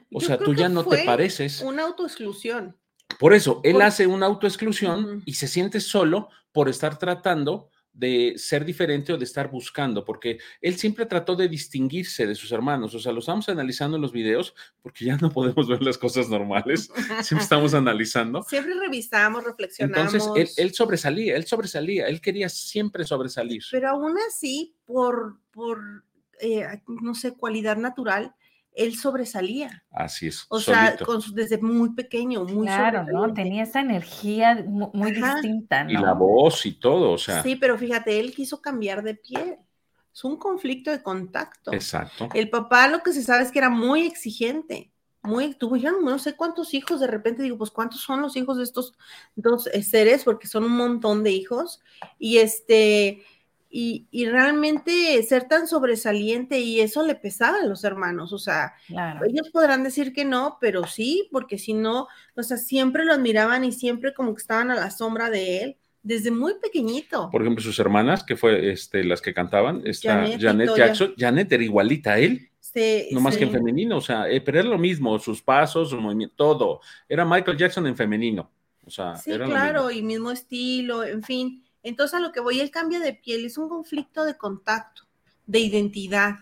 O 0.10 0.22
sea, 0.22 0.38
tú 0.38 0.54
ya 0.54 0.70
no 0.70 0.86
te 0.86 1.04
pareces. 1.04 1.60
Una 1.60 1.84
autoexclusión. 1.84 2.80
Por 3.20 3.34
eso, 3.34 3.60
él 3.66 3.82
hace 3.82 4.08
una 4.08 4.28
autoexclusión 4.28 5.22
y 5.26 5.34
se 5.34 5.50
siente 5.50 5.82
solo 5.82 6.30
por 6.54 6.70
estar 6.70 6.98
tratando 6.98 7.72
de 7.96 8.34
ser 8.38 8.66
diferente 8.66 9.14
o 9.14 9.18
de 9.18 9.24
estar 9.24 9.50
buscando, 9.50 10.04
porque 10.04 10.38
él 10.62 10.76
siempre 10.76 11.06
trató 11.06 11.36
de 11.36 11.48
distinguirse 11.48 12.28
de 12.28 12.36
sus 12.36 12.52
hermanos. 12.52 12.94
O 12.94 13.00
sea, 13.00 13.14
lo 13.14 13.20
estamos 13.20 13.48
analizando 13.48 13.96
en 13.96 14.02
los 14.02 14.12
videos 14.12 14.54
porque 14.82 15.06
ya 15.06 15.16
no 15.16 15.32
podemos 15.32 15.68
ver 15.68 15.82
las 15.82 15.98
cosas 15.98 16.28
normales, 16.30 16.92
siempre 17.24 17.44
estamos 17.44 17.74
analizando. 17.74 18.44
Siempre 18.44 18.74
revisamos, 18.80 19.46
reflexionamos. 19.46 20.14
Entonces, 20.14 20.58
él, 20.58 20.74
sobresalía, 20.74 21.38
él 21.38 21.46
sobresalía, 21.46 22.08
él 22.08 22.20
quería 22.20 22.50
siempre 22.50 23.06
sobresalir. 23.06 23.64
Pero 23.72 23.90
aún 23.90 24.16
así, 24.28 24.76
por, 24.86 25.40
por 25.52 26.04
eh, 26.42 26.66
no 26.88 27.16
sé, 27.16 27.34
cualidad 27.34 27.78
natural, 27.78 28.36
él 28.76 28.96
sobresalía. 28.96 29.84
Así 29.92 30.28
es. 30.28 30.46
O 30.50 30.60
sea, 30.60 30.98
desde 31.34 31.58
muy 31.58 31.94
pequeño, 31.94 32.44
muy 32.44 32.68
Claro, 32.68 33.06
¿no? 33.06 33.34
Tenía 33.34 33.64
esa 33.64 33.80
energía 33.80 34.64
muy, 34.68 35.12
distinta, 35.12 35.84
¿no? 35.84 35.92
Y 35.92 35.94
la 35.94 36.14
voz 36.14 36.66
y 36.66 36.74
todo, 36.74 37.12
o 37.12 37.18
sea. 37.18 37.42
Sí, 37.42 37.56
pero 37.56 37.78
fíjate, 37.78 38.20
él 38.20 38.34
quiso 38.34 38.62
cambiar 38.62 39.02
de 39.04 39.16
piel. 39.16 39.58
Es 40.14 40.24
un 40.24 40.38
conflicto 40.38 40.92
de 40.92 41.02
contacto. 41.02 41.74
Exacto. 41.74 42.30
El 42.34 42.50
papá 42.50 42.88
lo 42.88 43.02
que 43.02 43.12
se 43.12 43.24
sabe 43.24 43.44
es 43.44 43.52
que 43.52 43.60
era 43.60 43.70
muy 43.70 44.06
exigente. 44.06 44.92
Muy, 45.24 45.56
tuvieron 45.56 46.06
no 46.06 46.20
sé 46.20 46.36
cuántos 46.36 46.74
hijos, 46.74 47.00
de 47.00 47.08
repente 47.08 47.42
digo, 47.42 47.58
pues 47.58 47.72
cuántos 47.72 48.02
son 48.02 48.22
los 48.22 48.38
hijos 48.38 48.58
de 48.58 48.64
estos 48.64 48.94
dos 49.36 49.68
eh, 49.68 49.82
seres, 49.82 50.24
porque 50.24 50.48
son 50.48 50.64
un 50.64 50.78
montón 50.78 51.24
de 51.24 51.32
hijos. 51.32 51.82
Y 52.20 52.38
este, 52.38 53.24
y, 53.78 54.26
realmente 54.28 55.22
ser 55.24 55.50
tan 55.50 55.68
sobresaliente 55.68 56.60
y 56.60 56.80
eso 56.80 57.06
le 57.06 57.16
pesaba 57.16 57.58
a 57.62 57.66
los 57.66 57.84
hermanos, 57.84 58.32
o 58.32 58.38
sea, 58.38 58.74
ellos 58.88 59.50
podrán 59.52 59.84
decir 59.84 60.14
que 60.14 60.24
no, 60.24 60.58
pero 60.62 60.88
sí, 60.88 61.28
porque 61.30 61.58
si 61.58 61.74
no, 61.74 62.08
o 62.36 62.44
sea, 62.44 62.56
siempre 62.56 63.04
lo 63.04 63.12
admiraban 63.12 63.66
y 63.66 63.74
siempre 63.74 64.14
como 64.14 64.34
que 64.34 64.42
estaban 64.42 64.72
a 64.72 64.76
la 64.76 64.92
sombra 64.92 65.30
de 65.30 65.62
él 65.62 65.78
desde 66.04 66.32
muy 66.32 66.54
pequeñito. 66.62 67.30
Por 67.30 67.42
ejemplo, 67.42 67.62
sus 67.62 67.78
hermanas, 67.80 68.24
que 68.24 68.38
fue 68.38 68.72
este, 68.72 69.04
las 69.04 69.22
que 69.22 69.34
cantaban, 69.34 69.82
esta 69.84 70.26
Janet, 70.40 70.74
Jackson, 70.74 71.14
Janet 71.18 71.52
era 71.52 71.64
igualita 71.64 72.14
a 72.14 72.20
él. 72.20 72.50
no 73.12 73.20
más 73.20 73.36
que 73.36 73.44
en 73.44 73.52
femenino, 73.52 73.98
o 73.98 74.02
sea, 74.02 74.30
eh, 74.30 74.40
pero 74.40 74.62
era 74.62 74.70
lo 74.70 74.78
mismo, 74.78 75.20
sus 75.20 75.42
pasos, 75.42 75.90
su 75.90 76.00
movimiento, 76.00 76.36
todo. 76.38 76.80
Era 77.10 77.26
Michael 77.26 77.58
Jackson 77.58 77.88
en 77.88 77.98
femenino. 77.98 78.50
O 78.86 78.90
sea, 78.90 79.18
sí, 79.18 79.32
claro, 79.32 79.92
y 79.92 80.02
mismo 80.02 80.32
estilo, 80.32 81.04
en 81.04 81.24
fin. 81.24 81.65
Entonces 81.86 82.16
a 82.16 82.20
lo 82.20 82.32
que 82.32 82.40
voy, 82.40 82.60
el 82.60 82.72
cambio 82.72 83.00
de 83.00 83.14
piel 83.14 83.46
es 83.46 83.60
un 83.60 83.70
conflicto 83.70 84.26
de 84.26 84.36
contacto, 84.36 85.04
de 85.46 85.60
identidad, 85.60 86.34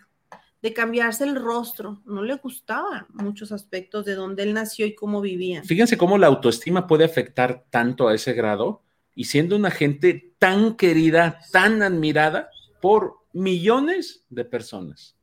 de 0.61 0.73
cambiarse 0.73 1.25
el 1.25 1.35
rostro. 1.35 2.01
No 2.05 2.23
le 2.23 2.35
gustaban 2.35 3.07
muchos 3.09 3.51
aspectos 3.51 4.05
de 4.05 4.15
dónde 4.15 4.43
él 4.43 4.53
nació 4.53 4.85
y 4.85 4.95
cómo 4.95 5.19
vivía. 5.19 5.61
Fíjense 5.63 5.97
cómo 5.97 6.17
la 6.17 6.27
autoestima 6.27 6.87
puede 6.87 7.03
afectar 7.03 7.65
tanto 7.69 8.07
a 8.07 8.15
ese 8.15 8.31
grado 8.31 8.83
y 9.15 9.25
siendo 9.25 9.57
una 9.57 9.69
gente 9.69 10.33
tan 10.39 10.77
querida, 10.77 11.39
tan 11.51 11.81
admirada 11.81 12.49
por 12.81 13.17
millones 13.33 14.23
de 14.29 14.45
personas. 14.45 15.17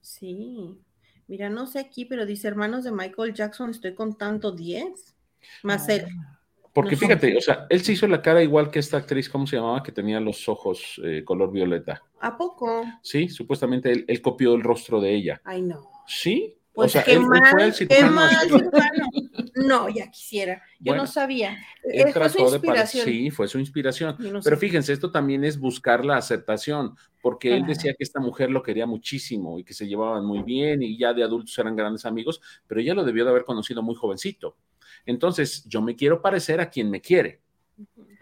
Sí, 0.00 0.78
mira, 1.26 1.48
no 1.48 1.66
sé 1.66 1.80
aquí, 1.80 2.04
pero 2.04 2.26
dice 2.26 2.46
hermanos 2.46 2.84
de 2.84 2.92
Michael 2.92 3.34
Jackson, 3.34 3.70
estoy 3.70 3.96
contando 3.96 4.52
10, 4.52 5.16
más 5.64 5.88
él. 5.88 6.06
Porque 6.72 6.96
fíjate, 6.96 7.36
o 7.36 7.40
sea, 7.40 7.66
él 7.68 7.82
se 7.82 7.92
hizo 7.92 8.06
la 8.06 8.22
cara 8.22 8.42
igual 8.42 8.70
que 8.70 8.78
esta 8.78 8.96
actriz, 8.96 9.28
¿cómo 9.28 9.46
se 9.46 9.56
llamaba? 9.56 9.82
Que 9.82 9.92
tenía 9.92 10.20
los 10.20 10.48
ojos 10.48 11.00
eh, 11.04 11.22
color 11.24 11.52
violeta. 11.52 12.02
¿A 12.20 12.36
poco? 12.36 12.84
Sí, 13.02 13.28
supuestamente 13.28 14.04
él, 14.06 14.22
copió 14.22 14.54
el 14.54 14.62
rostro 14.62 15.00
de 15.00 15.14
ella. 15.14 15.42
Ay, 15.44 15.62
no. 15.62 15.90
Sí. 16.06 16.56
Pues 16.74 16.90
o 16.90 16.92
sea, 16.92 17.04
qué 17.04 17.18
mal, 17.18 17.74
qué 17.88 18.04
mal, 18.04 18.30
No, 19.54 19.88
ya 19.90 20.10
quisiera. 20.10 20.62
Yo 20.80 20.96
no 20.96 21.06
sabía. 21.06 21.58
Él 21.84 22.12
fue 22.12 22.28
su 22.30 22.38
inspiración. 22.40 23.04
sí, 23.04 23.30
fue 23.30 23.48
su 23.48 23.58
inspiración. 23.58 24.16
Pero 24.42 24.56
fíjense, 24.56 24.92
esto 24.92 25.10
también 25.10 25.44
es 25.44 25.58
buscar 25.58 26.04
la 26.04 26.16
aceptación, 26.16 26.96
porque 27.20 27.54
él 27.54 27.66
decía 27.66 27.92
que 27.92 28.04
esta 28.04 28.20
mujer 28.20 28.50
lo 28.50 28.62
quería 28.62 28.86
muchísimo 28.86 29.58
y 29.58 29.64
que 29.64 29.74
se 29.74 29.86
llevaban 29.86 30.24
muy 30.24 30.42
bien 30.42 30.82
y 30.82 30.96
ya 30.96 31.12
de 31.12 31.22
adultos 31.22 31.58
eran 31.58 31.76
grandes 31.76 32.06
amigos, 32.06 32.40
pero 32.66 32.80
ella 32.80 32.94
lo 32.94 33.04
debió 33.04 33.24
de 33.24 33.30
haber 33.30 33.44
conocido 33.44 33.82
muy 33.82 33.94
jovencito. 33.94 34.56
Entonces, 35.04 35.64
yo 35.66 35.82
me 35.82 35.94
quiero 35.96 36.22
parecer 36.22 36.60
a 36.60 36.70
quien 36.70 36.90
me 36.90 37.00
quiere. 37.00 37.40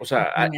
O 0.01 0.05
sea, 0.05 0.31
hay, 0.35 0.49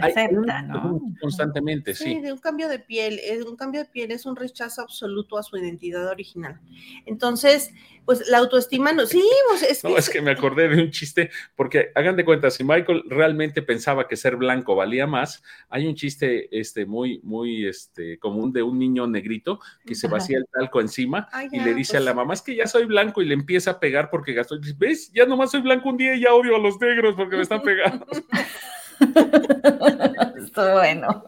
constantemente, 1.19 1.93
sí. 1.93 2.21
de 2.21 2.31
un 2.31 2.39
cambio 2.39 2.69
de 2.69 2.79
piel, 2.79 3.19
es 3.21 3.43
un 3.43 3.57
cambio 3.57 3.81
de 3.81 3.89
piel 3.89 4.11
es 4.11 4.25
un 4.25 4.37
rechazo 4.37 4.81
absoluto 4.81 5.37
a 5.37 5.43
su 5.43 5.57
identidad 5.57 6.07
original. 6.07 6.61
Entonces, 7.05 7.73
pues 8.05 8.29
la 8.29 8.37
autoestima 8.37 8.93
no, 8.93 9.05
sí, 9.05 9.21
pues, 9.49 9.63
es, 9.63 9.83
no, 9.83 9.97
es 9.97 10.09
que 10.09 10.21
me 10.21 10.31
acordé 10.31 10.69
de 10.69 10.81
un 10.81 10.91
chiste, 10.91 11.29
porque 11.57 11.91
hagan 11.93 12.15
de 12.15 12.23
cuenta, 12.23 12.51
si 12.51 12.63
Michael 12.63 13.03
realmente 13.09 13.61
pensaba 13.61 14.07
que 14.07 14.15
ser 14.15 14.37
blanco 14.37 14.75
valía 14.75 15.07
más, 15.07 15.43
hay 15.69 15.87
un 15.87 15.95
chiste 15.95 16.47
este, 16.57 16.85
muy, 16.85 17.19
muy 17.23 17.65
este, 17.65 18.19
común 18.19 18.53
de 18.53 18.63
un 18.63 18.79
niño 18.79 19.07
negrito 19.07 19.59
que 19.85 19.95
se 19.95 20.07
vacía 20.07 20.37
el 20.37 20.45
talco 20.53 20.79
encima 20.79 21.27
y 21.51 21.59
le 21.59 21.73
dice 21.73 21.97
a 21.97 21.99
la 21.99 22.13
pues. 22.13 22.15
mamá, 22.15 22.33
es 22.33 22.41
que 22.41 22.55
ya 22.55 22.67
soy 22.67 22.85
blanco 22.85 23.21
y 23.21 23.25
le 23.25 23.33
empieza 23.33 23.71
a 23.71 23.79
pegar 23.81 24.09
porque 24.09 24.31
gastó, 24.31 24.55
¿ves? 24.77 25.11
Ya 25.11 25.25
nomás 25.25 25.51
soy 25.51 25.61
blanco 25.61 25.89
un 25.89 25.97
día 25.97 26.15
y 26.15 26.21
ya 26.21 26.33
odio 26.33 26.55
a 26.55 26.59
los 26.59 26.79
negros 26.79 27.15
porque 27.15 27.35
me 27.35 27.41
están 27.41 27.61
pegando. 27.63 28.05
Estuvo 30.37 30.71
bueno. 30.73 31.23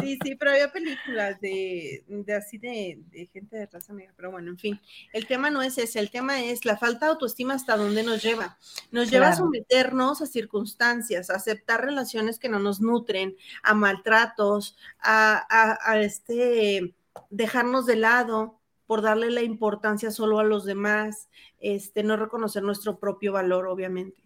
Sí, 0.00 0.18
sí, 0.22 0.36
pero 0.36 0.52
había 0.52 0.70
películas 0.70 1.40
de, 1.40 2.04
así 2.36 2.58
de, 2.58 3.28
gente 3.32 3.56
de 3.56 3.66
raza 3.66 3.92
negra, 3.92 4.12
pero 4.16 4.30
bueno, 4.30 4.50
en 4.50 4.58
fin, 4.58 4.80
el 5.12 5.26
tema 5.26 5.50
no 5.50 5.62
es 5.62 5.78
ese, 5.78 5.98
el 5.98 6.10
tema 6.10 6.42
es 6.42 6.64
la 6.64 6.76
falta 6.76 7.06
de 7.06 7.12
autoestima 7.12 7.54
hasta 7.54 7.76
dónde 7.76 8.02
nos 8.02 8.22
lleva. 8.22 8.58
Nos 8.90 9.10
lleva 9.10 9.28
a 9.28 9.36
someternos 9.36 10.22
a 10.22 10.26
circunstancias, 10.26 11.30
a 11.30 11.36
aceptar 11.36 11.84
relaciones 11.84 12.38
que 12.38 12.48
no 12.48 12.58
nos 12.58 12.80
nutren, 12.80 13.36
a 13.62 13.74
maltratos, 13.74 14.76
a, 15.00 15.46
a 15.82 16.00
este 16.00 16.94
dejarnos 17.30 17.86
de 17.86 17.96
lado 17.96 18.60
por 18.90 19.02
darle 19.02 19.30
la 19.30 19.42
importancia 19.42 20.10
solo 20.10 20.40
a 20.40 20.44
los 20.44 20.64
demás, 20.64 21.28
este, 21.60 22.02
no 22.02 22.16
reconocer 22.16 22.64
nuestro 22.64 22.98
propio 22.98 23.32
valor, 23.32 23.68
obviamente. 23.68 24.20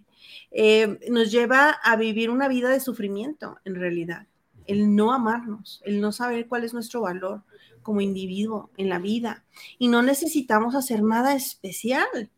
Eh, 0.51 0.99
nos 1.11 1.31
lleva 1.31 1.71
a 1.71 1.97
vivir 1.97 2.31
una 2.31 2.49
vida 2.49 2.71
de 2.71 2.81
sufrimiento, 2.81 3.59
en 3.65 3.75
realidad. 3.75 4.27
El 4.67 4.95
no 4.95 5.13
amarnos, 5.13 5.83
el 5.85 6.01
no 6.01 6.13
saber 6.13 6.47
cuál 6.49 6.65
es 6.65 6.73
nuestro 6.73 7.03
valor 7.03 7.43
como 7.83 8.01
individuo 8.01 8.71
en 8.77 8.89
la 8.89 8.99
vida. 8.99 9.45
Y 9.79 9.89
no 9.89 10.03
necesitamos 10.03 10.75
hacer 10.75 11.03
nada 11.03 11.35
especial. 11.35 12.31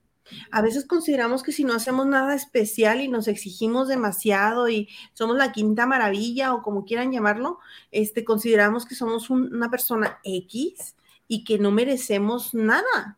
A 0.51 0.61
veces 0.61 0.85
consideramos 0.85 1.43
que 1.43 1.53
si 1.53 1.65
no 1.65 1.75
hacemos 1.75 2.07
nada 2.07 2.35
especial 2.35 3.01
y 3.01 3.09
nos 3.09 3.29
exigimos 3.29 3.89
demasiado 3.89 4.69
y 4.69 4.89
somos 5.13 5.37
la 5.37 5.53
quinta 5.53 5.87
maravilla 5.87 6.53
o 6.53 6.63
como 6.63 6.85
quieran 6.85 7.13
llamarlo, 7.13 7.59
este, 7.93 8.25
consideramos 8.25 8.87
que 8.87 8.95
somos 8.95 9.31
una 9.31 9.71
persona 9.71 10.19
X 10.25 10.97
y 11.29 11.45
que 11.45 11.59
no 11.59 11.71
merecemos 11.71 12.55
nada. 12.55 13.17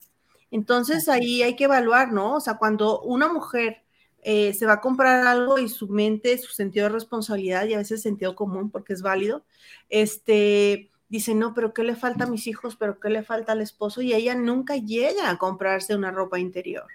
Entonces 0.50 1.08
ahí 1.08 1.42
hay 1.42 1.56
que 1.56 1.64
evaluar, 1.64 2.12
¿no? 2.12 2.34
O 2.36 2.40
sea, 2.40 2.54
cuando 2.58 3.00
una 3.02 3.32
mujer 3.32 3.84
eh, 4.22 4.52
se 4.54 4.66
va 4.66 4.74
a 4.74 4.80
comprar 4.80 5.26
algo 5.26 5.58
y 5.58 5.68
su 5.68 5.88
mente, 5.88 6.38
su 6.38 6.52
sentido 6.52 6.86
de 6.86 6.92
responsabilidad 6.92 7.66
y 7.66 7.74
a 7.74 7.78
veces 7.78 8.02
sentido 8.02 8.34
común, 8.34 8.70
porque 8.70 8.92
es 8.92 9.02
válido, 9.02 9.44
este, 9.88 10.90
dice, 11.08 11.34
no, 11.34 11.54
pero 11.54 11.72
¿qué 11.72 11.84
le 11.84 11.96
falta 11.96 12.24
a 12.24 12.30
mis 12.30 12.46
hijos? 12.46 12.76
¿Pero 12.76 12.98
qué 13.00 13.10
le 13.10 13.22
falta 13.22 13.52
al 13.52 13.60
esposo? 13.60 14.02
Y 14.02 14.12
ella 14.12 14.34
nunca 14.34 14.76
llega 14.76 15.30
a 15.30 15.38
comprarse 15.38 15.94
una 15.94 16.10
ropa 16.10 16.38
interior, 16.38 16.86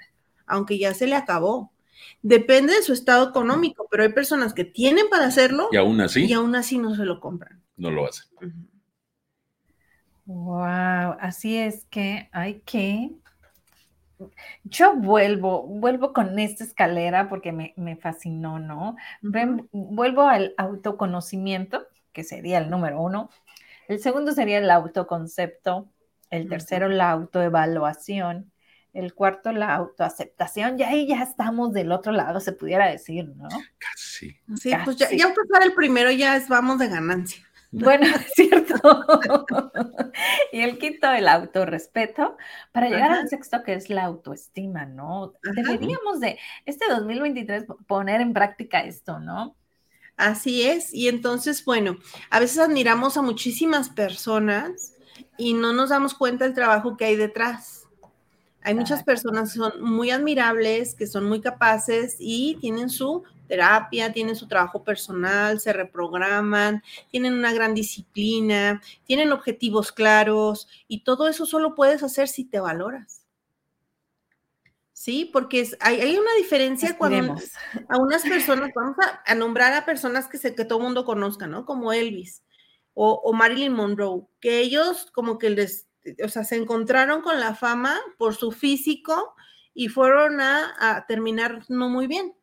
aunque 0.45 0.77
ya 0.77 0.93
se 0.93 1.07
le 1.07 1.15
acabó. 1.15 1.71
Depende 2.21 2.73
de 2.73 2.81
su 2.81 2.91
estado 2.91 3.29
económico, 3.29 3.87
pero 3.89 4.03
hay 4.03 4.11
personas 4.11 4.53
que 4.53 4.65
tienen 4.65 5.09
para 5.09 5.25
hacerlo 5.25 5.69
y 5.71 5.77
aún 5.77 6.01
así, 6.01 6.25
y 6.25 6.33
aún 6.33 6.55
así 6.55 6.77
no 6.77 6.95
se 6.95 7.05
lo 7.05 7.19
compran. 7.19 7.61
No 7.77 7.91
lo 7.91 8.07
hacen. 8.07 8.27
Wow, 10.25 11.15
así 11.19 11.57
es 11.57 11.85
que 11.89 12.29
hay 12.31 12.61
que 12.65 13.11
yo 14.63 14.95
vuelvo, 14.95 15.63
vuelvo 15.63 16.13
con 16.13 16.37
esta 16.39 16.63
escalera 16.63 17.29
porque 17.29 17.51
me, 17.51 17.95
fascinó, 17.95 18.59
¿no? 18.59 18.95
vuelvo 19.71 20.23
al 20.23 20.53
autoconocimiento, 20.57 21.87
que 22.11 22.23
sería 22.23 22.59
el 22.59 22.69
número 22.69 23.01
uno. 23.01 23.29
El 23.87 23.99
segundo 23.99 24.31
sería 24.31 24.59
el 24.59 24.69
autoconcepto. 24.69 25.89
El 26.29 26.49
tercero, 26.49 26.89
la 26.89 27.11
autoevaluación. 27.11 28.51
El 28.91 29.13
cuarto, 29.13 29.51
la 29.51 29.73
autoaceptación. 29.75 30.79
Y 30.79 30.83
ahí 30.83 31.07
ya 31.07 31.21
estamos 31.21 31.73
del 31.73 31.91
otro 31.91 32.11
lado, 32.11 32.39
se 32.39 32.53
pudiera 32.53 32.87
decir, 32.87 33.27
¿no? 33.35 33.47
Casi. 33.77 34.35
Sí, 34.55 34.71
pues 34.83 34.97
ya, 34.97 35.11
ya 35.11 35.27
pasar 35.27 35.63
el 35.63 35.73
primero 35.73 36.11
ya 36.11 36.35
es 36.35 36.47
vamos 36.47 36.79
de 36.79 36.87
ganancia. 36.87 37.43
Bueno, 37.73 38.05
es 38.15 38.31
cierto. 38.35 38.75
y 40.51 40.61
el 40.61 40.77
quinto, 40.77 41.11
el 41.11 41.27
autorrespeto, 41.27 42.37
para 42.71 42.87
llegar 42.87 43.11
al 43.11 43.27
sexto, 43.27 43.63
que 43.63 43.73
es 43.73 43.89
la 43.89 44.03
autoestima, 44.03 44.85
¿no? 44.85 45.33
Deberíamos 45.55 46.19
de 46.19 46.37
este 46.65 46.85
2023 46.87 47.65
poner 47.87 48.21
en 48.21 48.31
práctica 48.31 48.81
esto, 48.81 49.19
¿no? 49.19 49.55
Así 50.15 50.61
es. 50.61 50.93
Y 50.93 51.07
entonces, 51.07 51.65
bueno, 51.65 51.97
a 52.29 52.39
veces 52.39 52.59
admiramos 52.59 53.17
a 53.17 53.23
muchísimas 53.23 53.89
personas 53.89 54.93
y 55.37 55.55
no 55.55 55.73
nos 55.73 55.89
damos 55.89 56.13
cuenta 56.13 56.45
del 56.45 56.53
trabajo 56.53 56.95
que 56.95 57.05
hay 57.05 57.15
detrás. 57.15 57.87
Hay 58.61 58.75
muchas 58.75 59.03
personas 59.03 59.51
que 59.51 59.59
son 59.59 59.81
muy 59.81 60.11
admirables, 60.11 60.93
que 60.93 61.07
son 61.07 61.25
muy 61.25 61.41
capaces 61.41 62.15
y 62.19 62.55
tienen 62.61 62.89
su 62.89 63.23
terapia, 63.53 64.11
tienen 64.11 64.35
su 64.35 64.47
trabajo 64.47 64.83
personal, 64.83 65.59
se 65.59 65.73
reprograman, 65.73 66.81
tienen 67.11 67.33
una 67.33 67.53
gran 67.53 67.75
disciplina, 67.75 68.81
tienen 69.05 69.31
objetivos 69.31 69.91
claros 69.91 70.67
y 70.87 71.03
todo 71.03 71.27
eso 71.27 71.45
solo 71.45 71.75
puedes 71.75 72.01
hacer 72.01 72.27
si 72.27 72.45
te 72.45 72.59
valoras. 72.59 73.27
Sí, 74.91 75.29
porque 75.31 75.69
hay, 75.81 76.15
una 76.15 76.33
diferencia 76.37 76.97
cuando 76.97 77.35
a 77.89 77.97
unas 77.99 78.23
personas, 78.23 78.71
vamos 78.73 78.95
a, 79.25 79.35
nombrar 79.35 79.73
a 79.73 79.85
personas 79.85 80.27
que, 80.27 80.39
se, 80.39 80.55
que 80.55 80.65
todo 80.65 80.79
el 80.79 80.85
mundo 80.85 81.05
conozca, 81.05 81.45
¿no? 81.45 81.65
Como 81.65 81.93
Elvis 81.93 82.41
o, 82.95 83.21
o 83.23 83.33
Marilyn 83.33 83.73
Monroe, 83.73 84.25
que 84.39 84.59
ellos 84.59 85.11
como 85.11 85.37
que 85.37 85.51
les 85.51 85.87
o 86.23 86.27
sea, 86.27 86.43
se 86.43 86.55
encontraron 86.55 87.21
con 87.21 87.39
la 87.39 87.55
fama 87.55 87.99
por 88.17 88.35
su 88.35 88.51
físico 88.51 89.35
y 89.73 89.87
fueron 89.87 90.41
a, 90.41 91.05
terminar 91.07 91.63
no 91.69 91.89
muy 91.89 92.07
bien. 92.07 92.33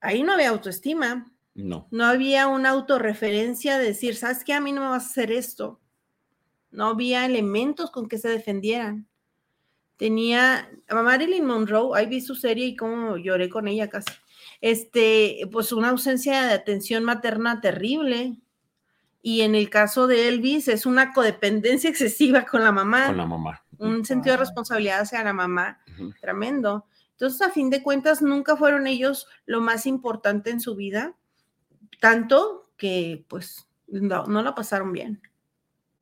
Ahí 0.00 0.22
no 0.22 0.32
había 0.32 0.50
autoestima. 0.50 1.30
No. 1.54 1.88
No 1.90 2.04
había 2.04 2.46
una 2.46 2.70
autorreferencia 2.70 3.78
de 3.78 3.86
decir, 3.86 4.14
¿sabes 4.14 4.44
qué? 4.44 4.54
A 4.54 4.60
mí 4.60 4.72
no 4.72 4.82
me 4.82 4.88
vas 4.88 5.04
a 5.04 5.10
hacer 5.10 5.32
esto. 5.32 5.80
No 6.70 6.86
había 6.86 7.26
elementos 7.26 7.90
con 7.90 8.08
que 8.08 8.18
se 8.18 8.28
defendieran. 8.28 9.08
Tenía 9.96 10.70
a 10.88 11.02
Marilyn 11.02 11.44
Monroe, 11.44 11.98
ahí 11.98 12.06
vi 12.06 12.20
su 12.20 12.36
serie 12.36 12.66
y 12.66 12.76
cómo 12.76 13.16
lloré 13.16 13.48
con 13.48 13.66
ella 13.66 13.88
casi. 13.88 14.12
Este, 14.60 15.40
pues 15.50 15.72
una 15.72 15.88
ausencia 15.88 16.46
de 16.46 16.52
atención 16.52 17.02
materna 17.04 17.60
terrible. 17.60 18.36
Y 19.20 19.40
en 19.40 19.56
el 19.56 19.68
caso 19.68 20.06
de 20.06 20.28
Elvis 20.28 20.68
es 20.68 20.86
una 20.86 21.12
codependencia 21.12 21.90
excesiva 21.90 22.44
con 22.44 22.62
la 22.62 22.70
mamá. 22.70 23.08
Con 23.08 23.16
la 23.16 23.26
mamá. 23.26 23.64
Un 23.78 24.04
sentido 24.04 24.34
de 24.34 24.40
responsabilidad 24.40 25.00
hacia 25.00 25.24
la 25.24 25.32
mamá 25.32 25.80
tremendo. 26.20 26.86
Entonces, 27.18 27.42
a 27.42 27.50
fin 27.50 27.68
de 27.68 27.82
cuentas, 27.82 28.22
nunca 28.22 28.56
fueron 28.56 28.86
ellos 28.86 29.26
lo 29.44 29.60
más 29.60 29.86
importante 29.86 30.50
en 30.50 30.60
su 30.60 30.76
vida, 30.76 31.16
tanto 32.00 32.70
que 32.76 33.24
pues 33.26 33.68
no, 33.88 34.26
no 34.26 34.40
la 34.40 34.54
pasaron 34.54 34.92
bien. 34.92 35.20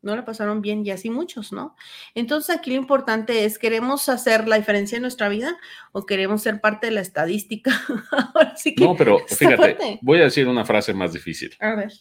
No 0.02 0.14
la 0.14 0.26
pasaron 0.26 0.60
bien 0.60 0.84
y 0.84 0.90
así 0.90 1.08
muchos, 1.08 1.54
¿no? 1.54 1.74
Entonces 2.14 2.54
aquí 2.54 2.70
lo 2.70 2.76
importante 2.76 3.46
es, 3.46 3.58
¿queremos 3.58 4.10
hacer 4.10 4.46
la 4.46 4.58
diferencia 4.58 4.96
en 4.96 5.02
nuestra 5.02 5.30
vida 5.30 5.56
o 5.92 6.04
queremos 6.04 6.42
ser 6.42 6.60
parte 6.60 6.88
de 6.88 6.92
la 6.92 7.00
estadística? 7.00 7.72
no, 8.78 8.94
pero 8.94 9.20
fíjate, 9.26 9.98
voy 10.02 10.20
a 10.20 10.24
decir 10.24 10.46
una 10.46 10.66
frase 10.66 10.92
más 10.92 11.14
difícil. 11.14 11.56
A 11.60 11.74
ver. 11.74 11.92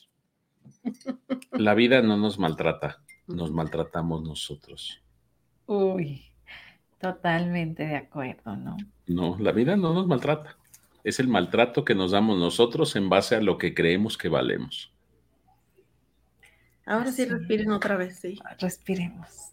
La 1.54 1.74
vida 1.74 2.02
no 2.02 2.18
nos 2.18 2.38
maltrata, 2.38 3.02
nos 3.28 3.52
maltratamos 3.52 4.24
nosotros. 4.24 5.02
Uy, 5.68 6.35
totalmente 7.00 7.86
de 7.86 7.96
acuerdo, 7.96 8.56
¿no? 8.56 8.78
No, 9.08 9.38
la 9.40 9.52
vida 9.52 9.76
no 9.76 9.94
nos 9.94 10.08
maltrata. 10.08 10.58
Es 11.04 11.20
el 11.20 11.28
maltrato 11.28 11.86
que 11.86 11.94
nos 11.94 12.12
damos 12.12 12.40
nosotros 12.40 12.96
en 12.96 13.10
base 13.10 13.36
a 13.36 13.42
lo 13.42 13.58
que 13.58 13.74
creemos 13.74 14.18
que 14.18 14.30
valemos. 14.30 14.92
Ahora 16.86 17.12
sí, 17.12 17.26
respiren 17.26 17.72
otra 17.72 17.96
vez, 17.96 18.20
sí. 18.20 18.40
Respiremos. 18.60 19.52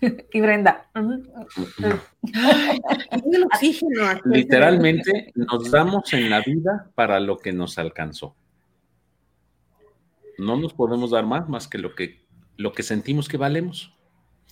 y 0.32 0.40
Brenda. 0.40 0.88
Literalmente 4.24 5.32
nos 5.34 5.70
damos 5.70 6.12
en 6.12 6.30
la 6.30 6.40
vida 6.40 6.90
para 6.94 7.20
lo 7.20 7.38
que 7.38 7.52
nos 7.52 7.78
alcanzó. 7.78 8.34
No 10.38 10.56
nos 10.56 10.72
podemos 10.72 11.10
dar 11.10 11.26
más, 11.26 11.48
más 11.48 11.66
que 11.66 11.78
lo 11.78 11.96
que, 11.96 12.24
lo 12.56 12.72
que 12.72 12.84
sentimos 12.84 13.28
que 13.28 13.36
valemos. 13.36 13.97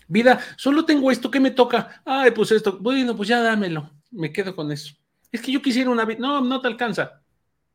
Vida, 0.08 0.40
solo 0.56 0.84
tengo 0.84 1.10
esto, 1.10 1.30
¿qué 1.30 1.40
me 1.40 1.50
toca? 1.50 2.02
Ay, 2.04 2.30
pues 2.30 2.52
esto, 2.52 2.78
bueno, 2.80 3.16
pues 3.16 3.28
ya 3.28 3.40
dámelo, 3.40 3.90
me 4.10 4.32
quedo 4.32 4.54
con 4.54 4.70
eso. 4.70 4.94
Es 5.32 5.42
que 5.42 5.50
yo 5.50 5.60
quisiera 5.60 5.90
una 5.90 6.04
vida, 6.04 6.20
no, 6.20 6.40
no 6.40 6.60
te 6.60 6.68
alcanza, 6.68 7.22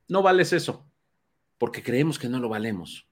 no 0.08 0.22
vales 0.22 0.54
eso, 0.54 0.86
porque 1.58 1.84
creemos 1.84 2.18
que 2.18 2.30
no 2.30 2.40
lo 2.40 2.50
valemos. 2.50 3.08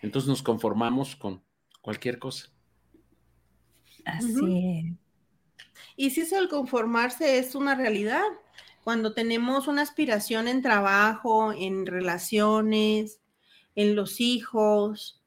Entonces 0.00 0.28
nos 0.28 0.42
conformamos 0.42 1.16
con 1.16 1.42
cualquier 1.82 2.18
cosa. 2.18 2.50
Así 4.04 4.96
Y 5.96 6.10
si 6.10 6.22
eso 6.22 6.38
el 6.38 6.48
conformarse 6.48 7.38
es 7.38 7.54
una 7.54 7.74
realidad, 7.74 8.24
cuando 8.84 9.12
tenemos 9.12 9.68
una 9.68 9.82
aspiración 9.82 10.48
en 10.48 10.62
trabajo, 10.62 11.52
en 11.52 11.84
relaciones, 11.84 13.20
en 13.74 13.94
los 13.94 14.20
hijos, 14.20 15.17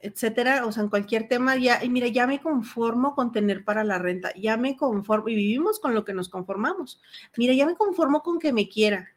etcétera, 0.00 0.64
o 0.64 0.72
sea, 0.72 0.84
en 0.84 0.90
cualquier 0.90 1.28
tema, 1.28 1.56
ya, 1.56 1.82
y 1.82 1.88
mira, 1.88 2.06
ya 2.08 2.26
me 2.26 2.40
conformo 2.40 3.14
con 3.14 3.32
tener 3.32 3.64
para 3.64 3.84
la 3.84 3.98
renta, 3.98 4.32
ya 4.34 4.56
me 4.56 4.76
conformo, 4.76 5.28
y 5.28 5.34
vivimos 5.34 5.80
con 5.80 5.94
lo 5.94 6.04
que 6.04 6.14
nos 6.14 6.28
conformamos. 6.28 7.00
Mira, 7.36 7.54
ya 7.54 7.66
me 7.66 7.74
conformo 7.74 8.22
con 8.22 8.38
que 8.38 8.52
me 8.52 8.68
quiera. 8.68 9.08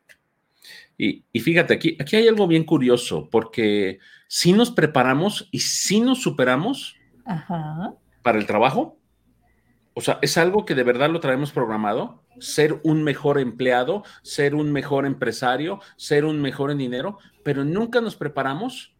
Y, 0.97 1.23
fíjate, 1.39 1.73
aquí, 1.73 1.97
aquí 1.99 2.15
hay 2.15 2.27
algo 2.27 2.47
bien 2.47 2.63
curioso, 2.63 3.27
porque 3.31 3.99
si 4.27 4.53
nos 4.53 4.69
preparamos 4.71 5.47
y 5.51 5.59
si 5.59 5.99
nos 5.99 6.21
superamos 6.21 6.95
para 8.21 8.37
el 8.37 8.45
trabajo, 8.45 8.97
o 9.93 10.01
sea, 10.01 10.19
es 10.21 10.37
algo 10.37 10.65
que 10.65 10.75
de 10.75 10.83
verdad 10.83 11.09
lo 11.09 11.19
traemos 11.19 11.51
programado, 11.51 12.23
ser 12.39 12.79
un 12.83 13.03
mejor 13.03 13.39
empleado, 13.39 14.03
ser 14.21 14.55
un 14.55 14.71
mejor 14.71 15.05
empresario, 15.05 15.79
ser 15.97 16.23
un 16.23 16.41
mejor 16.41 16.71
en 16.71 16.77
dinero, 16.77 17.17
pero 17.43 17.65
nunca 17.65 17.99
nos 17.99 18.15
preparamos 18.15 18.93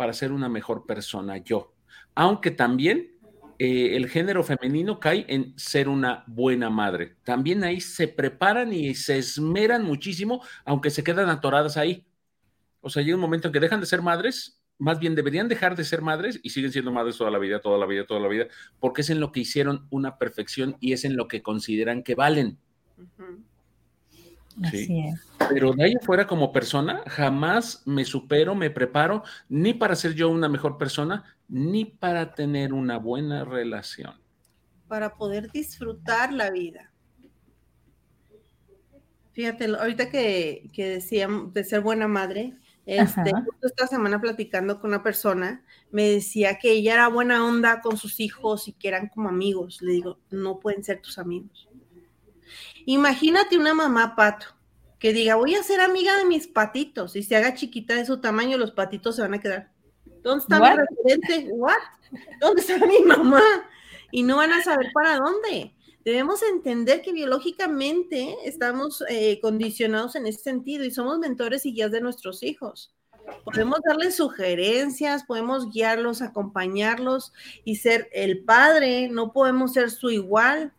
para 0.00 0.14
ser 0.14 0.32
una 0.32 0.48
mejor 0.48 0.86
persona 0.86 1.36
yo. 1.36 1.74
Aunque 2.14 2.50
también 2.50 3.18
eh, 3.58 3.96
el 3.96 4.08
género 4.08 4.42
femenino 4.42 4.98
cae 4.98 5.26
en 5.28 5.52
ser 5.58 5.90
una 5.90 6.24
buena 6.26 6.70
madre. 6.70 7.18
También 7.22 7.64
ahí 7.64 7.82
se 7.82 8.08
preparan 8.08 8.72
y 8.72 8.94
se 8.94 9.18
esmeran 9.18 9.84
muchísimo, 9.84 10.42
aunque 10.64 10.88
se 10.88 11.04
quedan 11.04 11.28
atoradas 11.28 11.76
ahí. 11.76 12.06
O 12.80 12.88
sea, 12.88 13.02
llega 13.02 13.14
un 13.14 13.20
momento 13.20 13.48
en 13.48 13.52
que 13.52 13.60
dejan 13.60 13.80
de 13.80 13.84
ser 13.84 14.00
madres, 14.00 14.62
más 14.78 14.98
bien 14.98 15.14
deberían 15.14 15.48
dejar 15.48 15.76
de 15.76 15.84
ser 15.84 16.00
madres 16.00 16.40
y 16.42 16.48
siguen 16.48 16.72
siendo 16.72 16.92
madres 16.92 17.18
toda 17.18 17.30
la 17.30 17.38
vida, 17.38 17.60
toda 17.60 17.76
la 17.76 17.84
vida, 17.84 18.06
toda 18.06 18.20
la 18.20 18.28
vida, 18.28 18.46
porque 18.78 19.02
es 19.02 19.10
en 19.10 19.20
lo 19.20 19.32
que 19.32 19.40
hicieron 19.40 19.86
una 19.90 20.16
perfección 20.16 20.78
y 20.80 20.94
es 20.94 21.04
en 21.04 21.18
lo 21.18 21.28
que 21.28 21.42
consideran 21.42 22.02
que 22.04 22.14
valen. 22.14 22.58
Así 24.62 25.00
es. 25.00 25.20
Pero 25.48 25.72
de 25.72 25.84
ahí 25.84 25.94
afuera 26.00 26.26
como 26.26 26.52
persona, 26.52 27.02
jamás 27.06 27.82
me 27.86 28.04
supero, 28.04 28.54
me 28.54 28.70
preparo, 28.70 29.22
ni 29.48 29.74
para 29.74 29.96
ser 29.96 30.14
yo 30.14 30.28
una 30.28 30.48
mejor 30.48 30.78
persona, 30.78 31.24
ni 31.48 31.84
para 31.84 32.34
tener 32.34 32.72
una 32.72 32.98
buena 32.98 33.44
relación. 33.44 34.14
Para 34.88 35.14
poder 35.14 35.50
disfrutar 35.50 36.32
la 36.32 36.50
vida. 36.50 36.92
Fíjate, 39.32 39.66
ahorita 39.66 40.10
que, 40.10 40.68
que 40.72 40.88
decíamos 40.88 41.52
de 41.54 41.64
ser 41.64 41.80
buena 41.80 42.08
madre, 42.08 42.56
este, 42.86 43.30
esta 43.62 43.86
semana 43.86 44.20
platicando 44.20 44.80
con 44.80 44.90
una 44.90 45.02
persona, 45.02 45.64
me 45.92 46.10
decía 46.10 46.58
que 46.58 46.72
ella 46.72 46.94
era 46.94 47.08
buena 47.08 47.46
onda 47.46 47.80
con 47.80 47.96
sus 47.96 48.18
hijos 48.18 48.66
y 48.66 48.72
que 48.72 48.88
eran 48.88 49.08
como 49.08 49.28
amigos. 49.28 49.80
Le 49.80 49.92
digo, 49.92 50.18
no 50.30 50.58
pueden 50.58 50.82
ser 50.82 51.00
tus 51.00 51.18
amigos. 51.18 51.68
Imagínate 52.86 53.58
una 53.58 53.74
mamá 53.74 54.16
pato 54.16 54.46
que 54.98 55.12
diga, 55.12 55.36
voy 55.36 55.54
a 55.54 55.62
ser 55.62 55.80
amiga 55.80 56.16
de 56.16 56.26
mis 56.26 56.46
patitos 56.46 57.16
y 57.16 57.22
se 57.22 57.34
haga 57.34 57.54
chiquita 57.54 57.94
de 57.94 58.04
su 58.04 58.20
tamaño, 58.20 58.58
los 58.58 58.72
patitos 58.72 59.16
se 59.16 59.22
van 59.22 59.34
a 59.34 59.40
quedar. 59.40 59.72
¿Dónde 60.22 60.42
está 60.42 60.60
mi 60.60 60.76
referente? 60.76 61.50
¿What? 61.52 61.74
¿Dónde 62.40 62.60
está 62.60 62.78
mi 62.78 63.00
mamá? 63.00 63.42
Y 64.10 64.22
no 64.22 64.36
van 64.36 64.52
a 64.52 64.62
saber 64.62 64.90
para 64.92 65.16
dónde. 65.16 65.74
Debemos 66.04 66.42
entender 66.42 67.02
que 67.02 67.12
biológicamente 67.12 68.36
estamos 68.44 69.04
eh, 69.08 69.38
condicionados 69.40 70.16
en 70.16 70.26
ese 70.26 70.42
sentido 70.42 70.84
y 70.84 70.90
somos 70.90 71.18
mentores 71.18 71.64
y 71.66 71.72
guías 71.72 71.90
de 71.90 72.00
nuestros 72.00 72.42
hijos. 72.42 72.94
Podemos 73.44 73.80
darles 73.86 74.16
sugerencias, 74.16 75.24
podemos 75.24 75.70
guiarlos, 75.70 76.22
acompañarlos 76.22 77.32
y 77.64 77.76
ser 77.76 78.08
el 78.12 78.44
padre, 78.44 79.08
no 79.08 79.32
podemos 79.32 79.74
ser 79.74 79.90
su 79.90 80.10
igual, 80.10 80.72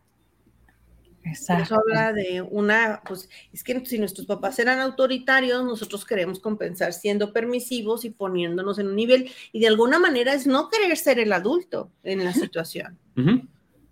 Exacto. 1.24 1.62
Eso 1.62 1.74
habla 1.76 2.12
de 2.12 2.42
una, 2.42 3.00
pues 3.06 3.28
es 3.52 3.62
que 3.62 3.84
si 3.86 3.98
nuestros 3.98 4.26
papás 4.26 4.58
eran 4.58 4.80
autoritarios, 4.80 5.64
nosotros 5.64 6.04
queremos 6.04 6.40
compensar 6.40 6.92
siendo 6.92 7.32
permisivos 7.32 8.04
y 8.04 8.10
poniéndonos 8.10 8.78
en 8.78 8.88
un 8.88 8.96
nivel, 8.96 9.30
y 9.52 9.60
de 9.60 9.68
alguna 9.68 9.98
manera 9.98 10.34
es 10.34 10.46
no 10.46 10.68
querer 10.68 10.96
ser 10.96 11.18
el 11.18 11.32
adulto 11.32 11.90
en 12.02 12.24
la 12.24 12.32
situación. 12.32 12.98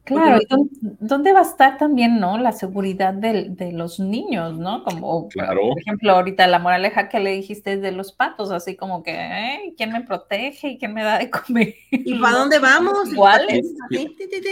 Claro, 0.04 0.40
¿dónde 0.80 1.32
va 1.32 1.40
a 1.40 1.42
estar 1.42 1.78
también, 1.78 2.18
no? 2.18 2.36
La 2.38 2.50
seguridad 2.52 3.14
de, 3.14 3.70
los 3.72 4.00
niños, 4.00 4.58
¿no? 4.58 4.82
Como, 4.82 5.28
claro. 5.28 5.60
por 5.68 5.80
ejemplo, 5.80 6.12
ahorita 6.12 6.46
la 6.48 6.58
moraleja 6.58 7.08
que 7.08 7.20
le 7.20 7.30
dijiste 7.30 7.76
de 7.76 7.92
los 7.92 8.12
patos, 8.12 8.50
así 8.50 8.74
como 8.74 9.04
que, 9.04 9.72
¿quién 9.76 9.92
me 9.92 10.00
protege 10.00 10.70
y 10.70 10.78
quién 10.78 10.94
me 10.94 11.04
da 11.04 11.18
de 11.18 11.30
comer? 11.30 11.74
¿Y 11.90 12.18
para 12.18 12.38
dónde 12.38 12.58
vamos? 12.58 13.10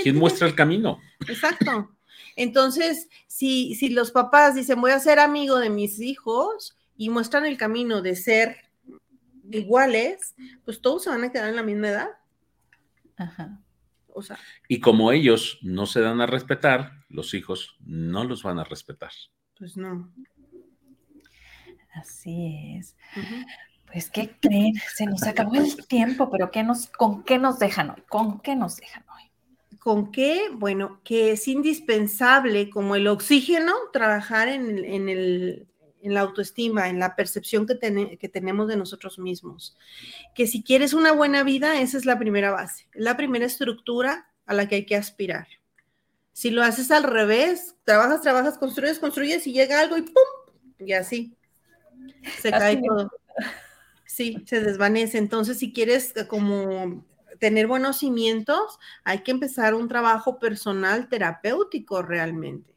¿Quién 0.02 0.16
muestra 0.16 0.46
el 0.46 0.54
camino? 0.54 0.98
Exacto. 1.28 1.97
Entonces, 2.39 3.09
si, 3.26 3.74
si 3.74 3.89
los 3.89 4.12
papás 4.12 4.55
dicen, 4.55 4.80
voy 4.80 4.93
a 4.93 5.01
ser 5.01 5.18
amigo 5.18 5.59
de 5.59 5.70
mis 5.70 5.99
hijos 5.99 6.78
y 6.97 7.11
muestran 7.11 7.45
el 7.45 7.57
camino 7.57 8.01
de 8.01 8.14
ser 8.14 8.57
iguales, 9.51 10.36
pues 10.64 10.80
todos 10.80 11.03
se 11.03 11.11
van 11.11 11.24
a 11.24 11.32
quedar 11.32 11.49
en 11.49 11.57
la 11.57 11.64
misma 11.64 11.89
edad. 11.89 12.09
Ajá. 13.16 13.61
O 14.07 14.22
sea. 14.22 14.39
Y 14.68 14.78
como 14.78 15.11
ellos 15.11 15.59
no 15.62 15.86
se 15.86 16.01
dan 16.01 16.20
a 16.20 16.26
respetar, 16.26 16.93
los 17.09 17.34
hijos 17.34 17.76
no 17.80 18.22
los 18.22 18.45
van 18.45 18.61
a 18.61 18.64
respetar. 18.64 19.11
Pues 19.59 19.76
no. 19.76 20.12
Así 21.93 22.76
es. 22.78 22.95
Pues, 23.91 24.11
¿qué 24.11 24.36
creen? 24.41 24.74
Se 24.95 25.07
nos 25.07 25.24
acabó 25.24 25.57
el 25.57 25.89
tiempo, 25.89 26.30
pero 26.30 26.53
¿qué 26.53 26.62
nos, 26.62 26.86
¿con 26.86 27.24
qué 27.24 27.39
nos 27.39 27.59
dejan 27.59 27.91
hoy? 27.91 28.03
¿Con 28.09 28.39
qué 28.41 28.55
nos 28.55 28.76
dejan 28.76 29.05
hoy? 29.09 29.27
¿Con 29.78 30.10
qué? 30.10 30.48
Bueno, 30.52 31.00
que 31.04 31.32
es 31.32 31.48
indispensable 31.48 32.68
como 32.68 32.96
el 32.96 33.06
oxígeno 33.06 33.74
trabajar 33.92 34.48
en, 34.48 35.08
el, 35.08 35.66
en 36.02 36.14
la 36.14 36.20
autoestima, 36.20 36.88
en 36.88 36.98
la 36.98 37.16
percepción 37.16 37.66
que, 37.66 38.18
que 38.18 38.28
tenemos 38.28 38.68
de 38.68 38.76
nosotros 38.76 39.18
mismos. 39.18 39.76
Que 40.34 40.46
si 40.46 40.62
quieres 40.62 40.92
una 40.92 41.12
buena 41.12 41.42
vida, 41.42 41.80
esa 41.80 41.96
es 41.96 42.06
la 42.06 42.18
primera 42.18 42.50
base, 42.50 42.88
la 42.92 43.16
primera 43.16 43.46
estructura 43.46 44.28
a 44.46 44.54
la 44.54 44.68
que 44.68 44.76
hay 44.76 44.86
que 44.86 44.96
aspirar. 44.96 45.46
Si 46.32 46.50
lo 46.50 46.62
haces 46.62 46.90
al 46.90 47.02
revés, 47.02 47.74
trabajas, 47.84 48.22
trabajas, 48.22 48.58
construyes, 48.58 48.98
construyes 48.98 49.46
y 49.46 49.52
llega 49.52 49.80
algo 49.80 49.96
y 49.96 50.02
¡pum! 50.02 50.14
Y 50.78 50.92
así. 50.92 51.36
Se 52.40 52.50
cae 52.50 52.80
todo. 52.80 53.10
Sí, 54.06 54.44
se 54.46 54.60
desvanece. 54.60 55.18
Entonces, 55.18 55.58
si 55.58 55.72
quieres 55.72 56.14
como 56.28 57.04
tener 57.39 57.66
buenos 57.66 57.99
cimientos, 57.99 58.78
hay 59.05 59.20
que 59.20 59.30
empezar 59.30 59.74
un 59.74 59.89
trabajo 59.89 60.39
personal 60.39 61.09
terapéutico 61.09 62.03
realmente. 62.03 62.74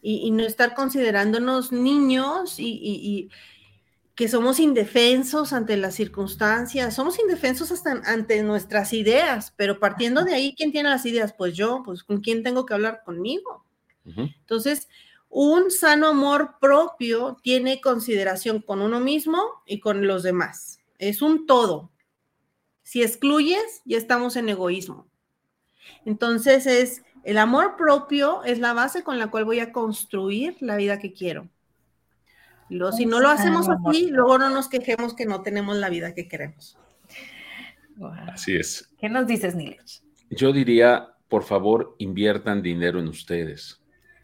Y, 0.00 0.30
no 0.30 0.44
estar 0.44 0.74
considerándonos 0.74 1.72
niños 1.72 2.56
y, 2.58 3.28
que 4.14 4.28
somos 4.28 4.58
indefensos 4.58 5.52
ante 5.52 5.76
las 5.76 5.94
circunstancias, 5.94 6.94
somos 6.94 7.20
indefensos 7.20 7.70
hasta 7.70 8.00
ante 8.04 8.42
nuestras 8.42 8.92
ideas, 8.92 9.52
pero 9.56 9.78
partiendo 9.78 10.24
de 10.24 10.34
ahí, 10.34 10.54
¿quién 10.56 10.72
tiene 10.72 10.88
las 10.88 11.06
ideas? 11.06 11.32
Pues 11.36 11.54
yo, 11.54 11.82
pues 11.84 12.02
con 12.02 12.20
quién 12.20 12.42
tengo 12.42 12.66
que 12.66 12.74
hablar 12.74 13.02
conmigo. 13.04 13.64
Entonces, 14.04 14.88
un 15.28 15.70
sano 15.70 16.08
amor 16.08 16.56
propio 16.60 17.36
tiene 17.42 17.80
consideración 17.80 18.60
con 18.60 18.80
uno 18.80 18.98
mismo 18.98 19.40
y 19.66 19.78
con 19.80 20.06
los 20.06 20.22
demás. 20.22 20.80
Es 20.98 21.22
un 21.22 21.46
todo. 21.46 21.90
Si 22.88 23.02
excluyes, 23.02 23.82
ya 23.84 23.98
estamos 23.98 24.34
en 24.36 24.48
egoísmo. 24.48 25.10
Entonces 26.06 26.66
es 26.66 27.02
el 27.22 27.36
amor 27.36 27.76
propio 27.76 28.42
es 28.44 28.60
la 28.60 28.72
base 28.72 29.02
con 29.02 29.18
la 29.18 29.30
cual 29.30 29.44
voy 29.44 29.60
a 29.60 29.72
construir 29.72 30.56
la 30.60 30.76
vida 30.76 30.98
que 30.98 31.12
quiero. 31.12 31.50
si 32.96 33.04
no 33.04 33.20
lo 33.20 33.28
hacemos 33.28 33.68
así, 33.68 34.08
luego 34.08 34.38
no 34.38 34.48
nos 34.48 34.68
quejemos 34.68 35.12
que 35.12 35.26
no 35.26 35.42
tenemos 35.42 35.76
la 35.76 35.90
vida 35.90 36.14
que 36.14 36.28
queremos. 36.28 36.78
Así 38.32 38.56
es. 38.56 38.88
¿Qué 38.98 39.10
nos 39.10 39.26
dices, 39.26 39.54
Nilesh? 39.54 40.00
Yo 40.30 40.54
diría, 40.54 41.10
por 41.28 41.42
favor, 41.42 41.94
inviertan 41.98 42.62
dinero 42.62 43.00
en 43.00 43.08
ustedes. 43.08 43.82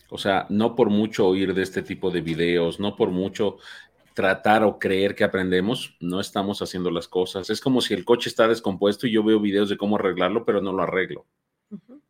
O 0.09 0.17
sea, 0.17 0.47
no 0.49 0.75
por 0.75 0.89
mucho 0.89 1.27
oír 1.27 1.53
de 1.53 1.63
este 1.63 1.83
tipo 1.83 2.11
de 2.11 2.23
videos, 2.23 2.81
no 2.81 2.97
por 2.97 3.11
mucho 3.11 3.59
tratar 4.15 4.63
o 4.63 4.79
creer 4.79 5.15
que 5.15 5.25
aprendemos, 5.25 5.97
no 6.01 6.21
estamos 6.21 6.63
haciendo 6.63 6.91
las 6.91 7.09
cosas. 7.09 7.51
Es 7.51 7.61
como 7.61 7.81
si 7.81 7.95
el 7.95 8.05
coche 8.05 8.29
está 8.29 8.49
descompuesto 8.49 9.07
y 9.07 9.13
yo 9.13 9.25
veo 9.25 9.41
videos 9.41 9.69
de 9.69 9.77
cómo 9.77 9.97
arreglarlo, 9.97 10.45
pero 10.45 10.63
no 10.63 10.73
lo 10.73 10.85
arreglo. 10.85 11.27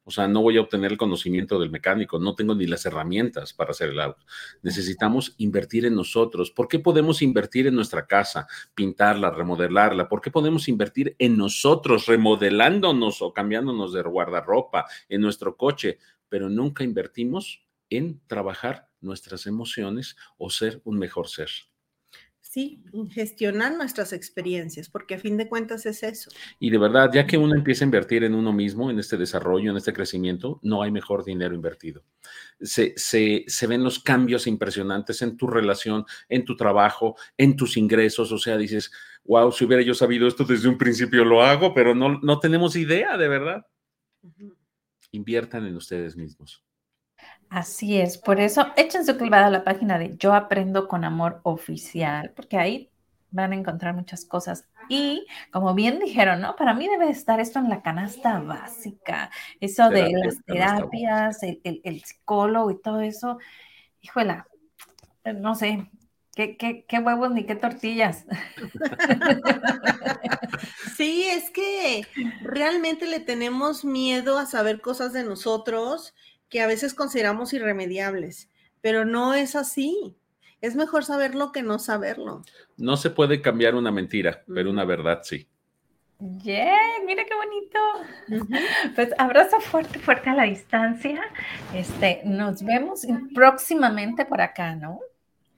O 0.06 0.10
sea, 0.10 0.28
no 0.28 0.42
voy 0.42 0.58
a 0.58 0.60
obtener 0.60 0.92
el 0.92 0.98
conocimiento 0.98 1.58
del 1.58 1.70
mecánico, 1.70 2.18
no 2.18 2.34
tengo 2.34 2.54
ni 2.54 2.66
las 2.66 2.84
herramientas 2.84 3.54
para 3.54 3.70
hacer 3.70 3.88
el 3.88 4.00
auto. 4.00 4.22
Necesitamos 4.62 5.34
invertir 5.38 5.86
en 5.86 5.94
nosotros. 5.94 6.50
¿Por 6.50 6.68
qué 6.68 6.78
podemos 6.78 7.22
invertir 7.22 7.66
en 7.66 7.74
nuestra 7.74 8.06
casa, 8.06 8.46
pintarla, 8.74 9.30
remodelarla? 9.30 10.06
¿Por 10.06 10.20
qué 10.20 10.30
podemos 10.30 10.68
invertir 10.68 11.16
en 11.18 11.38
nosotros, 11.38 12.04
remodelándonos 12.04 13.22
o 13.22 13.32
cambiándonos 13.32 13.94
de 13.94 14.02
guardarropa, 14.02 14.84
en 15.08 15.22
nuestro 15.22 15.56
coche? 15.56 15.98
Pero 16.28 16.50
nunca 16.50 16.84
invertimos 16.84 17.64
en 17.88 18.20
trabajar 18.26 18.90
nuestras 19.00 19.46
emociones 19.46 20.16
o 20.36 20.50
ser 20.50 20.82
un 20.84 20.98
mejor 20.98 21.28
ser. 21.28 21.48
Sí, 22.54 22.80
gestionar 23.10 23.76
nuestras 23.76 24.12
experiencias, 24.12 24.88
porque 24.88 25.16
a 25.16 25.18
fin 25.18 25.36
de 25.36 25.48
cuentas 25.48 25.86
es 25.86 26.04
eso. 26.04 26.30
Y 26.60 26.70
de 26.70 26.78
verdad, 26.78 27.10
ya 27.12 27.26
que 27.26 27.36
uno 27.36 27.52
empieza 27.56 27.82
a 27.82 27.86
invertir 27.86 28.22
en 28.22 28.32
uno 28.32 28.52
mismo, 28.52 28.92
en 28.92 29.00
este 29.00 29.16
desarrollo, 29.16 29.72
en 29.72 29.76
este 29.76 29.92
crecimiento, 29.92 30.60
no 30.62 30.80
hay 30.80 30.92
mejor 30.92 31.24
dinero 31.24 31.56
invertido. 31.56 32.04
Se, 32.60 32.94
se, 32.96 33.66
ven 33.66 33.82
los 33.82 33.98
cambios 33.98 34.46
impresionantes 34.46 35.20
en 35.22 35.36
tu 35.36 35.48
relación, 35.48 36.04
en 36.28 36.44
tu 36.44 36.54
trabajo, 36.54 37.16
en 37.36 37.56
tus 37.56 37.76
ingresos. 37.76 38.30
O 38.30 38.38
sea, 38.38 38.56
dices, 38.56 38.92
wow, 39.24 39.50
si 39.50 39.64
hubiera 39.64 39.82
yo 39.82 39.94
sabido 39.94 40.28
esto 40.28 40.44
desde 40.44 40.68
un 40.68 40.78
principio 40.78 41.24
lo 41.24 41.42
hago, 41.42 41.74
pero 41.74 41.92
no, 41.92 42.20
no 42.20 42.38
tenemos 42.38 42.76
idea, 42.76 43.16
de 43.16 43.26
verdad. 43.26 43.66
Inviertan 45.10 45.66
en 45.66 45.74
ustedes 45.74 46.14
mismos. 46.14 46.62
Así 47.54 48.00
es, 48.00 48.18
por 48.18 48.40
eso 48.40 48.66
échense 48.74 49.12
su 49.12 49.16
clavada 49.16 49.46
a 49.46 49.50
la 49.50 49.62
página 49.62 49.96
de 49.96 50.16
Yo 50.16 50.34
Aprendo 50.34 50.88
con 50.88 51.04
Amor 51.04 51.38
Oficial, 51.44 52.32
porque 52.34 52.58
ahí 52.58 52.90
van 53.30 53.52
a 53.52 53.54
encontrar 53.54 53.94
muchas 53.94 54.24
cosas. 54.24 54.66
Y 54.88 55.24
como 55.52 55.72
bien 55.72 56.00
dijeron, 56.00 56.40
¿no? 56.40 56.56
Para 56.56 56.74
mí 56.74 56.88
debe 56.88 57.10
estar 57.10 57.38
esto 57.38 57.60
en 57.60 57.68
la 57.68 57.80
canasta 57.80 58.40
básica, 58.40 59.30
eso 59.60 59.88
de 59.88 60.10
las 60.10 60.44
terapias, 60.44 61.44
el, 61.44 62.02
psicólogo 62.04 62.72
y 62.72 62.82
todo 62.82 62.98
eso. 62.98 63.38
Híjola, 64.00 64.48
no 65.36 65.54
sé, 65.54 65.88
¿Qué, 66.34 66.56
qué, 66.56 66.84
qué, 66.88 66.98
huevos 66.98 67.30
ni 67.30 67.44
qué 67.44 67.54
tortillas. 67.54 68.24
Sí, 70.96 71.24
es 71.24 71.50
que 71.50 72.06
realmente 72.40 73.06
le 73.06 73.18
tenemos 73.18 73.84
miedo 73.84 74.38
a 74.38 74.46
saber 74.46 74.80
cosas 74.80 75.12
de 75.12 75.24
nosotros 75.24 76.14
que 76.54 76.62
a 76.62 76.68
veces 76.68 76.94
consideramos 76.94 77.52
irremediables, 77.52 78.48
pero 78.80 79.04
no 79.04 79.34
es 79.34 79.56
así. 79.56 80.14
Es 80.60 80.76
mejor 80.76 81.04
saberlo 81.04 81.50
que 81.50 81.64
no 81.64 81.80
saberlo. 81.80 82.42
No 82.76 82.96
se 82.96 83.10
puede 83.10 83.42
cambiar 83.42 83.74
una 83.74 83.90
mentira, 83.90 84.44
pero 84.46 84.70
una 84.70 84.84
verdad 84.84 85.22
sí. 85.24 85.48
Yeah, 86.44 86.78
mira 87.04 87.24
qué 87.24 87.34
bonito. 87.34 88.54
Pues 88.94 89.10
abrazo 89.18 89.58
fuerte, 89.58 89.98
fuerte 89.98 90.30
a 90.30 90.34
la 90.34 90.44
distancia. 90.44 91.22
Este, 91.74 92.22
nos 92.24 92.62
vemos 92.62 93.04
próximamente 93.34 94.24
por 94.24 94.40
acá, 94.40 94.76
¿no? 94.76 95.00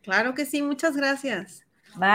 Claro 0.03 0.33
que 0.33 0.47
sí, 0.47 0.63
muchas 0.63 0.97
gracias. 0.97 1.67
Bye. 1.97 2.09